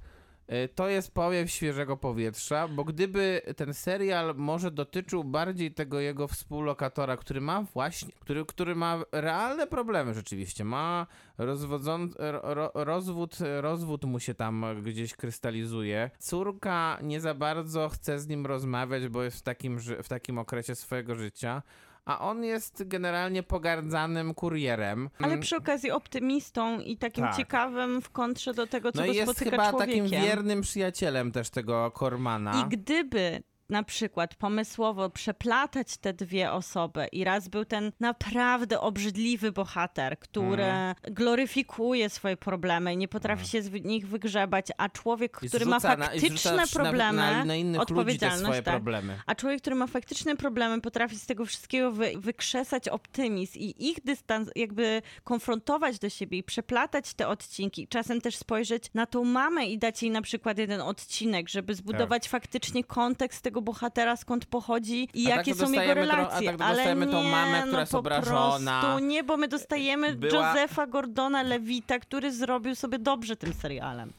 [0.75, 7.17] to jest powiew świeżego powietrza, bo gdyby ten serial może dotyczył bardziej tego jego współlokatora,
[7.17, 11.07] który ma właśnie, który, który ma realne problemy rzeczywiście, ma
[11.39, 16.11] rozwodzon, ro, rozwód, rozwód mu się tam gdzieś krystalizuje.
[16.19, 20.75] Córka nie za bardzo chce z nim rozmawiać, bo jest w takim, w takim okresie
[20.75, 21.63] swojego życia.
[22.05, 25.11] A on jest generalnie pogardzanym kurierem.
[25.19, 27.37] Ale przy okazji optymistą i takim Tak.
[27.37, 31.33] ciekawym w kontrze do tego, co No go i jest spotyka chyba takim wiernym przyjacielem
[31.33, 32.63] też tego Kormana.
[32.63, 33.43] I gdyby
[33.73, 40.63] na przykład pomysłowo przeplatać te dwie osoby i raz był ten naprawdę obrzydliwy bohater, który
[40.65, 40.95] Mhm.
[41.15, 45.81] gloryfikuje swoje problemy i nie potrafi się z nich wygrzebać, a człowiek, który ma na-
[45.81, 49.21] faktyczne nawet problemy, na, na te odpowiedzialność, swoje tak, problemy.
[49.27, 54.05] a człowiek, który ma faktyczne problemy, potrafi z tego wszystkiego wy, wykrzesać optymizm i ich
[54.05, 57.89] dystans, jakby konfrontować do siebie i przeplatać te odcinki.
[57.89, 62.29] Czasem też spojrzeć na tą mamę i dać jej na przykład jeden odcinek, żeby zbudować
[62.29, 65.33] faktycznie kontekst tego bohatera, skąd pochodzi i Tak.
[65.33, 66.49] A tak jakie to są jego dostajemy tro- a relacje.
[66.49, 68.81] tak to Ale dostajemy nie, tą mamę, która no jest po obrażona.
[68.81, 74.13] Prostu nie, bo my dostajemy Była- Josefa Gordona Lewita, który zrobił sobie dobrze tym serialem.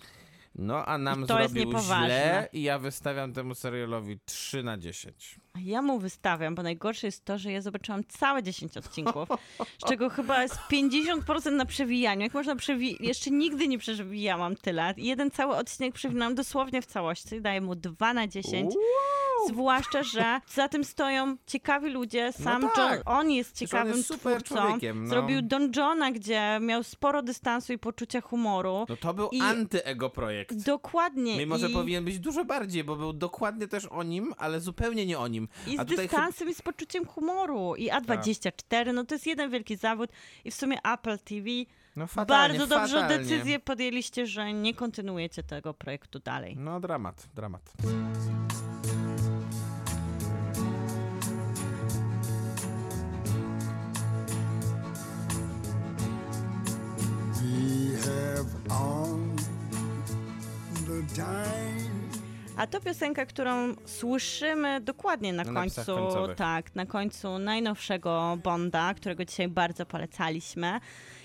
[0.56, 2.06] No, a nam I to jest zrobił niepoważne.
[2.08, 5.40] źle i ja wystawiam temu serialowi 3 na 10.
[5.54, 9.30] A ja mu wystawiam, bo najgorsze jest to, że ja zobaczyłam całe 10 odcinków,
[9.82, 12.22] z czego chyba jest 50% na przewijaniu.
[12.22, 13.02] Jak można przewijać?
[13.02, 14.94] Jeszcze nigdy nie przewijałam tyle.
[14.98, 17.42] Jeden cały odcinek przewinęłam dosłownie w całości.
[17.42, 18.74] Daję mu 2 na 10.
[19.48, 22.32] Zwłaszcza, że za tym stoją ciekawi ludzie.
[22.34, 22.92] Sam No tak.
[22.92, 24.78] John, on jest Przecież on ciekawym jest super twórcą.
[24.96, 25.08] no.
[25.08, 28.86] Zrobił Don Johna, gdzie miał sporo dystansu i poczucia humoru.
[28.90, 30.64] No to był I- anty-ego projekt.
[30.66, 31.38] Dokładnie.
[31.38, 31.74] Mimo, że I...
[31.74, 35.48] powinien być dużo bardziej, bo był dokładnie też o nim, ale zupełnie nie o nim.
[35.68, 37.76] I z A chyba- dystansem i z poczuciem humoru.
[37.76, 40.10] I A24, no to jest jeden wielki zawód.
[40.46, 41.50] I w sumie Apple TV
[41.96, 43.24] no fatalnie, bardzo dobrze fatalnie.
[43.24, 46.56] decyzję podjęliście, że nie kontynuujecie tego projektu dalej.
[46.58, 47.74] No dramat, dramat.
[62.58, 69.26] A to piosenka, którą słyszymy dokładnie na Na końcu, tak, na końcu najnowszego Bonda, którego
[69.26, 70.80] dzisiaj bardzo polecaliśmy.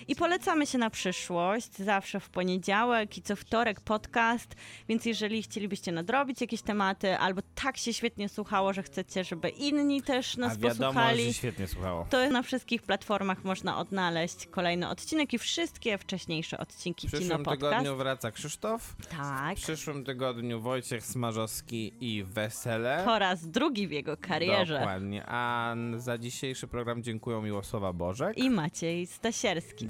[0.09, 4.55] I polecamy się na przyszłość, zawsze w poniedziałek i co wtorek podcast,
[4.87, 10.01] więc jeżeli chcielibyście nadrobić jakieś tematy, albo tak się świetnie słuchało, że chcecie, żeby inni
[10.01, 12.07] też nas A wiadomo, posłuchali, że świetnie słuchało.
[12.09, 17.43] to na wszystkich platformach można odnaleźć kolejny odcinek i wszystkie wcześniejsze odcinki W Kino przyszłym
[17.43, 17.71] Podcast.
[17.71, 18.95] tygodniu wraca Krzysztof.
[19.17, 19.57] Tak.
[19.57, 23.01] W przyszłym tygodniu Wojciech Smarzowski i Wesele.
[23.05, 24.79] Po raz drugi w jego karierze.
[24.79, 25.23] Dokładnie.
[25.27, 28.37] A za dzisiejszy program dziękuję Miłosława Bożek.
[28.37, 29.89] I Maciej Stasierski.